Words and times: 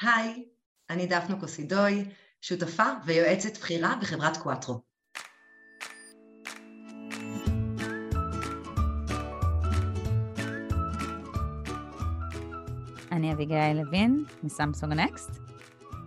היי, 0.00 0.44
אני 0.90 1.06
דפנה 1.06 1.40
קוסידוי, 1.40 2.04
שותפה 2.40 2.84
ויועצת 3.04 3.58
בכירה 3.58 3.94
בחברת 4.00 4.36
Quattro. 4.36 4.80
אני 13.12 13.32
אביגיל 13.32 13.72
לוין, 13.74 14.24
מ 14.42 14.48
Samsung 14.48 14.92
Next. 14.92 15.30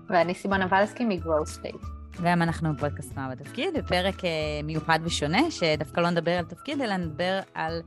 ואני 0.09 0.35
סימונה 0.35 0.67
ולסקי 0.71 1.05
מ 1.05 1.13
Gross 1.13 1.49
State. 1.49 1.81
והיום 2.13 2.41
אנחנו 2.41 2.73
בפודקאסט 2.73 3.15
מה 3.15 3.29
בתפקיד, 3.29 3.73
בפרק 3.77 4.25
אה, 4.25 4.29
מיוחד 4.63 4.99
ושונה, 5.03 5.51
שדווקא 5.51 6.01
לא 6.01 6.09
נדבר 6.09 6.31
על 6.31 6.45
תפקיד, 6.45 6.81
אלא 6.81 6.97
נדבר 6.97 7.39
על 7.53 7.81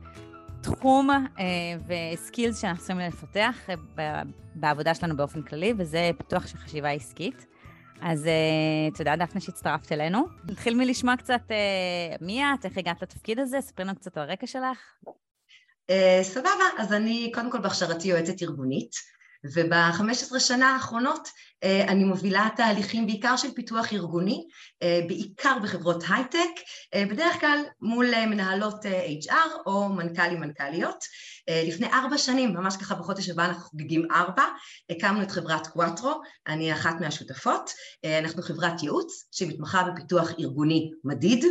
תחום 0.61 1.09
אה, 1.09 1.25
וסקילס 1.87 2.61
שאנחנו 2.61 2.79
צריכים 2.79 2.99
לפתח 2.99 3.55
אה, 3.69 4.21
בעבודה 4.55 4.95
שלנו 4.95 5.17
באופן 5.17 5.41
כללי, 5.41 5.73
וזה 5.77 6.11
פיתוח 6.17 6.47
של 6.47 6.57
חשיבה 6.57 6.89
עסקית. 6.89 7.45
אז 8.03 8.25
uh, 8.25 8.97
תודה, 8.97 9.15
דפנה, 9.15 9.41
שהצטרפת 9.41 9.91
אלינו. 9.91 10.25
נתחיל 10.49 10.75
מלשמוע 10.75 11.17
קצת 11.17 11.41
מי 12.21 12.43
את, 12.43 12.65
איך 12.65 12.77
הגעת 12.77 13.01
לתפקיד 13.01 13.39
הזה, 13.39 13.61
ספרי 13.61 13.85
לנו 13.85 13.95
קצת 13.95 14.17
על 14.17 14.23
הרקע 14.23 14.47
שלך. 14.47 14.77
סבבה, 16.21 16.49
אז 16.77 16.93
אני 16.93 17.31
קודם 17.33 17.51
כל 17.51 17.59
בהכשרתי 17.59 18.07
יועצת 18.07 18.41
ארגונית, 18.41 18.95
וב-15 19.43 20.39
שנה 20.39 20.73
האחרונות 20.73 21.27
uh, 21.27 21.67
אני 21.87 22.03
מובילה 22.03 22.47
תהליכים 22.55 23.05
בעיקר 23.05 23.37
של 23.37 23.51
פיתוח 23.53 23.93
ארגוני, 23.93 24.43
uh, 24.83 25.07
בעיקר 25.07 25.57
בחברות 25.63 26.03
הייטק, 26.09 26.59
uh, 26.95 27.09
בדרך 27.09 27.39
כלל 27.39 27.59
מול 27.81 28.25
מנהלות 28.25 28.85
HR 29.25 29.65
או 29.65 29.89
מנכ"לים 29.89 30.39
מנכ"ליות. 30.39 31.03
אה, 31.51 31.63
לפני 31.67 31.87
ארבע 31.87 32.17
שנים, 32.17 32.53
ממש 32.53 32.77
ככה 32.77 32.95
בחודש 32.95 33.29
הבא 33.29 33.45
אנחנו 33.45 33.63
חוגגים 33.63 34.11
ארבע, 34.11 34.43
הקמנו 34.89 35.21
את 35.21 35.31
חברת 35.31 35.67
קוואטרו, 35.67 36.21
אני 36.47 36.73
אחת 36.73 37.01
מהשותפות, 37.01 37.69
אה, 38.05 38.19
אנחנו 38.19 38.41
חברת 38.41 38.83
ייעוץ 38.83 39.27
שמתמחה 39.31 39.83
בפיתוח 39.83 40.29
ארגוני 40.39 40.91
מדיד, 41.03 41.45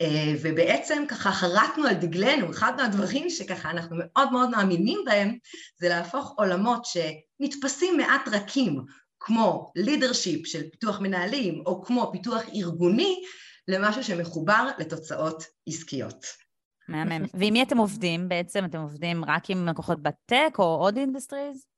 אה, 0.00 0.32
ובעצם 0.42 1.04
ככה 1.08 1.32
חרקנו 1.32 1.86
על 1.86 1.94
דגלנו, 1.94 2.50
אחד 2.50 2.72
מהדברים 2.76 3.30
שככה 3.30 3.70
אנחנו 3.70 3.96
מאוד 3.98 4.32
מאוד 4.32 4.50
מאמינים 4.50 5.00
בהם, 5.04 5.36
זה 5.80 5.88
להפוך 5.88 6.34
עולמות 6.36 6.84
שנתפסים 6.84 7.96
מעט 7.96 8.28
רכים, 8.28 8.80
כמו 9.20 9.72
לידרשיפ 9.76 10.46
של 10.46 10.62
פיתוח 10.70 11.00
מנהלים, 11.00 11.62
או 11.66 11.82
כמו 11.84 12.10
פיתוח 12.12 12.42
ארגוני, 12.54 13.22
למשהו 13.68 14.04
שמחובר 14.04 14.68
לתוצאות 14.78 15.44
עסקיות. 15.68 16.49
מהמם. 16.90 17.26
ועם 17.34 17.52
מי 17.52 17.62
אתם 17.62 17.78
עובדים 17.78 18.28
בעצם? 18.28 18.64
אתם 18.64 18.78
עובדים 18.78 19.24
רק 19.24 19.50
עם 19.50 19.68
לקוחות 19.68 20.02
ב 20.02 20.12
tech 20.12 20.54
או 20.58 20.64
עוד 20.64 20.96
industries? 20.96 21.70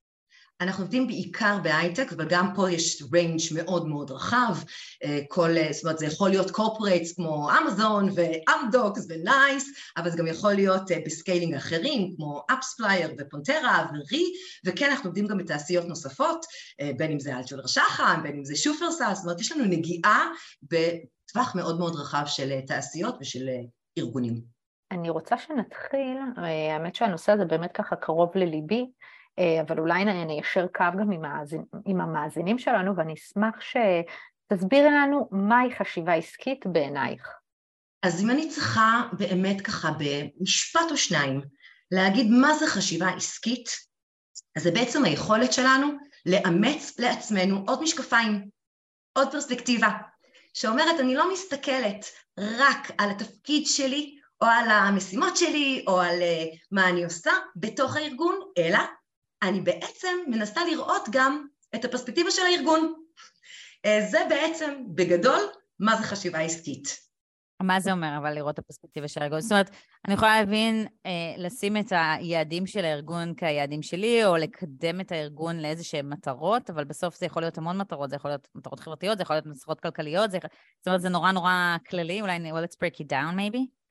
אנחנו 0.62 0.84
עובדים 0.84 1.06
בעיקר 1.06 1.58
בהייטק, 1.62 2.12
אבל 2.12 2.26
גם 2.28 2.54
פה 2.54 2.70
יש 2.70 3.02
range 3.12 3.40
מאוד 3.54 3.88
מאוד 3.88 4.10
רחב. 4.10 4.56
אה, 5.04 5.20
כל, 5.28 5.56
אה, 5.56 5.68
זאת 5.72 5.84
אומרת, 5.84 5.98
זה 5.98 6.06
יכול 6.06 6.30
להיות 6.30 6.50
corporates 6.50 7.12
כמו 7.12 7.50
אמזון 7.58 8.08
ואמדוקס 8.14 9.06
ונייס, 9.08 9.64
אבל 9.96 10.10
זה 10.10 10.16
גם 10.16 10.26
יכול 10.26 10.52
להיות 10.52 10.90
אה, 10.90 10.98
ב 11.06 11.12
scaling 11.12 11.54
אחרים, 11.54 12.14
כמו 12.16 12.42
AppsFlyer 12.52 13.14
ופונטרה 13.18 13.86
ורי, 13.90 14.24
וכן, 14.66 14.90
אנחנו 14.90 15.08
עובדים 15.08 15.26
גם 15.26 15.38
בתעשיות 15.38 15.86
נוספות, 15.86 16.46
בין 16.96 17.12
אם 17.12 17.20
זה 17.20 17.36
אלטשולר 17.36 17.66
שחם, 17.66 18.20
בין 18.22 18.36
אם 18.36 18.44
זה 18.44 18.56
שופרסל, 18.56 19.14
זאת 19.14 19.24
אומרת, 19.24 19.40
יש 19.40 19.52
לנו 19.52 19.64
נגיעה 19.64 20.28
בטווח 20.62 21.54
מאוד 21.54 21.78
מאוד 21.78 21.96
רחב 21.96 22.24
של 22.26 22.60
תעשיות 22.66 23.16
ושל 23.20 23.48
ארגונים. 23.98 24.51
אני 24.92 25.10
רוצה 25.10 25.38
שנתחיל, 25.38 26.18
אה, 26.38 26.74
האמת 26.74 26.94
שהנושא 26.94 27.32
הזה 27.32 27.44
באמת 27.44 27.72
ככה 27.72 27.96
קרוב 27.96 28.30
לליבי, 28.34 28.86
אה, 29.38 29.60
אבל 29.60 29.78
אולי 29.78 30.04
ניישר 30.04 30.66
קו 30.66 30.84
גם 31.00 31.12
עם, 31.12 31.24
המאזין, 31.24 31.64
עם 31.86 32.00
המאזינים 32.00 32.58
שלנו, 32.58 32.96
ואני 32.96 33.14
אשמח 33.14 33.54
שתסבירי 33.60 34.90
לנו 34.90 35.28
מהי 35.30 35.74
חשיבה 35.78 36.14
עסקית 36.14 36.66
בעינייך. 36.66 37.28
אז 38.02 38.24
אם 38.24 38.30
אני 38.30 38.48
צריכה 38.48 39.02
באמת 39.12 39.60
ככה 39.60 39.90
במשפט 39.98 40.90
או 40.90 40.96
שניים 40.96 41.40
להגיד 41.90 42.26
מה 42.30 42.54
זה 42.54 42.66
חשיבה 42.66 43.08
עסקית, 43.08 43.68
אז 44.56 44.62
זה 44.62 44.70
בעצם 44.70 45.04
היכולת 45.04 45.52
שלנו 45.52 45.88
לאמץ 46.26 46.98
לעצמנו 46.98 47.64
עוד 47.66 47.82
משקפיים, 47.82 48.48
עוד 49.18 49.32
פרספקטיבה, 49.32 49.88
שאומרת 50.54 51.00
אני 51.00 51.14
לא 51.14 51.32
מסתכלת 51.32 52.06
רק 52.38 52.90
על 52.98 53.10
התפקיד 53.10 53.66
שלי 53.66 54.18
או 54.42 54.46
על 54.46 54.70
המשימות 54.70 55.36
שלי, 55.36 55.84
או 55.86 56.00
על 56.00 56.18
uh, 56.20 56.56
מה 56.70 56.88
אני 56.88 57.04
עושה 57.04 57.30
בתוך 57.56 57.96
הארגון, 57.96 58.34
אלא 58.58 58.78
אני 59.42 59.60
בעצם 59.60 60.18
מנסה 60.26 60.64
לראות 60.64 61.08
גם 61.10 61.46
את 61.74 61.84
הפרספקטיבה 61.84 62.30
של 62.30 62.42
הארגון. 62.42 62.94
Uh, 63.86 64.10
זה 64.10 64.18
בעצם, 64.28 64.84
בגדול, 64.94 65.40
מה 65.80 65.96
זה 65.96 66.02
חשיבה 66.02 66.40
עסקית. 66.40 67.02
מה 67.62 67.80
זה 67.80 67.92
אומר, 67.92 68.18
אבל 68.18 68.34
לראות 68.34 68.54
את 68.54 68.58
הפרספקטיבה 68.58 69.08
של 69.08 69.22
הארגון? 69.22 69.40
זאת 69.40 69.52
אומרת, 69.52 69.70
אני 70.06 70.14
יכולה 70.14 70.40
להבין, 70.40 70.86
אה, 71.06 71.10
לשים 71.38 71.76
את 71.76 71.92
היעדים 71.92 72.66
של 72.66 72.84
הארגון 72.84 73.34
כיעדים 73.34 73.82
שלי, 73.82 74.24
או 74.24 74.36
לקדם 74.36 75.00
את 75.00 75.12
הארגון 75.12 75.60
לאיזה 75.60 75.84
שהן 75.84 76.08
מטרות, 76.08 76.70
אבל 76.70 76.84
בסוף 76.84 77.18
זה 77.18 77.26
יכול 77.26 77.42
להיות 77.42 77.58
המון 77.58 77.78
מטרות, 77.78 78.10
זה 78.10 78.16
יכול 78.16 78.30
להיות 78.30 78.48
מטרות 78.54 78.80
חברתיות, 78.80 79.18
זה 79.18 79.22
יכול 79.22 79.36
להיות 79.36 79.46
מטרות 79.46 79.80
כלכליות, 79.80 80.30
זה... 80.30 80.38
זאת 80.78 80.86
אומרת, 80.86 81.00
זה 81.00 81.08
נורא 81.08 81.32
נורא 81.32 81.76
כללי, 81.90 82.20
אולי, 82.20 82.52
well, 82.52 82.64
let's 82.64 82.76
break 82.76 83.00
it 83.00 83.06
down 83.06 83.36
maybe. 83.36 83.81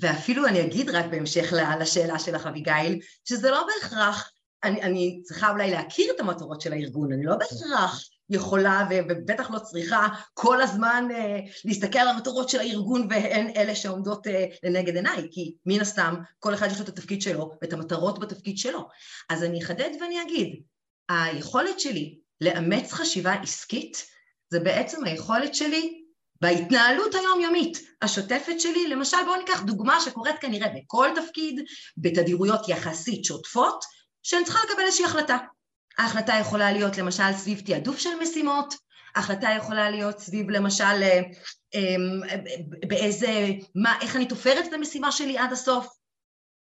ואפילו 0.00 0.46
אני 0.46 0.64
אגיד 0.64 0.90
רק 0.90 1.04
בהמשך 1.10 1.52
לשאלה 1.80 2.18
שלך 2.18 2.46
אביגיל, 2.46 3.00
שזה 3.24 3.50
לא 3.50 3.66
בהכרח, 3.66 4.30
אני, 4.64 4.82
אני 4.82 5.20
צריכה 5.24 5.50
אולי 5.50 5.70
להכיר 5.70 6.12
את 6.14 6.20
המטרות 6.20 6.60
של 6.60 6.72
הארגון, 6.72 7.12
אני 7.12 7.24
לא 7.24 7.36
בהכרח 7.36 8.00
יכולה 8.30 8.88
ובטח 8.90 9.50
לא 9.50 9.58
צריכה 9.58 10.08
כל 10.34 10.62
הזמן 10.62 11.08
אה, 11.14 11.38
להסתכל 11.64 11.98
על 11.98 12.08
המטרות 12.08 12.48
של 12.48 12.60
הארגון 12.60 13.06
והן 13.10 13.50
אלה 13.56 13.74
שעומדות 13.74 14.26
אה, 14.26 14.46
לנגד 14.62 14.96
עיניי, 14.96 15.28
כי 15.30 15.54
מן 15.66 15.80
הסתם 15.80 16.14
כל 16.38 16.54
אחד 16.54 16.68
יש 16.70 16.78
לו 16.78 16.84
את 16.84 16.88
התפקיד 16.88 17.22
שלו 17.22 17.50
ואת 17.62 17.72
המטרות 17.72 18.18
בתפקיד 18.18 18.58
שלו. 18.58 18.88
אז 19.28 19.42
אני 19.42 19.62
אחדד 19.62 19.90
ואני 20.00 20.22
אגיד, 20.22 20.62
היכולת 21.08 21.80
שלי 21.80 22.18
לאמץ 22.40 22.92
חשיבה 22.92 23.32
עסקית 23.32 24.06
זה 24.50 24.60
בעצם 24.60 25.04
היכולת 25.04 25.54
שלי 25.54 26.03
בהתנהלות 26.40 27.14
היומיומית 27.14 27.78
השוטפת 28.02 28.60
שלי, 28.60 28.88
למשל 28.88 29.16
בואו 29.24 29.36
ניקח 29.36 29.62
דוגמה 29.62 30.00
שקורית 30.00 30.38
כנראה 30.40 30.68
בכל 30.68 31.08
תפקיד, 31.14 31.60
בתדירויות 31.96 32.68
יחסית 32.68 33.24
שוטפות, 33.24 33.84
שאני 34.22 34.44
צריכה 34.44 34.58
לקבל 34.68 34.82
איזושהי 34.82 35.04
החלטה. 35.04 35.38
ההחלטה 35.98 36.34
יכולה 36.40 36.72
להיות 36.72 36.98
למשל 36.98 37.32
סביב 37.36 37.60
תעדוף 37.60 37.98
של 37.98 38.14
משימות, 38.22 38.74
ההחלטה 39.14 39.48
יכולה 39.56 39.90
להיות 39.90 40.18
סביב 40.18 40.50
למשל 40.50 41.02
אה, 41.02 41.20
אמ, 41.74 42.20
באיזה, 42.88 43.48
מה, 43.74 43.98
איך 44.00 44.16
אני 44.16 44.28
תופרת 44.28 44.66
את 44.66 44.72
המשימה 44.72 45.12
שלי 45.12 45.38
עד 45.38 45.52
הסוף. 45.52 45.86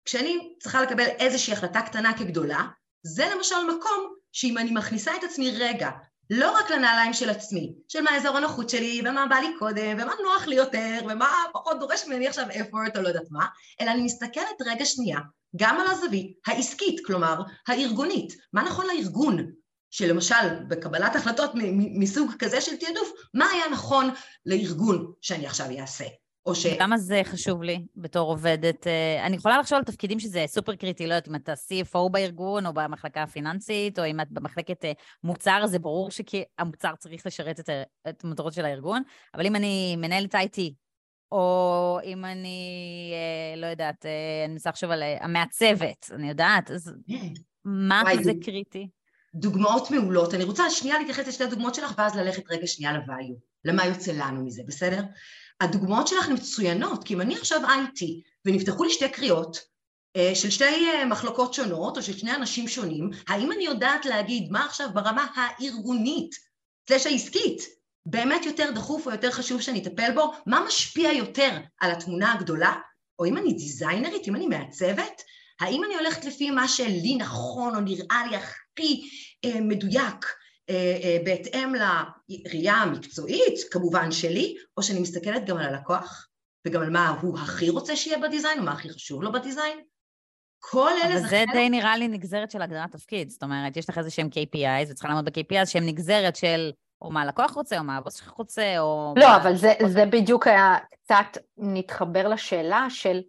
כשאני 0.05 0.55
צריכה 0.59 0.81
לקבל 0.81 1.05
איזושהי 1.05 1.53
החלטה 1.53 1.81
קטנה 1.81 2.17
כגדולה, 2.17 2.67
זה 3.03 3.25
למשל 3.35 3.55
מקום 3.77 4.13
שאם 4.31 4.57
אני 4.57 4.71
מכניסה 4.71 5.15
את 5.15 5.23
עצמי 5.23 5.51
רגע 5.51 5.89
לא 6.29 6.57
רק 6.57 6.71
לנעליים 6.71 7.13
של 7.13 7.29
עצמי, 7.29 7.73
של 7.87 8.01
מה 8.01 8.17
אזור 8.17 8.37
הנוחות 8.37 8.69
שלי, 8.69 9.01
ומה 9.05 9.25
בא 9.25 9.35
לי 9.35 9.47
קודם, 9.59 9.93
ומה 9.93 10.13
נוח 10.23 10.47
לי 10.47 10.55
יותר, 10.55 10.99
ומה 11.09 11.29
פחות 11.53 11.79
דורש 11.79 12.07
ממני 12.07 12.27
עכשיו 12.27 12.45
effort 12.49 12.97
או 12.97 13.01
לא 13.01 13.07
יודעת 13.07 13.31
מה, 13.31 13.45
אלא 13.81 13.91
אני 13.91 14.03
מסתכלת 14.03 14.61
רגע 14.65 14.85
שנייה 14.85 15.19
גם 15.55 15.81
על 15.81 15.87
הזווית 15.87 16.37
העסקית, 16.45 17.05
כלומר 17.05 17.41
הארגונית, 17.67 18.33
מה 18.53 18.63
נכון 18.63 18.85
לארגון, 18.87 19.51
שלמשל 19.91 20.63
בקבלת 20.67 21.15
החלטות 21.15 21.51
מסוג 21.75 22.31
כזה 22.39 22.61
של 22.61 22.77
תעדוף, 22.77 23.11
מה 23.33 23.45
היה 23.45 23.69
נכון 23.71 24.09
לארגון 24.45 25.11
שאני 25.21 25.45
עכשיו 25.47 25.67
אעשה. 25.79 26.05
או 26.45 26.55
ש... 26.55 26.65
למה 26.65 26.97
זה 26.97 27.21
חשוב 27.23 27.63
לי 27.63 27.85
בתור 27.95 28.29
עובדת? 28.29 28.87
אה, 28.87 29.25
אני 29.25 29.35
יכולה 29.35 29.59
לחשוב 29.59 29.77
על 29.77 29.83
תפקידים 29.83 30.19
שזה 30.19 30.43
סופר 30.47 30.75
קריטי, 30.75 31.07
לא 31.07 31.13
יודעת 31.13 31.27
אם 31.27 31.35
אתה 31.35 31.53
CFO 31.53 32.09
בארגון 32.11 32.65
או 32.65 32.73
במחלקה 32.73 33.23
הפיננסית, 33.23 33.99
או 33.99 34.05
אם 34.05 34.19
את 34.19 34.31
במחלקת 34.31 34.85
אה, 34.85 34.91
מוצר, 35.23 35.67
זה 35.67 35.79
ברור 35.79 36.09
שהמוצר 36.11 36.95
צריך 36.99 37.25
לשרת 37.25 37.59
את, 37.59 37.69
את 38.09 38.23
המטרות 38.23 38.53
של 38.53 38.65
הארגון, 38.65 39.03
אבל 39.33 39.45
אם 39.45 39.55
אני 39.55 39.95
מנהלת 39.95 40.35
IT, 40.35 40.59
או 41.31 41.99
אם 42.03 42.25
אני, 42.25 43.11
אה, 43.13 43.61
לא 43.61 43.67
יודעת, 43.67 44.05
אני 44.45 44.53
מנסה 44.53 44.69
לחשוב 44.69 44.91
על 44.91 45.03
המעצבת, 45.19 46.11
אני 46.11 46.29
יודעת, 46.29 46.71
אז 46.71 46.93
מה 47.65 48.03
זה 48.23 48.31
קריטי? 48.41 48.87
דוגמאות 49.35 49.91
מעולות. 49.91 50.33
אני 50.33 50.43
רוצה 50.43 50.69
שנייה 50.69 50.99
להתייחס 50.99 51.27
לשתי 51.27 51.43
הדוגמאות 51.43 51.75
שלך, 51.75 51.93
ואז 51.97 52.15
ללכת 52.15 52.51
רגע 52.51 52.67
שנייה 52.67 52.93
לביו. 52.93 53.35
למה 53.65 53.85
יוצא 53.85 54.11
לנו 54.11 54.45
מזה, 54.45 54.61
בסדר? 54.67 55.03
הדוגמאות 55.63 56.07
שלך 56.07 56.25
הן 56.25 56.33
מצוינות, 56.33 57.03
כי 57.03 57.13
אם 57.13 57.21
אני 57.21 57.35
עכשיו 57.35 57.61
IT 57.65 58.05
ונפתחו 58.45 58.83
לי 58.83 58.89
שתי 58.89 59.09
קריאות 59.09 59.57
אה, 60.15 60.31
של 60.35 60.49
שתי 60.49 60.89
אה, 60.93 61.05
מחלקות 61.05 61.53
שונות 61.53 61.97
או 61.97 62.03
של 62.03 62.17
שני 62.17 62.35
אנשים 62.35 62.67
שונים, 62.67 63.09
האם 63.27 63.51
אני 63.51 63.63
יודעת 63.63 64.05
להגיד 64.05 64.51
מה 64.51 64.65
עכשיו 64.65 64.87
ברמה 64.93 65.27
הארגונית, 65.35 66.35
סלש 66.89 67.05
העסקית, 67.05 67.61
באמת 68.05 68.45
יותר 68.45 68.71
דחוף 68.75 69.05
או 69.05 69.11
יותר 69.11 69.31
חשוב 69.31 69.61
שאני 69.61 69.81
אטפל 69.81 70.11
בו? 70.15 70.33
מה 70.45 70.65
משפיע 70.67 71.11
יותר 71.11 71.57
על 71.79 71.91
התמונה 71.91 72.33
הגדולה? 72.33 72.73
או 73.19 73.25
אם 73.25 73.37
אני 73.37 73.53
דיזיינרית, 73.53 74.27
אם 74.27 74.35
אני 74.35 74.47
מעצבת, 74.47 75.21
האם 75.59 75.83
אני 75.83 75.95
הולכת 75.95 76.25
לפי 76.25 76.51
מה 76.51 76.67
שלי 76.67 77.15
נכון 77.15 77.75
או 77.75 77.81
נראה 77.81 78.23
לי 78.29 78.35
הכי 78.35 79.09
אה, 79.45 79.61
מדויק 79.61 80.25
בהתאם 81.23 81.73
לראייה 81.75 82.73
המקצועית, 82.73 83.59
כמובן 83.71 84.11
שלי, 84.11 84.55
או 84.77 84.83
שאני 84.83 84.99
מסתכלת 84.99 85.45
גם 85.45 85.57
על 85.57 85.65
הלקוח, 85.65 86.27
וגם 86.67 86.81
על 86.81 86.89
מה 86.89 87.09
הוא 87.21 87.39
הכי 87.39 87.69
רוצה 87.69 87.95
שיהיה 87.95 88.17
בדיזיין, 88.17 88.59
או 88.59 88.63
מה 88.63 88.71
הכי 88.71 88.89
חשוב 88.89 89.23
לו 89.23 89.31
בדיזיין. 89.31 89.79
כל 90.59 90.91
אלה 91.03 91.19
זה 91.19 91.27
חלק... 91.27 91.33
אבל 91.33 91.45
זה 91.45 91.45
די 91.53 91.69
נראה 91.69 91.97
לי 91.97 92.07
נגזרת 92.07 92.51
של 92.51 92.61
הגדרת 92.61 92.91
תפקיד. 92.91 93.29
זאת 93.29 93.43
אומרת, 93.43 93.77
יש 93.77 93.89
לך 93.89 93.97
איזה 93.97 94.09
שהם 94.09 94.27
KPIs, 94.27 94.91
וצריכה 94.91 95.07
לעמוד 95.07 95.25
ב-KPIs 95.25 95.65
שהם 95.65 95.85
נגזרת 95.85 96.35
של 96.35 96.71
או 97.01 97.11
מה 97.11 97.21
הלקוח 97.21 97.51
רוצה, 97.51 97.79
או 97.79 97.83
מה 97.83 97.97
הבוס 97.97 98.15
שלך 98.15 98.29
רוצה, 98.29 98.79
או... 98.79 99.13
לא, 99.17 99.35
אבל 99.35 99.55
זה, 99.55 99.73
זה 99.87 100.05
בדיוק 100.05 100.47
היה 100.47 100.75
קצת 101.03 101.37
נתחבר 101.57 102.27
לשאלה 102.27 102.85
של 102.89 103.21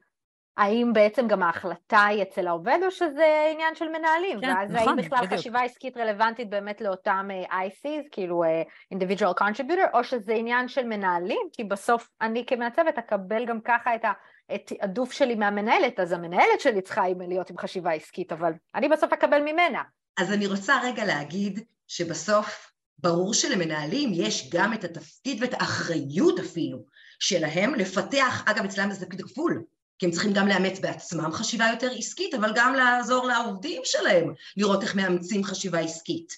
האם 0.57 0.93
בעצם 0.93 1.29
גם 1.29 1.43
ההחלטה 1.43 2.05
היא 2.05 2.23
אצל 2.23 2.47
העובד, 2.47 2.79
או 2.87 2.91
שזה 2.91 3.49
עניין 3.53 3.75
של 3.75 3.89
מנהלים? 3.89 4.41
כן, 4.41 4.49
ואז 4.49 4.71
נכון, 4.71 4.89
האם 4.89 4.97
בכלל 4.97 5.19
בדיוק. 5.19 5.41
חשיבה 5.41 5.63
עסקית 5.63 5.97
רלוונטית 5.97 6.51
באמת 6.51 6.81
לאותם 6.81 7.29
uh, 7.31 7.53
ICs, 7.53 8.09
כאילו 8.11 8.43
uh, 8.45 8.95
individual 8.95 9.41
contributor, 9.41 9.95
או 9.95 10.05
שזה 10.05 10.33
עניין 10.33 10.69
של 10.69 10.87
מנהלים? 10.87 11.49
כי 11.53 11.65
בסוף 11.65 12.09
אני 12.21 12.45
כמעצבת 12.47 12.99
אקבל 12.99 13.47
גם 13.47 13.61
ככה 13.61 13.95
את 13.95 14.03
התעדוף 14.51 15.13
שלי 15.13 15.35
מהמנהלת, 15.35 16.01
אז 16.01 16.13
המנהלת 16.13 16.61
שלי 16.61 16.83
צריכה 16.83 17.03
להיות 17.29 17.51
עם 17.51 17.59
חשיבה 17.59 17.93
עסקית, 17.93 18.33
אבל 18.33 18.53
אני 18.75 18.89
בסוף 18.89 19.13
אקבל 19.13 19.41
ממנה. 19.41 19.83
אז 20.17 20.33
אני 20.33 20.47
רוצה 20.47 20.75
רגע 20.83 21.05
להגיד 21.05 21.61
שבסוף 21.89 22.73
ברור 22.99 23.35
שלמנהלים 23.35 24.11
יש 24.13 24.51
גם 24.53 24.73
את 24.73 24.85
התפקיד 24.85 25.43
ואת 25.43 25.55
האחריות 25.55 26.39
אפילו 26.39 26.79
שלהם 27.21 27.75
לפתח, 27.75 28.45
אגב 28.47 28.65
אצלם 28.65 28.91
זה 28.91 29.07
תפקיד 29.07 29.23
כפול, 29.23 29.65
כי 29.99 30.07
הם 30.07 30.13
צריכים 30.13 30.33
גם 30.33 30.49
לאמץ 30.49 30.79
בעצמם 30.79 31.33
חשיבה 31.33 31.65
יותר 31.73 31.91
עסקית, 31.99 32.35
אבל 32.35 32.53
גם 32.55 32.75
לעזור 32.75 33.27
לעובדים 33.27 33.83
שלהם 33.85 34.35
לראות 34.57 34.83
איך 34.83 34.95
מאמצים 34.95 35.45
חשיבה 35.45 35.79
עסקית. 35.79 36.33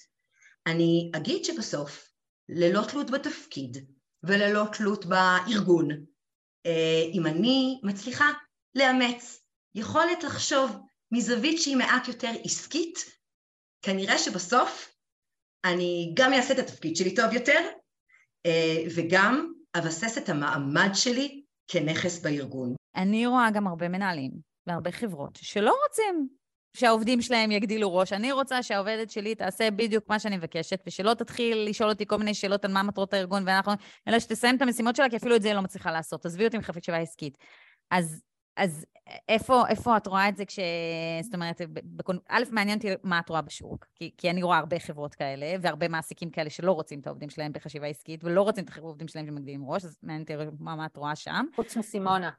אני 0.67 1.11
אגיד 1.15 1.45
שבסוף, 1.45 2.09
ללא 2.49 2.81
תלות 2.91 3.11
בתפקיד 3.11 3.77
וללא 4.23 4.63
תלות 4.73 5.05
בארגון, 5.05 5.89
אה, 6.65 7.03
אם 7.13 7.25
אני 7.25 7.79
מצליחה 7.83 8.31
לאמץ 8.75 9.43
יכולת 9.75 10.23
לחשוב 10.23 10.77
מזווית 11.11 11.61
שהיא 11.61 11.77
מעט 11.77 12.07
יותר 12.07 12.31
עסקית, 12.43 13.05
כנראה 13.81 14.17
שבסוף 14.17 14.95
אני 15.65 16.13
גם 16.13 16.33
אעשה 16.33 16.53
את 16.53 16.59
התפקיד 16.59 16.95
שלי 16.95 17.15
טוב 17.15 17.33
יותר, 17.33 17.69
אה, 18.45 18.83
וגם 18.95 19.53
אבסס 19.77 20.17
את 20.17 20.29
המעמד 20.29 20.89
שלי 20.93 21.43
כנכס 21.67 22.19
בארגון. 22.19 22.75
אני 22.95 23.25
רואה 23.25 23.51
גם 23.51 23.67
הרבה 23.67 23.89
מנהלים 23.89 24.31
והרבה 24.67 24.91
חברות 24.91 25.39
שלא 25.41 25.75
רוצים 25.87 26.27
שהעובדים 26.77 27.21
שלהם 27.21 27.51
יגדילו 27.51 27.95
ראש. 27.95 28.13
אני 28.13 28.31
רוצה 28.31 28.63
שהעובדת 28.63 29.09
שלי 29.09 29.35
תעשה 29.35 29.71
בדיוק 29.71 30.03
מה 30.09 30.19
שאני 30.19 30.37
מבקשת, 30.37 30.83
ושלא 30.87 31.13
תתחיל 31.13 31.69
לשאול 31.69 31.89
אותי 31.89 32.05
כל 32.05 32.17
מיני 32.17 32.33
שאלות 32.33 32.65
על 32.65 32.71
מה 32.71 32.83
מטרות 32.83 33.13
הארגון, 33.13 33.43
ואנחנו... 33.45 33.73
אלא 34.07 34.19
שתסיים 34.19 34.55
את 34.57 34.61
המשימות 34.61 34.95
שלה, 34.95 35.09
כי 35.09 35.17
אפילו 35.17 35.35
את 35.35 35.41
זה 35.41 35.47
היא 35.47 35.55
לא 35.55 35.61
מצליחה 35.61 35.91
לעשות. 35.91 36.25
עזבי 36.25 36.45
אותי 36.45 36.57
מחשיבה 36.57 36.97
עסקית. 36.97 37.37
אז 37.91 38.21
אז 38.57 38.85
איפה, 39.29 39.63
איפה 39.69 39.97
את 39.97 40.07
רואה 40.07 40.29
את 40.29 40.37
זה 40.37 40.45
כש... 40.45 40.59
זאת 41.21 41.33
אומרת, 41.33 41.61
א', 42.29 42.43
מעניין 42.51 42.77
אותי 42.77 42.87
מה 43.03 43.19
את 43.19 43.29
רואה 43.29 43.41
בשוק, 43.41 43.85
כי, 43.95 44.11
כי 44.17 44.29
אני 44.29 44.43
רואה 44.43 44.57
הרבה 44.57 44.79
חברות 44.79 45.15
כאלה, 45.15 45.55
והרבה 45.61 45.87
מעסיקים 45.87 46.29
כאלה 46.29 46.49
שלא 46.49 46.71
רוצים 46.71 46.99
את 46.99 47.07
העובדים 47.07 47.29
שלהם 47.29 47.51
בחשיבה 47.53 47.87
עסקית, 47.87 48.23
ולא 48.23 48.41
רוצים 48.41 48.63
את 48.63 48.77
העובדים 48.77 49.07
שלהם 49.07 49.25
שמגדילים 49.25 49.65
ראש, 49.65 49.85
אז 49.85 49.97
מעניין 50.03 50.21
אותי 50.21 50.33
מה, 50.59 50.75
מה 50.75 50.85
את 50.85 50.97
רואה 50.97 51.15
שם. 51.15 51.45
חוץ 51.55 51.77
מסימונה. 51.77 52.29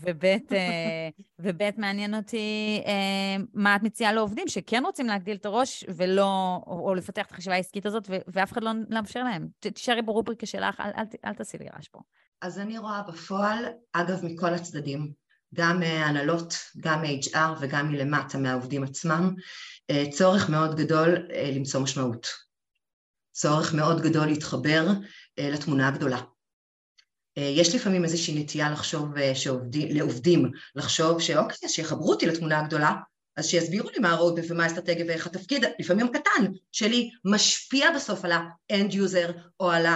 וב', 0.00 0.24
אה, 0.24 1.08
וב', 1.38 1.62
מעניין 1.76 2.14
אותי 2.14 2.82
אה, 2.86 3.44
מה 3.54 3.76
את 3.76 3.82
מציעה 3.82 4.12
לעובדים 4.12 4.48
שכן 4.48 4.82
רוצים 4.84 5.06
להגדיל 5.06 5.36
את 5.36 5.46
הראש 5.46 5.84
ולא, 5.96 6.60
או, 6.66 6.94
לפתח 6.94 7.26
את 7.26 7.30
החשיבה 7.30 7.54
העסקית 7.54 7.86
הזאת, 7.86 8.10
ואף 8.28 8.52
אחד 8.52 8.62
לא 8.62 8.70
מאפשר 8.88 9.22
להם. 9.22 9.48
תישארי 9.58 10.02
ברובריקה 10.02 10.46
שלך, 10.46 10.80
אל, 10.80 10.90
אל, 10.96 11.04
אל 11.24 11.34
תעשי 11.34 11.58
לי 11.58 11.66
רעש 11.74 11.88
פה. 11.88 12.00
אז 12.42 12.58
אני 12.58 12.78
רואה 12.78 13.02
בפועל, 13.02 13.64
אגב, 13.92 14.24
מכל 14.24 14.54
הצדדים, 14.54 15.12
גם 15.54 15.82
הנהלות, 15.82 16.54
גם 16.78 17.04
HR 17.04 17.58
וגם 17.60 17.88
מלמטה 17.88 18.38
מהעובדים 18.38 18.84
עצמם, 18.84 19.34
אה, 19.90 20.04
צורך 20.10 20.50
מאוד 20.50 20.76
גדול 20.76 21.28
אה, 21.32 21.50
למצוא 21.54 21.80
משמעות. 21.80 22.28
צורך 23.32 23.74
מאוד 23.74 24.00
גדול 24.00 24.26
להתחבר 24.26 24.86
אה, 25.38 25.50
לתמונה 25.50 25.88
הגדולה. 25.88 26.20
יש 27.36 27.74
לפעמים 27.74 28.04
איזושהי 28.04 28.42
נטייה 28.42 28.70
לחשוב 28.70 29.08
שעובדים, 29.34 29.96
לעובדים, 29.96 30.50
לחשוב 30.74 31.20
שאוקיי, 31.20 31.56
אז 31.64 31.70
שיחברו 31.70 32.10
אותי 32.10 32.26
לתמונה 32.26 32.58
הגדולה, 32.60 32.94
אז 33.36 33.46
שיסבירו 33.46 33.90
לי 33.90 33.98
מה 33.98 34.12
הרודמפ 34.12 34.44
ומה 34.50 34.64
האסטרטגיה 34.64 35.04
ואיך 35.08 35.26
התפקיד, 35.26 35.64
לפעמים 35.78 36.06
הקטן 36.06 36.52
שלי, 36.72 37.10
משפיע 37.24 37.90
בסוף 37.94 38.24
על 38.24 38.32
ה-end 38.32 38.92
user 38.92 39.32
או 39.60 39.70
על 39.70 39.86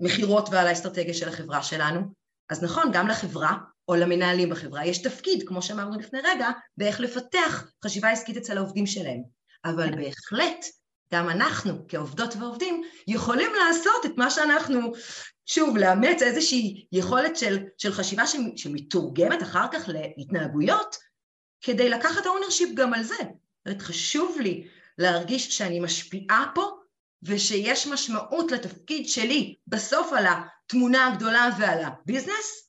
המכירות 0.00 0.48
ועל 0.52 0.66
האסטרטגיה 0.66 1.14
של 1.14 1.28
החברה 1.28 1.62
שלנו. 1.62 2.00
אז 2.50 2.62
נכון, 2.62 2.90
גם 2.92 3.08
לחברה 3.08 3.56
או 3.88 3.96
למנהלים 3.96 4.50
בחברה 4.50 4.86
יש 4.86 4.98
תפקיד, 4.98 5.48
כמו 5.48 5.62
שאמרנו 5.62 5.98
לפני 5.98 6.20
רגע, 6.24 6.50
באיך 6.76 7.00
לפתח 7.00 7.64
חשיבה 7.84 8.10
עסקית 8.10 8.36
אצל 8.36 8.58
העובדים 8.58 8.86
שלהם. 8.86 9.22
אבל 9.64 9.90
בהחלט, 9.96 10.66
גם 11.12 11.28
אנחנו 11.28 11.88
כעובדות 11.88 12.36
ועובדים 12.36 12.82
יכולים 13.06 13.50
לעשות 13.54 14.06
את 14.06 14.10
מה 14.16 14.30
שאנחנו, 14.30 14.92
שוב, 15.46 15.76
לאמץ 15.76 16.22
איזושהי 16.22 16.86
יכולת 16.92 17.36
של, 17.36 17.58
של 17.78 17.92
חשיבה 17.92 18.22
שמתורגמת 18.56 19.42
אחר 19.42 19.66
כך 19.72 19.88
להתנהגויות, 19.88 20.96
כדי 21.60 21.88
לקחת 21.88 22.24
ownership 22.24 22.74
גם 22.74 22.94
על 22.94 23.02
זה. 23.02 23.14
זאת 23.14 23.66
אומרת, 23.66 23.82
חשוב 23.82 24.38
לי 24.40 24.68
להרגיש 24.98 25.56
שאני 25.56 25.80
משפיעה 25.80 26.52
פה 26.54 26.70
ושיש 27.22 27.86
משמעות 27.86 28.52
לתפקיד 28.52 29.08
שלי 29.08 29.54
בסוף 29.66 30.12
על 30.12 30.24
התמונה 30.26 31.06
הגדולה 31.06 31.50
ועל 31.58 31.84
הביזנס, 31.84 32.67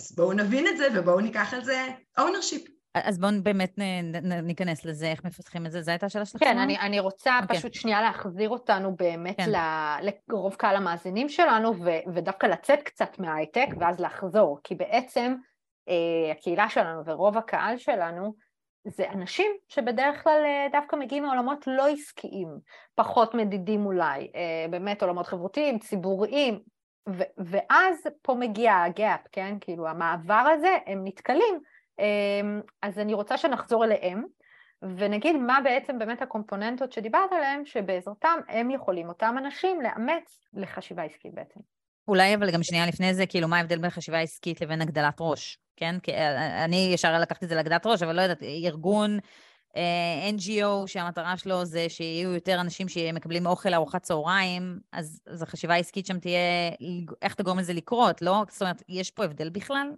אז 0.00 0.12
בואו 0.16 0.32
נבין 0.32 0.66
את 0.66 0.76
זה 0.76 0.88
ובואו 0.94 1.20
ניקח 1.20 1.54
על 1.54 1.64
זה 1.64 1.86
ownership. 2.18 2.70
אז 2.94 3.18
בואו 3.18 3.32
באמת 3.42 3.74
ניכנס 4.42 4.84
לזה, 4.84 5.06
איך 5.06 5.24
מפתחים 5.24 5.66
את 5.66 5.72
זה, 5.72 5.82
זו 5.82 5.90
הייתה 5.90 6.06
השאלה 6.06 6.24
שלך? 6.24 6.40
כן, 6.40 6.58
אני, 6.58 6.78
אני 6.78 7.00
רוצה 7.00 7.38
okay. 7.38 7.42
אוקיי. 7.42 7.58
פשוט 7.58 7.74
שנייה 7.74 8.02
להחזיר 8.02 8.48
אותנו 8.48 8.96
באמת 8.96 9.36
כן. 9.36 9.50
לרוב 10.28 10.54
קהל 10.54 10.76
המאזינים 10.76 11.28
שלנו, 11.28 11.74
ו, 11.84 11.90
ודווקא 12.14 12.46
לצאת 12.46 12.82
קצת 12.82 13.18
מההייטק 13.18 13.66
ואז 13.80 14.00
לחזור, 14.00 14.58
כי 14.64 14.74
בעצם 14.74 15.34
אה, 15.88 16.32
הקהילה 16.32 16.68
שלנו 16.68 17.04
ורוב 17.04 17.38
הקהל 17.38 17.76
שלנו 17.76 18.34
זה 18.84 19.10
אנשים 19.10 19.52
שבדרך 19.68 20.22
כלל 20.22 20.42
אה, 20.44 20.66
דווקא 20.72 20.96
מגיעים 20.96 21.24
מעולמות 21.24 21.64
לא 21.66 21.88
עסקיים, 21.88 22.48
פחות 22.94 23.34
מדידים 23.34 23.86
אולי, 23.86 24.30
אה, 24.34 24.66
באמת 24.70 25.02
עולמות 25.02 25.26
חברותיים, 25.26 25.78
ציבוריים, 25.78 26.60
ו- 27.08 27.32
ואז 27.38 28.06
פה 28.22 28.34
מגיע 28.34 28.82
הגאפ, 28.82 29.20
כן? 29.32 29.56
כאילו 29.60 29.88
המעבר 29.88 30.44
הזה, 30.54 30.76
הם 30.86 31.00
נתקלים. 31.04 31.60
אמ, 31.98 32.60
אז 32.82 32.98
אני 32.98 33.14
רוצה 33.14 33.36
שנחזור 33.36 33.84
אליהם, 33.84 34.24
ונגיד 34.82 35.36
מה 35.36 35.58
בעצם 35.64 35.98
באמת 35.98 36.22
הקומפוננטות 36.22 36.92
שדיברת 36.92 37.32
עליהן, 37.32 37.64
שבעזרתם 37.64 38.38
הם 38.48 38.70
יכולים, 38.70 39.08
אותם 39.08 39.34
אנשים, 39.38 39.80
לאמץ 39.80 40.44
לחשיבה 40.54 41.02
עסקית 41.02 41.34
בעצם. 41.34 41.60
אולי 42.08 42.34
אבל 42.34 42.50
גם 42.50 42.62
שנייה 42.62 42.86
לפני 42.86 43.14
זה, 43.14 43.26
כאילו, 43.26 43.48
מה 43.48 43.56
ההבדל 43.56 43.78
בין 43.78 43.90
חשיבה 43.90 44.20
עסקית 44.20 44.60
לבין 44.60 44.80
הגדלת 44.80 45.16
ראש, 45.20 45.58
כן? 45.76 45.98
כי 46.02 46.12
אה, 46.12 46.64
אני 46.64 46.90
ישר 46.94 47.18
לקחתי 47.18 47.44
את 47.44 47.48
זה 47.48 47.54
להגדלת 47.54 47.86
ראש, 47.86 48.02
אבל 48.02 48.16
לא 48.16 48.20
יודעת, 48.20 48.42
ארגון 48.42 49.14
אה, 49.14 49.20
NGO 50.36 50.86
שהמטרה 50.86 51.36
שלו 51.36 51.64
זה 51.64 51.86
שיהיו 51.88 52.34
יותר 52.34 52.60
אנשים 52.60 52.88
שמקבלים 52.88 53.46
אוכל 53.46 53.68
לארוחת 53.68 54.02
צהריים, 54.02 54.80
אז, 54.92 55.20
אז 55.26 55.42
החשיבה 55.42 55.74
העסקית 55.74 56.06
שם 56.06 56.18
תהיה 56.18 56.40
איך 57.22 57.34
תגרום 57.34 57.58
לזה 57.58 57.72
לקרות, 57.72 58.22
לא? 58.22 58.44
זאת 58.50 58.62
אומרת, 58.62 58.82
יש 58.88 59.10
פה 59.10 59.24
הבדל 59.24 59.48
בכלל? 59.48 59.90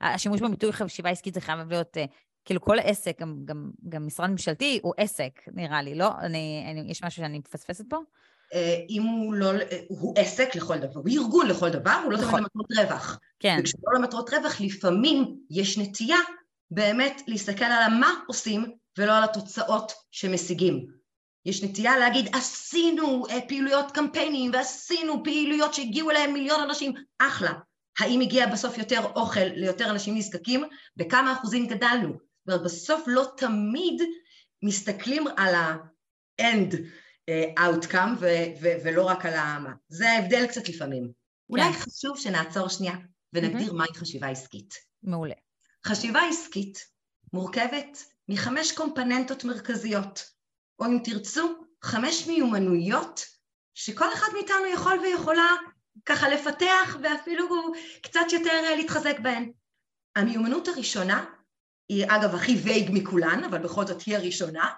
השימוש 0.00 0.40
בביטוי 0.40 0.72
חשיבה 0.72 1.10
עסקית 1.10 1.34
זה 1.34 1.40
חייב 1.40 1.68
להיות, 1.68 1.96
אה, 1.96 2.04
כאילו 2.44 2.60
כל 2.60 2.78
עסק, 2.78 3.20
גם, 3.20 3.36
גם, 3.44 3.70
גם 3.88 4.06
משרד 4.06 4.30
ממשלתי 4.30 4.80
הוא 4.82 4.94
עסק, 4.96 5.40
נראה 5.52 5.82
לי, 5.82 5.94
לא? 5.94 6.10
אני, 6.20 6.66
אני, 6.70 6.90
יש 6.90 7.04
משהו 7.04 7.22
שאני 7.22 7.38
מפספסת 7.38 7.84
פה? 7.88 7.96
אה, 8.54 8.76
אם 8.88 9.02
הוא 9.02 9.34
לא, 9.34 9.50
הוא 9.88 10.14
עסק 10.18 10.54
לכל 10.54 10.78
דבר, 10.78 11.00
הוא 11.00 11.08
ארגון 11.08 11.46
לכל 11.46 11.70
דבר, 11.70 12.00
הוא 12.04 12.12
לא 12.12 12.16
תמיד 12.16 12.28
נכון. 12.28 12.40
למטרות 12.40 12.66
רווח. 12.78 13.18
כן. 13.40 13.56
וכשהוא 13.60 13.82
לא 13.86 14.00
למטרות 14.00 14.30
רווח, 14.30 14.60
לפעמים 14.60 15.36
יש 15.50 15.78
נטייה 15.78 16.18
באמת 16.70 17.22
להסתכל 17.26 17.64
על 17.64 17.94
מה 18.00 18.10
עושים 18.26 18.76
ולא 18.98 19.16
על 19.16 19.24
התוצאות 19.24 19.92
שמשיגים. 20.10 20.86
יש 21.46 21.62
נטייה 21.62 21.98
להגיד, 21.98 22.28
עשינו 22.32 23.26
אה, 23.30 23.40
פעילויות 23.48 23.90
קמפיינים 23.90 24.50
ועשינו 24.54 25.24
פעילויות 25.24 25.74
שהגיעו 25.74 26.10
אליהם 26.10 26.32
מיליון 26.32 26.60
אנשים, 26.60 26.94
אחלה. 27.18 27.52
האם 27.98 28.20
הגיע 28.20 28.46
בסוף 28.46 28.78
יותר 28.78 29.04
אוכל 29.16 29.40
ליותר 29.44 29.90
אנשים 29.90 30.16
נזקקים? 30.16 30.64
בכמה 30.96 31.32
אחוזים 31.32 31.66
גדלנו? 31.66 32.08
זאת 32.08 32.48
אומרת, 32.48 32.62
בסוף 32.62 33.04
לא 33.06 33.26
תמיד 33.36 34.02
מסתכלים 34.62 35.24
על 35.36 35.54
ה-end 35.54 36.76
אה, 37.28 37.44
outcome 37.58 38.16
ו- 38.20 38.26
ו- 38.62 38.76
ולא 38.84 39.04
רק 39.04 39.26
על 39.26 39.34
ה... 39.34 39.58
זה 39.88 40.10
ההבדל 40.10 40.46
קצת 40.46 40.68
לפעמים. 40.68 41.04
כן. 41.04 41.12
אולי 41.50 41.72
חשוב 41.72 42.18
שנעצור 42.18 42.68
שנייה 42.68 42.94
ונגדיר 43.32 43.72
mm-hmm. 43.72 43.76
מהי 43.76 43.94
חשיבה 43.94 44.28
עסקית. 44.28 44.74
מעולה. 45.02 45.34
חשיבה 45.86 46.20
עסקית 46.28 46.78
מורכבת 47.32 48.15
מחמש 48.28 48.72
קומפוננטות 48.72 49.44
מרכזיות, 49.44 50.30
או 50.78 50.86
אם 50.86 50.98
תרצו, 51.04 51.62
חמש 51.82 52.26
מיומנויות 52.26 53.20
שכל 53.74 54.12
אחד 54.12 54.26
מאיתנו 54.32 54.66
יכול 54.74 54.98
ויכולה 54.98 55.48
ככה 56.04 56.28
לפתח 56.28 56.96
ואפילו 57.02 57.72
קצת 58.02 58.26
יותר 58.32 58.74
להתחזק 58.76 59.20
בהן. 59.20 59.52
המיומנות 60.16 60.68
הראשונה, 60.68 61.24
היא 61.88 62.06
אגב 62.08 62.34
הכי 62.34 62.56
וייג 62.56 62.90
מכולן, 62.92 63.44
אבל 63.44 63.58
בכל 63.58 63.86
זאת 63.86 64.02
היא 64.02 64.16
הראשונה, 64.16 64.70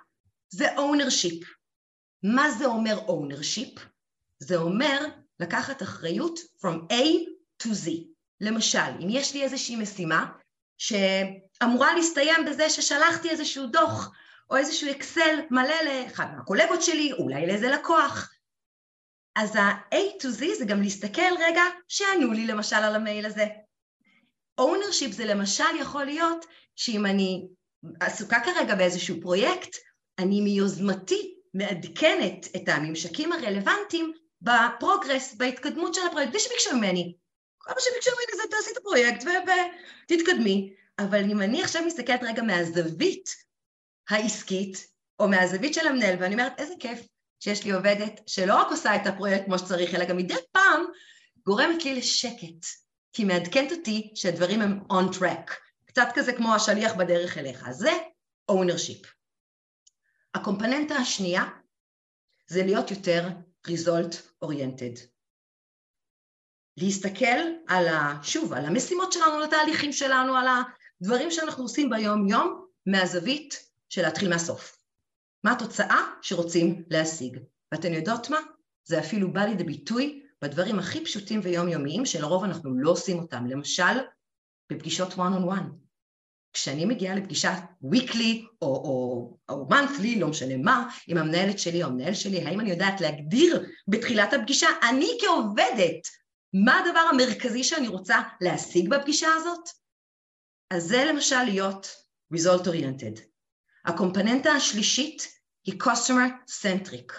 זה 0.51 0.77
ownership. 0.77 1.47
מה 2.23 2.51
זה 2.51 2.67
אומר 2.67 2.99
ownership? 3.07 3.81
זה 4.39 4.57
אומר 4.57 5.07
לקחת 5.41 5.83
אחריות 5.83 6.39
from 6.39 6.93
A 6.93 7.05
to 7.63 7.67
Z. 7.67 7.91
למשל, 8.41 8.91
אם 9.01 9.07
יש 9.11 9.35
לי 9.35 9.43
איזושהי 9.43 9.77
משימה 9.77 10.33
שאמורה 10.79 11.95
להסתיים 11.95 12.45
בזה 12.47 12.71
ששלחתי 12.71 13.31
איזשהו 13.31 13.67
דוח 13.67 14.13
או 14.51 14.57
איזשהו 14.57 14.91
אקסל 14.91 15.41
מלא 15.51 15.83
לאחד 15.83 16.27
מהקולגות 16.37 16.83
שלי, 16.83 17.13
אולי 17.13 17.47
לאיזה 17.47 17.69
לקוח, 17.69 18.33
אז 19.37 19.57
ה-A 19.57 20.23
to 20.23 20.27
Z 20.27 20.59
זה 20.59 20.65
גם 20.65 20.83
להסתכל 20.83 21.33
רגע 21.41 21.63
שענו 21.89 22.33
לי 22.33 22.47
למשל 22.47 22.77
על 22.77 22.95
המייל 22.95 23.27
הזה. 23.27 23.47
ownership 24.61 25.13
זה 25.13 25.25
למשל 25.25 25.77
יכול 25.81 26.05
להיות 26.05 26.47
שאם 26.77 27.07
אני 27.07 27.49
עסוקה 28.01 28.41
כרגע 28.45 28.75
באיזשהו 28.75 29.17
פרויקט, 29.21 29.77
אני 30.19 30.41
מיוזמתי 30.41 31.35
מעדכנת 31.55 32.47
את 32.57 32.69
הממשקים 32.69 33.33
הרלוונטיים 33.33 34.13
בפרוגרס, 34.43 35.35
בהתקדמות 35.35 35.95
של 35.95 36.01
הפרויקט, 36.07 36.31
בלי 36.31 36.41
שביקשו 36.41 36.77
ממני. 36.77 37.15
כל 37.69 37.75
מה 37.75 37.81
שביקשו 37.81 38.11
ממני 38.11 38.43
זה 38.43 38.49
תעשי 38.51 38.71
את 38.73 38.77
הפרויקט 38.77 39.25
ותתקדמי. 40.05 40.75
אבל 40.99 41.31
אם 41.31 41.43
אני 41.43 41.63
עכשיו 41.63 41.83
מסתכלת 41.87 42.23
רגע 42.23 42.43
מהזווית 42.43 43.37
העסקית, 44.09 44.89
או 45.19 45.29
מהזווית 45.29 45.75
של 45.75 45.87
המנהל, 45.87 46.17
ואני 46.21 46.35
אומרת, 46.35 46.53
איזה 46.59 46.75
כיף 46.81 47.07
שיש 47.41 47.65
לי 47.65 47.71
עובדת 47.71 48.21
שלא 48.27 48.55
רק 48.55 48.67
עושה 48.71 48.97
את 48.97 49.07
הפרויקט 49.07 49.45
כמו 49.45 49.59
שצריך, 49.59 49.95
אלא 49.95 50.05
גם 50.05 50.17
מדי 50.17 50.35
פעם 50.53 50.85
גורמת 51.47 51.85
לי 51.85 51.95
לשקט, 51.95 52.67
כי 53.13 53.23
היא 53.23 53.27
מעדכנת 53.27 53.73
אותי 53.73 54.13
שהדברים 54.15 54.61
הם 54.61 54.81
on 54.93 55.17
track, 55.19 55.53
קצת 55.85 56.09
כזה 56.15 56.33
כמו 56.33 56.55
השליח 56.55 56.95
בדרך 56.95 57.39
אליך. 57.39 57.71
זה 57.71 57.91
ownership. 58.51 59.07
הקומפוננטה 60.35 60.95
השנייה 60.95 61.45
זה 62.47 62.63
להיות 62.65 62.91
יותר 62.91 63.29
result 63.67 64.45
oriented. 64.45 65.18
להסתכל 66.83 67.39
על 67.69 67.89
ה... 67.89 68.15
שוב, 68.23 68.53
על 68.53 68.65
המשימות 68.65 69.13
שלנו, 69.13 69.35
על 69.35 69.45
התהליכים 69.45 69.93
שלנו, 69.93 70.37
על 70.37 70.47
הדברים 71.03 71.31
שאנחנו 71.31 71.65
עושים 71.65 71.91
ביום-יום, 71.91 72.65
מהזווית 72.87 73.69
של 73.89 74.03
להתחיל 74.03 74.29
מהסוף. 74.29 74.79
מה 75.45 75.53
התוצאה 75.53 76.01
שרוצים 76.23 76.83
להשיג. 76.91 77.39
ואתן 77.73 77.93
יודעות 77.93 78.31
מה? 78.31 78.39
זה 78.85 78.99
אפילו 78.99 79.33
בא 79.33 79.45
לידי 79.45 79.65
ביטוי 79.65 80.23
בדברים 80.43 80.79
הכי 80.79 81.05
פשוטים 81.05 81.41
ויומיומיים 81.43 82.07
שלרוב 82.07 82.45
אנחנו 82.45 82.79
לא 82.79 82.91
עושים 82.91 83.19
אותם. 83.19 83.47
למשל, 83.47 83.99
בפגישות 84.73 85.13
one 85.13 85.17
on 85.17 85.51
one. 85.51 85.89
כשאני 86.53 86.85
מגיעה 86.85 87.15
לפגישה 87.15 87.55
weekly 87.85 88.47
או, 88.63 88.69
או, 88.69 89.37
או 89.49 89.69
monthly, 89.71 90.19
לא 90.19 90.29
משנה 90.29 90.57
מה, 90.57 90.89
עם 91.07 91.19
המנהלת 91.19 91.59
שלי 91.59 91.83
או 91.83 91.89
המנהל 91.89 92.15
שלי, 92.15 92.45
האם 92.45 92.61
אני 92.61 92.71
יודעת 92.71 93.01
להגדיר 93.01 93.67
בתחילת 93.89 94.33
הפגישה, 94.33 94.69
אני 94.91 95.09
כעובדת, 95.21 96.09
מה 96.53 96.79
הדבר 96.79 97.01
המרכזי 97.01 97.65
שאני 97.65 97.89
רוצה 97.89 98.17
להשיג 98.41 98.89
בפגישה 98.89 99.29
הזאת? 99.35 99.69
אז 100.71 100.85
זה 100.85 101.05
למשל 101.05 101.43
להיות 101.43 101.97
result 102.35 102.67
oriented. 102.67 103.21
הקומפוננטה 103.85 104.51
השלישית 104.51 105.29
היא 105.65 105.75
customer 105.83 106.51
centric. 106.63 107.13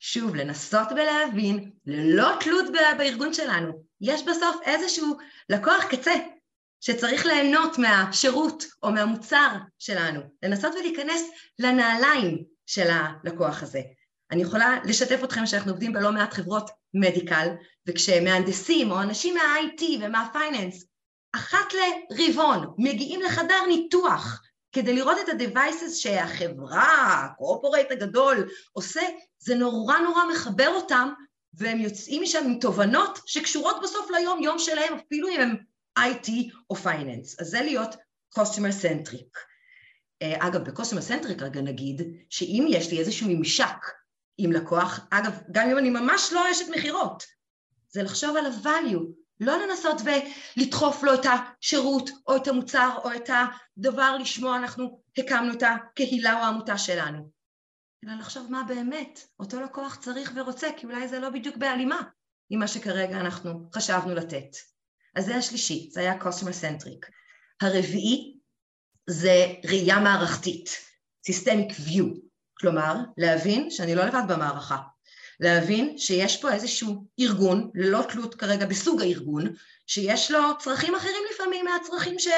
שוב, 0.00 0.34
לנסות 0.34 0.88
ולהבין, 0.92 1.70
ללא 1.86 2.28
תלות 2.40 2.64
בארגון 2.98 3.34
שלנו, 3.34 3.84
יש 4.00 4.22
בסוף 4.22 4.56
איזשהו 4.64 5.16
לקוח 5.48 5.84
קצה 5.90 6.12
שצריך 6.80 7.26
ליהנות 7.26 7.78
מהשירות 7.78 8.64
או 8.82 8.92
מהמוצר 8.92 9.56
שלנו, 9.78 10.20
לנסות 10.42 10.72
ולהיכנס 10.74 11.22
לנעליים 11.58 12.44
של 12.66 12.90
הלקוח 12.90 13.62
הזה. 13.62 13.80
אני 14.30 14.42
יכולה 14.42 14.78
לשתף 14.84 15.24
אתכם 15.24 15.46
שאנחנו 15.46 15.70
עובדים 15.70 15.92
בלא 15.92 16.12
מעט 16.12 16.32
חברות 16.32 16.70
מדיקל, 16.94 17.48
וכשמהנדסים 17.86 18.90
או 18.90 19.02
אנשים 19.02 19.34
מה-IT 19.34 19.84
ומה-פייננס, 20.00 20.84
אחת 21.32 21.66
לרבעון 22.10 22.74
מגיעים 22.78 23.22
לחדר 23.22 23.66
ניתוח 23.68 24.42
כדי 24.72 24.92
לראות 24.92 25.16
את 25.24 25.28
ה-devices 25.28 25.90
שהחברה, 25.94 27.24
הקורפורט 27.24 27.90
הגדול 27.90 28.48
עושה, 28.72 29.00
זה 29.38 29.54
נורא 29.54 29.98
נורא 29.98 30.22
מחבר 30.32 30.68
אותם, 30.68 31.08
והם 31.54 31.80
יוצאים 31.80 32.22
משם 32.22 32.44
עם 32.44 32.58
תובנות 32.58 33.18
שקשורות 33.26 33.76
בסוף 33.82 34.10
ליום-יום 34.10 34.58
שלהם, 34.58 34.94
אפילו 34.94 35.28
אם 35.28 35.40
הם 35.40 35.56
IT 35.98 36.30
או 36.70 36.76
פייננס. 36.76 37.40
אז 37.40 37.46
זה 37.46 37.60
להיות 37.60 37.94
customer 38.38 38.82
centric. 38.82 39.38
אה, 40.22 40.46
אגב, 40.46 40.70
ב-customer 40.70 41.08
centric 41.08 41.42
רגע 41.44 41.60
נגיד, 41.60 42.02
שאם 42.30 42.66
יש 42.68 42.90
לי 42.90 42.98
איזשהו 42.98 43.26
ממשק 43.30 43.86
עם 44.38 44.52
לקוח, 44.52 45.00
אגב, 45.10 45.38
גם 45.52 45.70
אם 45.70 45.78
אני 45.78 45.90
ממש 45.90 46.32
לא 46.32 46.50
אשת 46.50 46.68
מכירות, 46.76 47.24
זה 47.92 48.02
לחשוב 48.02 48.36
על 48.36 48.46
ה-value, 48.46 49.22
לא 49.40 49.66
לנסות 49.66 49.96
ולדחוף 50.04 51.02
לו 51.02 51.14
את 51.14 51.26
השירות 51.26 52.10
או 52.26 52.36
את 52.36 52.48
המוצר 52.48 52.98
או 53.04 53.12
את 53.16 53.30
הדבר 53.30 54.16
לשמו 54.16 54.56
אנחנו 54.56 55.02
הקמנו 55.18 55.52
את 55.52 55.62
הקהילה 55.62 56.32
או 56.34 56.44
העמותה 56.44 56.78
שלנו, 56.78 57.30
אלא 58.04 58.14
לחשוב 58.14 58.50
מה 58.50 58.62
באמת 58.68 59.20
אותו 59.40 59.60
לקוח 59.60 59.96
צריך 59.96 60.32
ורוצה, 60.34 60.68
כי 60.76 60.86
אולי 60.86 61.08
זה 61.08 61.20
לא 61.20 61.30
בדיוק 61.30 61.56
בהלימה 61.56 62.02
עם 62.50 62.60
מה 62.60 62.68
שכרגע 62.68 63.20
אנחנו 63.20 63.70
חשבנו 63.74 64.14
לתת. 64.14 64.56
אז 65.16 65.24
זה 65.24 65.36
השלישי, 65.36 65.90
זה 65.92 66.00
היה 66.00 66.20
customer 66.20 66.62
centric. 66.62 67.10
הרביעי 67.60 68.38
זה 69.10 69.46
ראייה 69.64 70.00
מערכתית, 70.00 70.68
systemic 71.30 71.72
view, 71.72 72.20
כלומר 72.58 72.94
להבין 73.16 73.70
שאני 73.70 73.94
לא 73.94 74.04
לבד 74.04 74.22
במערכה, 74.28 74.78
להבין 75.42 75.98
שיש 75.98 76.36
פה 76.36 76.52
איזשהו 76.52 77.06
ארגון, 77.20 77.70
ללא 77.74 78.02
תלות 78.08 78.34
כרגע 78.34 78.66
בסוג 78.66 79.02
הארגון, 79.02 79.54
שיש 79.86 80.30
לו 80.30 80.58
צרכים 80.58 80.94
אחרים 80.94 81.22
לפעמים 81.34 81.64
מהצרכים 81.64 82.18
ש, 82.18 82.28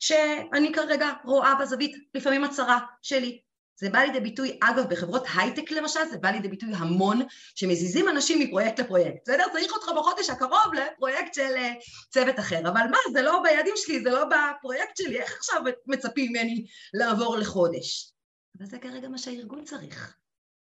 שאני 0.00 0.72
כרגע 0.72 1.12
רואה 1.24 1.54
בזווית, 1.54 1.96
לפעמים 2.14 2.44
הצרה 2.44 2.78
שלי. 3.02 3.40
זה 3.80 3.90
בא 3.90 3.98
לידי 3.98 4.20
ביטוי, 4.20 4.58
אגב, 4.62 4.84
בחברות 4.90 5.26
הייטק 5.34 5.70
למשל, 5.70 6.00
זה 6.10 6.18
בא 6.18 6.28
לידי 6.28 6.48
ביטוי 6.48 6.68
המון, 6.74 7.22
שמזיזים 7.54 8.08
אנשים 8.08 8.40
מפרויקט 8.40 8.80
לפרויקט. 8.80 9.18
בסדר? 9.24 9.44
צריך 9.52 9.72
אותך 9.72 9.88
בחודש 9.96 10.30
הקרוב 10.30 10.74
לפרויקט 10.74 11.34
של 11.34 11.54
אה, 11.56 11.72
צוות 12.10 12.38
אחר. 12.38 12.58
אבל 12.60 12.86
מה, 12.90 12.98
זה 13.12 13.22
לא 13.22 13.42
ביעדים 13.42 13.74
שלי, 13.76 14.02
זה 14.02 14.10
לא 14.10 14.24
בפרויקט 14.24 14.96
שלי, 14.96 15.20
איך 15.20 15.36
עכשיו 15.36 15.62
מצפים 15.86 16.32
ממני 16.32 16.66
לעבור 16.94 17.36
לחודש? 17.36 18.12
אבל 18.58 18.66
זה 18.66 18.78
כרגע 18.78 19.08
מה 19.08 19.18
שהארגון 19.18 19.64
צריך. 19.64 20.16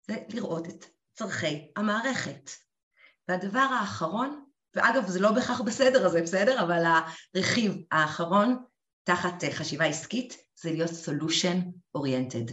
זה 0.08 0.16
לראות 0.30 0.70
את 0.70 0.86
צורכי 1.16 1.72
המערכת. 1.76 2.52
והדבר 3.28 3.60
האחרון, 3.60 4.46
ואגב 4.76 5.08
זה 5.08 5.20
לא 5.20 5.32
בהכרח 5.32 5.62
בסדר 5.62 6.06
הזה, 6.06 6.22
בסדר? 6.22 6.64
אבל 6.64 6.84
הרכיב 7.36 7.74
האחרון 7.92 8.64
תחת 9.04 9.44
חשיבה 9.52 9.86
עסקית 9.86 10.38
זה 10.62 10.72
להיות 10.72 10.92
solution 10.92 11.58
oriented. 11.98 12.52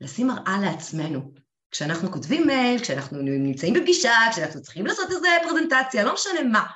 לשים 0.00 0.26
מראה 0.26 0.56
לעצמנו. 0.62 1.32
כשאנחנו 1.70 2.12
כותבים 2.12 2.46
מייל, 2.46 2.80
כשאנחנו 2.82 3.18
נמצאים 3.22 3.74
בפגישה, 3.74 4.12
כשאנחנו 4.32 4.62
צריכים 4.62 4.86
לעשות 4.86 5.10
איזו 5.10 5.28
פרזנטציה, 5.42 6.04
לא 6.04 6.14
משנה 6.14 6.42
מה. 6.42 6.66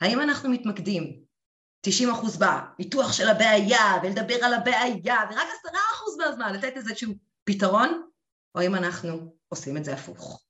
האם 0.00 0.20
אנחנו 0.20 0.50
מתמקדים 0.50 1.22
90% 1.86 1.90
בפיתוח 2.40 3.12
של 3.12 3.28
הבעיה 3.28 3.98
ולדבר 4.02 4.44
על 4.44 4.54
הבעיה, 4.54 5.16
ורק 5.30 5.48
10% 5.64 5.68
מהזמן 6.18 6.52
לתת 6.54 6.72
איזשהו 6.76 7.14
פתרון, 7.44 8.02
או 8.54 8.62
אם 8.62 8.74
אנחנו 8.74 9.36
עושים 9.52 9.76
את 9.76 9.84
זה 9.84 9.94
הפוך. 9.94 10.44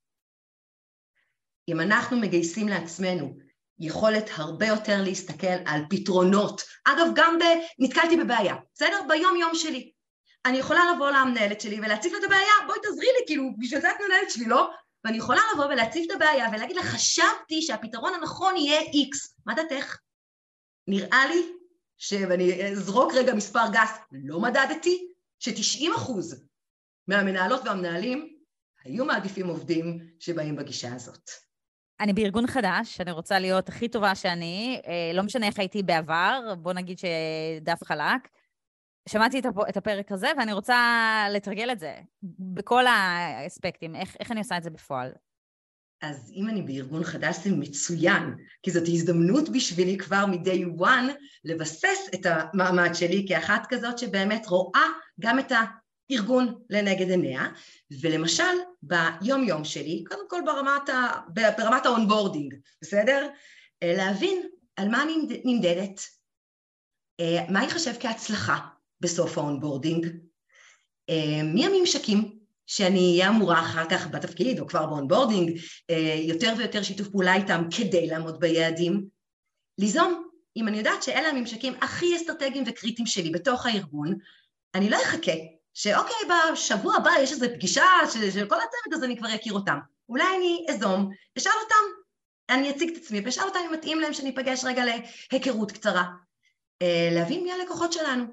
אם 1.69 1.81
אנחנו 1.81 2.17
מגייסים 2.17 2.69
לעצמנו 2.69 3.37
יכולת 3.79 4.31
הרבה 4.37 4.67
יותר 4.67 5.03
להסתכל 5.03 5.57
על 5.67 5.81
פתרונות, 5.91 6.63
אגב 6.85 7.07
גם 7.15 7.39
ב... 7.39 7.43
נתקלתי 7.79 8.17
בבעיה, 8.17 8.55
בסדר? 8.75 9.01
ביום 9.09 9.37
יום 9.37 9.55
שלי. 9.55 9.93
אני 10.47 10.59
יכולה 10.59 10.81
לבוא 10.95 11.11
למנהלת 11.11 11.61
שלי 11.61 11.79
ולהציף 11.79 12.13
לה 12.13 12.19
את 12.19 12.25
הבעיה, 12.25 12.53
בואי 12.67 12.79
תעזרי 12.83 13.07
לי, 13.07 13.27
כאילו, 13.27 13.45
בשביל 13.59 13.81
זה 13.81 13.91
את 13.91 13.97
מנהלת 14.07 14.31
שלי, 14.31 14.45
לא? 14.45 14.71
ואני 15.05 15.17
יכולה 15.17 15.41
לבוא 15.55 15.65
ולהציף 15.65 16.07
את 16.11 16.17
הבעיה 16.17 16.49
ולהגיד 16.53 16.77
לה, 16.77 16.83
חשבתי 16.83 17.63
שהפתרון 17.63 18.15
הנכון 18.15 18.57
יהיה 18.57 18.81
X, 18.81 19.41
מה 19.47 19.55
דעתך? 19.55 19.99
נראה 20.89 21.27
לי, 21.29 21.53
ש... 21.99 22.13
ואני 22.29 22.73
אזרוק 22.73 23.13
רגע 23.15 23.35
מספר 23.35 23.65
גס, 23.73 23.91
לא 24.13 24.41
מדדתי, 24.41 25.09
ש-90 25.39 25.97
אחוז 25.97 26.45
מהמנהלות 27.09 27.61
והמנהלים 27.65 28.32
היו 28.85 29.05
מעדיפים 29.05 29.47
עובדים 29.47 29.99
שבאים 30.19 30.57
בגישה 30.57 30.95
הזאת. 30.95 31.31
אני 32.01 32.13
בארגון 32.13 32.47
חדש, 32.47 33.01
אני 33.01 33.11
רוצה 33.11 33.39
להיות 33.39 33.69
הכי 33.69 33.89
טובה 33.89 34.15
שאני, 34.15 34.81
אה, 34.87 35.11
לא 35.15 35.23
משנה 35.23 35.47
איך 35.47 35.59
הייתי 35.59 35.83
בעבר, 35.83 36.55
בוא 36.59 36.73
נגיד 36.73 36.99
שדף 36.99 37.85
חלק, 37.85 38.29
שמעתי 39.09 39.41
את 39.69 39.77
הפרק 39.77 40.13
הזה, 40.13 40.29
ואני 40.39 40.53
רוצה 40.53 40.79
לתרגל 41.31 41.73
את 41.73 41.79
זה 41.79 41.95
בכל 42.39 42.85
האספקטים. 42.87 43.97
איך, 43.97 44.17
איך 44.21 44.31
אני 44.31 44.41
עושה 44.41 44.57
את 44.57 44.63
זה 44.63 44.71
בפועל? 44.71 45.13
אז 46.03 46.33
אם 46.35 46.49
אני 46.49 46.63
בארגון 46.63 47.05
חדש 47.05 47.37
זה 47.37 47.51
מצוין, 47.57 48.35
כי 48.63 48.71
זאת 48.71 48.89
הזדמנות 48.89 49.49
בשבילי 49.49 49.99
כבר 49.99 50.27
מ-day 50.27 50.81
one 50.81 51.13
לבסס 51.45 52.09
את 52.15 52.27
המעמד 52.27 52.95
שלי 52.95 53.25
כאחת 53.29 53.67
כזאת 53.69 53.99
שבאמת 53.99 54.47
רואה 54.47 54.87
גם 55.21 55.39
את 55.39 55.53
הארגון 56.13 56.55
לנגד 56.71 57.11
עיניה, 57.11 57.49
ולמשל 58.01 58.55
ביום 58.83 59.45
יום 59.45 59.65
שלי, 59.65 60.05
קודם 60.09 60.29
כל 60.29 60.41
ברמת, 60.47 60.89
ה, 60.89 61.11
ברמת 61.59 61.87
ה 61.87 61.93
onboarding, 61.93 62.55
בסדר? 62.83 63.29
אה, 63.83 63.95
להבין 63.97 64.43
על 64.77 64.89
מה 64.89 65.03
אני 65.03 65.17
נמדדת, 65.45 66.01
אה, 67.21 67.45
מה 67.49 67.63
ייחשב 67.63 67.93
כהצלחה 68.01 68.59
בסוף 69.01 69.39
ה 69.39 69.45
onboarding, 69.45 70.07
אה, 71.11 71.43
מי 71.45 71.67
הממשקים 71.67 72.39
שאני 72.67 73.13
אהיה 73.13 73.29
אמורה 73.29 73.61
אחר 73.61 73.89
כך 73.91 74.07
בתפקיד 74.11 74.61
או 74.61 74.67
כבר 74.67 74.87
ב 74.87 74.93
onboarding, 74.93 75.59
יותר 76.23 76.55
ויותר 76.59 76.83
שיתוף 76.83 77.09
פעולה 77.09 77.35
איתם 77.35 77.65
כדי 77.77 78.07
לעמוד 78.07 78.41
ביעדים, 78.41 79.07
ליזום. 79.79 80.29
אם 80.57 80.69
אני 80.69 80.79
יודעת 80.79 81.03
שאלה 81.03 81.29
הממשקים 81.29 81.75
הכי 81.81 82.17
אסטרטגיים 82.17 82.65
וקריטיים 82.67 83.07
שלי 83.07 83.31
בתוך 83.31 83.67
הארגון, 83.67 84.19
אני 84.75 84.91
לא 84.91 84.97
אחכה 85.03 85.33
שאוקיי, 85.75 86.17
בשבוע 86.53 86.97
הבא 86.97 87.11
יש 87.21 87.33
איזו 87.33 87.47
פגישה 87.55 87.85
של, 88.13 88.31
של 88.31 88.49
כל 88.49 88.57
הצוות, 88.57 88.95
אז 88.95 89.05
אני 89.05 89.17
כבר 89.17 89.35
אכיר 89.35 89.53
אותם. 89.53 89.79
אולי 90.09 90.25
אני 90.37 90.67
אזום, 90.71 91.11
אשאל 91.39 91.53
אותם, 91.65 92.03
אני 92.51 92.71
אציג 92.71 92.91
את 92.91 93.03
עצמי, 93.03 93.21
ואשאל 93.25 93.45
אותם 93.45 93.59
אם 93.67 93.73
מתאים 93.73 94.01
להם 94.01 94.13
שאני 94.13 94.31
אפגש 94.31 94.65
רגע 94.65 94.83
להיכרות 95.33 95.73
קצרה. 95.73 96.05
אה, 96.83 97.09
להבין 97.13 97.45
מי 97.45 97.53
הלקוחות 97.53 97.93
שלנו. 97.93 98.25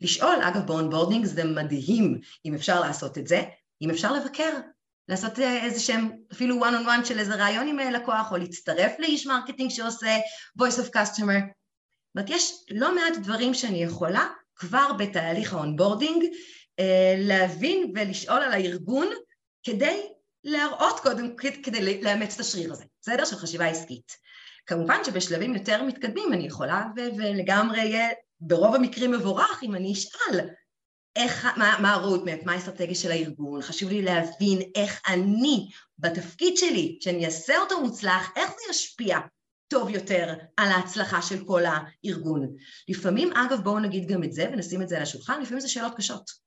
לשאול, 0.00 0.42
אגב 0.42 0.66
ב 0.66 0.71
onboarding 0.71 1.24
זה 1.24 1.44
מדהים 1.44 2.20
אם 2.44 2.54
אפשר 2.54 2.80
לעשות 2.80 3.18
את 3.18 3.26
זה, 3.26 3.42
אם 3.82 3.90
אפשר 3.90 4.12
לבקר, 4.12 4.50
לעשות 5.08 5.38
אה, 5.38 5.64
איזה 5.64 5.80
שהם 5.80 6.10
אפילו 6.32 6.64
one 6.64 6.72
on 6.72 6.86
one 6.86 7.04
של 7.04 7.18
איזה 7.18 7.34
ראיון 7.34 7.68
עם 7.68 7.80
אה, 7.80 7.90
לקוח, 7.90 8.32
או 8.32 8.36
להצטרף 8.36 8.92
לאיש 8.98 9.26
marketing 9.26 9.70
שעושה 9.70 10.16
voice 10.58 10.78
of 10.78 10.96
customer. 10.96 11.40
זאת 12.14 12.16
אומרת, 12.16 12.30
יש 12.30 12.52
לא 12.70 12.94
מעט 12.94 13.16
דברים 13.16 13.54
שאני 13.54 13.82
יכולה 13.82 14.28
כבר 14.56 14.92
בתהליך 14.92 15.52
ה 15.52 15.58
onboarding 15.58 16.24
להבין 17.18 17.92
ולשאול 17.94 18.42
על 18.42 18.52
הארגון 18.52 19.08
כדי 19.62 20.02
להראות 20.44 21.00
קודם, 21.00 21.36
כדי 21.36 22.02
לאמץ 22.02 22.34
את 22.34 22.40
השריר 22.40 22.72
הזה, 22.72 22.84
בסדר? 23.02 23.24
של 23.24 23.36
חשיבה 23.36 23.66
עסקית. 23.66 24.16
כמובן 24.66 25.04
שבשלבים 25.04 25.54
יותר 25.54 25.82
מתקדמים 25.82 26.32
אני 26.32 26.46
יכולה 26.46 26.84
ולגמרי 26.96 27.78
יהיה 27.78 28.08
ברוב 28.40 28.74
המקרים 28.74 29.10
מבורך 29.10 29.62
אם 29.62 29.74
אני 29.74 29.92
אשאל 29.92 30.40
איך, 31.16 31.48
מה, 31.56 31.76
מה 31.82 31.94
ה-roadmap, 31.94 32.44
מה 32.44 32.52
האסטרטגיה 32.52 32.94
של 32.94 33.10
הארגון, 33.10 33.62
חשוב 33.62 33.90
לי 33.90 34.02
להבין 34.02 34.62
איך 34.74 35.00
אני 35.08 35.68
בתפקיד 35.98 36.56
שלי, 36.56 36.98
שאני 37.00 37.26
אעשה 37.26 37.58
אותו 37.58 37.80
מוצלח, 37.80 38.32
איך 38.36 38.50
זה 38.50 38.70
ישפיע 38.70 39.18
טוב 39.68 39.88
יותר 39.88 40.34
על 40.56 40.68
ההצלחה 40.68 41.22
של 41.22 41.44
כל 41.44 41.62
הארגון. 41.66 42.56
לפעמים, 42.88 43.32
אגב, 43.32 43.60
בואו 43.60 43.78
נגיד 43.78 44.08
גם 44.08 44.24
את 44.24 44.32
זה 44.32 44.48
ונשים 44.52 44.82
את 44.82 44.88
זה 44.88 44.96
על 44.96 45.02
השולחן, 45.02 45.42
לפעמים 45.42 45.60
זה 45.60 45.68
שאלות 45.68 45.96
קשות. 45.96 46.41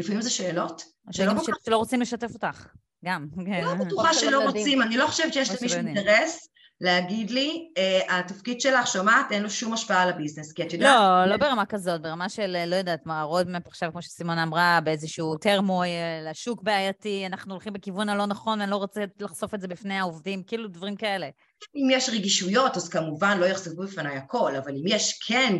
לפעמים 0.00 0.22
זה 0.22 0.30
שאלות 0.30 0.84
שלא 1.10 1.30
כל 1.30 1.52
כך... 1.52 1.58
שלא 1.64 1.76
רוצים 1.76 2.00
לשתף 2.00 2.34
אותך, 2.34 2.66
גם. 3.04 3.26
כן. 3.46 3.64
לא 3.64 3.74
בטוחה 3.74 4.14
שלא 4.14 4.42
רוצים, 4.42 4.82
אני 4.82 4.96
לא 4.96 5.06
חושבת 5.06 5.32
שיש 5.32 5.50
למישהו 5.50 5.78
אינטרס 5.78 6.48
להגיד 6.80 7.30
לי, 7.30 7.68
אה, 7.78 8.18
התפקיד 8.18 8.60
שלך, 8.60 8.86
שומעת, 8.86 9.32
אין 9.32 9.42
לו 9.42 9.50
שום 9.50 9.72
השפעה 9.72 10.02
על 10.02 10.08
ה 10.08 10.12
business, 10.12 10.52
כי 10.52 10.62
את 10.62 10.72
יודעת... 10.72 10.96
לא, 10.96 11.30
לא 11.30 11.36
ברמה 11.36 11.66
כזאת, 11.66 12.02
ברמה 12.02 12.28
של, 12.28 12.64
לא 12.66 12.76
יודעת 12.76 13.06
מה, 13.06 13.22
roadmap 13.22 13.66
עכשיו, 13.66 13.92
כמו 13.92 14.02
שסימונה 14.02 14.42
אמרה, 14.42 14.80
באיזשהו 14.84 15.36
טרמוי, 15.36 15.88
השוק 16.30 16.62
בעייתי, 16.62 17.26
אנחנו 17.26 17.54
הולכים 17.54 17.72
בכיוון 17.72 18.08
הלא 18.08 18.26
נכון, 18.26 18.60
אני 18.60 18.70
לא 18.70 18.76
רוצה 18.76 19.04
לחשוף 19.20 19.54
את 19.54 19.60
זה 19.60 19.68
בפני 19.68 19.98
העובדים, 19.98 20.42
כאילו 20.42 20.68
דברים 20.68 20.96
כאלה. 20.96 21.28
אם 21.76 21.88
יש 21.90 22.08
רגישויות, 22.08 22.76
אז 22.76 22.88
כמובן 22.88 23.38
לא 23.38 23.46
יחשפו 23.46 23.82
בפניי 23.82 24.16
הכל, 24.16 24.56
אבל 24.56 24.70
אם 24.70 24.84
יש 24.86 25.18
כן 25.26 25.56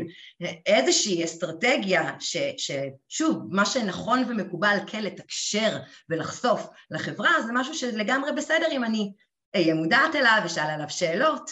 איזושהי 0.66 1.24
אסטרטגיה, 1.24 2.10
ש, 2.20 2.36
ששוב, 2.56 3.46
מה 3.50 3.66
שנכון 3.66 4.24
ומקובל 4.28 4.76
כן 4.86 5.02
לתקשר 5.02 5.78
ולחשוף 6.08 6.68
לחברה, 6.90 7.30
זה 7.46 7.52
משהו 7.52 7.74
שלגמרי 7.74 8.32
בסדר 8.32 8.66
אם 8.72 8.84
אני 8.84 9.12
אהיה 9.56 9.74
מודעת 9.74 10.14
אליו 10.14 10.42
ושאל 10.44 10.70
עליו 10.70 10.90
שאלות. 10.90 11.50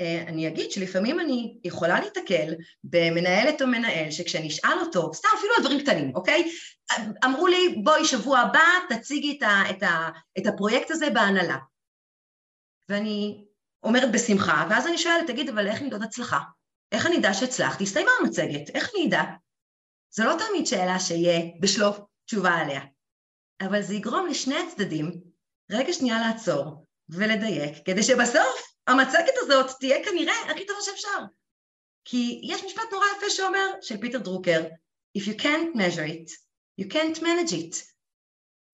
אה, 0.00 0.24
אני 0.26 0.48
אגיד 0.48 0.70
שלפעמים 0.70 1.20
אני 1.20 1.58
יכולה 1.64 2.00
להתקל 2.00 2.54
במנהלת 2.84 3.62
או 3.62 3.66
מנהל 3.66 4.10
שכשאני 4.10 4.48
אשאל 4.48 4.78
אותו, 4.80 5.14
סתם 5.14 5.28
אפילו 5.38 5.52
על 5.56 5.62
דברים 5.62 5.80
קטנים, 5.80 6.14
אוקיי? 6.14 6.52
אמרו 7.24 7.46
לי, 7.46 7.74
בואי 7.84 8.04
שבוע 8.04 8.38
הבא 8.38 8.60
תציגי 8.88 9.38
את, 9.38 9.42
ה, 9.42 9.70
את, 9.70 9.82
ה, 9.82 10.08
את 10.38 10.46
הפרויקט 10.46 10.90
הזה 10.90 11.10
בהנהלה. 11.10 11.56
ואני 12.88 13.44
אומרת 13.82 14.12
בשמחה, 14.12 14.66
ואז 14.70 14.86
אני 14.86 14.98
שואלת, 14.98 15.26
תגיד, 15.26 15.48
אבל 15.48 15.66
איך 15.66 15.82
נמדוד 15.82 16.02
הצלחה? 16.02 16.40
איך 16.92 17.06
אני 17.06 17.18
אדע 17.18 17.34
שהצלחתי? 17.34 17.84
הסתיימה 17.84 18.10
המצגת, 18.20 18.70
איך 18.74 18.90
אני 18.94 19.08
אדע? 19.08 19.22
זו 20.10 20.24
לא 20.24 20.36
תמיד 20.38 20.66
שאלה 20.66 21.00
שיהיה 21.00 21.40
בשלוף 21.60 22.00
תשובה 22.26 22.50
עליה, 22.50 22.80
אבל 23.60 23.82
זה 23.82 23.94
יגרום 23.94 24.26
לשני 24.26 24.54
הצדדים 24.58 25.20
רגע 25.70 25.92
שנייה 25.92 26.20
לעצור 26.20 26.86
ולדייק, 27.12 27.74
כדי 27.84 28.02
שבסוף 28.02 28.74
המצגת 28.86 29.34
הזאת 29.36 29.70
תהיה 29.80 30.04
כנראה 30.04 30.34
הכי 30.50 30.66
טובה 30.66 30.80
שאפשר. 30.82 31.18
כי 32.04 32.40
יש 32.44 32.64
משפט 32.64 32.92
נורא 32.92 33.06
יפה 33.16 33.30
שאומר, 33.30 33.66
של 33.82 33.96
פיטר 33.96 34.18
דרוקר, 34.18 34.62
If 35.18 35.26
you 35.26 35.34
can't 35.34 35.74
measure 35.74 36.04
it, 36.04 36.30
you 36.80 36.86
can't 36.86 37.20
manage 37.22 37.52
it. 37.52 37.90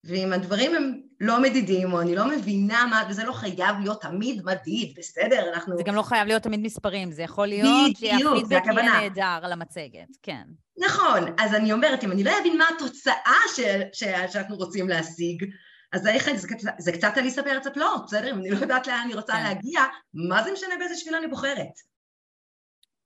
ואם 0.03 0.33
הדברים 0.33 0.75
הם 0.75 1.01
לא 1.19 1.41
מדידים, 1.41 1.93
או 1.93 2.01
אני 2.01 2.15
לא 2.15 2.27
מבינה 2.27 2.85
מה, 2.89 3.03
וזה 3.09 3.23
לא 3.23 3.33
חייב 3.33 3.75
להיות 3.79 4.01
תמיד 4.01 4.41
מדיד, 4.45 4.93
בסדר, 4.97 5.49
אנחנו... 5.53 5.77
זה 5.77 5.83
גם 5.83 5.95
לא 5.95 6.01
חייב 6.01 6.27
להיות 6.27 6.43
תמיד 6.43 6.59
מספרים, 6.59 7.11
זה 7.11 7.23
יכול 7.23 7.47
להיות 7.47 7.97
שהפידבק 7.97 8.63
יהיה 8.65 8.83
נהדר 8.83 9.39
על 9.43 9.51
המצגת, 9.51 10.07
כן. 10.23 10.43
נכון, 10.77 11.35
אז 11.39 11.53
אני 11.53 11.73
אומרת, 11.73 12.03
אם 12.03 12.11
אני 12.11 12.23
לא 12.23 12.31
אבין 12.41 12.57
מה 12.57 12.65
התוצאה 12.75 13.41
של, 13.55 13.81
של, 13.93 14.11
שאנחנו 14.31 14.55
רוצים 14.55 14.89
להשיג, 14.89 15.45
אז 15.91 16.07
איך, 16.07 16.29
זה, 16.35 16.47
זה 16.77 16.91
קצת 16.91 17.17
עליסה 17.17 17.41
בארץ 17.41 17.67
הפלאות, 17.67 18.05
בסדר? 18.05 18.31
אם 18.31 18.39
אני 18.39 18.49
לא 18.49 18.57
יודעת 18.57 18.87
לאן 18.87 19.01
אני 19.05 19.13
רוצה 19.13 19.33
כן. 19.33 19.43
להגיע, 19.43 19.81
מה 20.13 20.43
זה 20.43 20.51
משנה 20.51 20.73
באיזה 20.79 20.95
שביל 20.95 21.15
אני 21.15 21.27
בוחרת? 21.27 21.67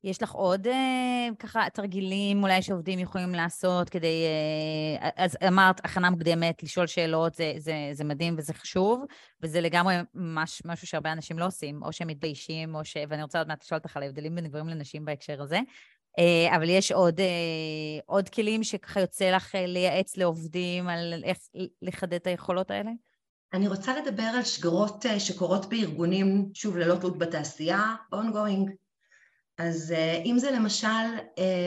יש 0.04 0.24
לך 0.24 0.32
עוד 0.32 0.67
אה, 0.67 1.28
ככה 1.39 1.70
תרגילים 1.74 2.44
אולי 2.44 2.62
שעובדים 2.62 3.00
יכולים 3.00 3.36
לעשות 3.36 3.89
כדי... 3.89 4.26
אה, 5.02 5.10
אז 5.15 5.38
אמרת, 5.48 5.86
הכנה 5.86 6.10
מוקדמת, 6.10 6.63
לשאול 6.63 6.88
שאלות, 6.88 7.36
זה, 7.36 7.54
זה, 7.58 7.74
זה 7.91 8.04
מדהים 8.04 8.36
וזה 8.38 8.54
חשוב, 8.54 9.06
וזה 9.41 9.62
לגמרי 9.62 9.96
מש, 10.15 10.62
משהו 10.65 10.88
שהרבה 10.88 11.12
אנשים 11.12 11.39
לא 11.39 11.46
עושים, 11.46 11.84
או 11.84 11.94
שהם 11.94 12.08
מתביישים, 12.08 12.76
או 12.76 12.86
ש... 12.86 12.98
ואני 13.10 13.24
רוצה 13.24 13.38
עוד 13.38 13.48
מעט 13.48 13.63
לשאול 13.63 13.78
אותך 13.78 13.98
על 13.98 14.04
ההבדלים 14.04 14.36
בין 14.36 14.48
גברים 14.48 14.67
לנשים 14.67 15.06
בהקשר 15.06 15.41
הזה. 15.41 15.60
אה, 16.19 16.56
אבל 16.56 16.69
יש 16.69 16.91
עוד, 16.91 17.19
אה, 17.19 18.00
עוד 18.06 18.30
כלים 18.30 18.63
שככה 18.63 19.00
יוצא 19.00 19.32
לך 19.32 19.56
אה, 19.56 19.65
לייעץ 19.65 20.17
לעובדים 20.17 20.88
על 20.88 21.24
איך 21.24 21.38
לחדד 21.82 22.13
את 22.13 22.28
היכולות 22.28 22.71
האלה? 22.71 22.91
אני 23.54 23.67
רוצה 23.67 24.02
לדבר 24.02 24.24
על 24.24 24.43
שגרות 24.43 25.06
שקורות 25.19 25.69
בארגונים, 25.69 26.50
שוב, 26.54 26.78
ללא 26.78 26.95
תלות 26.95 27.17
בתעשייה, 27.17 27.95
ongoing. 28.15 28.71
אז 29.58 29.93
אם 30.26 30.36
זה 30.39 30.52
למשל 30.52 30.88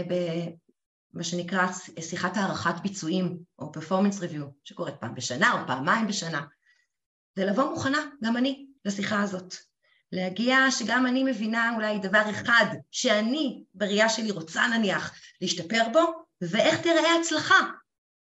במה 0.09 1.25
שנקרא 1.25 1.67
שיחת 2.01 2.37
הערכת 2.37 2.75
ביצועים, 2.83 3.39
או 3.59 3.73
performance 3.77 4.21
review, 4.21 4.45
שקורית 4.65 4.95
פעם 5.01 5.15
בשנה 5.15 5.53
או 5.53 5.67
פעמיים 5.67 6.07
בשנה, 6.07 6.47
זה 7.37 7.45
לבוא 7.45 7.71
מוכנה, 7.71 7.99
גם 8.25 8.37
אני, 8.37 8.67
לשיחה 8.85 9.23
הזאת. 9.23 9.55
להגיע 10.13 10.59
שגם 10.71 11.07
אני 11.07 11.25
מבינה 11.25 11.73
אולי 11.75 11.99
דבר 11.99 12.31
אחד 12.31 12.67
שאני 12.91 13.63
בראייה 13.75 14.09
שלי 14.09 14.31
רוצה 14.31 14.67
נניח 14.67 15.13
להשתפר 15.41 15.83
בו, 15.93 16.01
ואיך 16.41 16.81
תראה 16.81 17.15
הצלחה. 17.21 17.61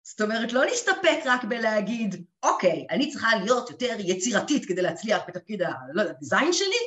זאת 0.02 0.20
אומרת, 0.20 0.52
לא 0.52 0.64
להסתפק 0.64 1.18
רק 1.24 1.44
בלהגיד, 1.44 2.24
אוקיי, 2.42 2.86
אני 2.90 3.10
צריכה 3.10 3.36
להיות 3.36 3.70
יותר 3.70 3.96
יצירתית 3.98 4.64
כדי 4.64 4.82
להצליח 4.82 5.22
בתפקיד 5.28 5.62
הדיזיין 5.98 6.46
לא 6.46 6.52
שלי, 6.52 6.80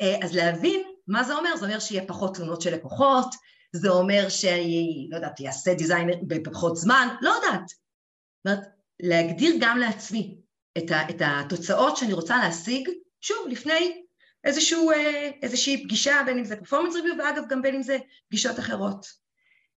אה, 0.00 0.16
אז 0.22 0.34
להבין 0.34 0.82
מה 1.06 1.24
זה 1.24 1.34
אומר, 1.34 1.56
זה 1.56 1.64
אומר 1.64 1.78
שיהיה 1.78 2.06
פחות 2.06 2.34
תלונות 2.34 2.60
של 2.60 2.74
לקוחות, 2.74 3.34
זה 3.72 3.88
אומר 3.88 4.28
שאני, 4.28 5.08
לא 5.10 5.16
יודעת, 5.16 5.40
אעשה 5.40 5.74
דיזיין 5.74 6.10
בפחות 6.26 6.76
זמן, 6.76 7.08
לא 7.20 7.30
יודעת. 7.30 7.68
זאת 7.68 8.46
אומרת, 8.46 8.68
להגדיר 9.00 9.54
גם 9.60 9.78
לעצמי 9.78 10.36
את, 10.78 10.90
ה, 10.90 11.10
את 11.10 11.22
התוצאות 11.24 11.96
שאני 11.96 12.12
רוצה 12.12 12.36
להשיג, 12.38 12.88
שוב, 13.20 13.48
לפני 13.48 14.02
איזשהו, 14.44 14.90
אה, 14.90 15.30
איזושהי 15.42 15.84
פגישה, 15.84 16.22
בין 16.26 16.38
אם 16.38 16.44
זה 16.44 16.56
פרפורמנס 16.56 16.94
ריוויו, 16.94 17.14
ואגב 17.18 17.42
גם 17.48 17.62
בין 17.62 17.74
אם 17.74 17.82
זה 17.82 17.98
פגישות 18.28 18.58
אחרות. 18.58 19.06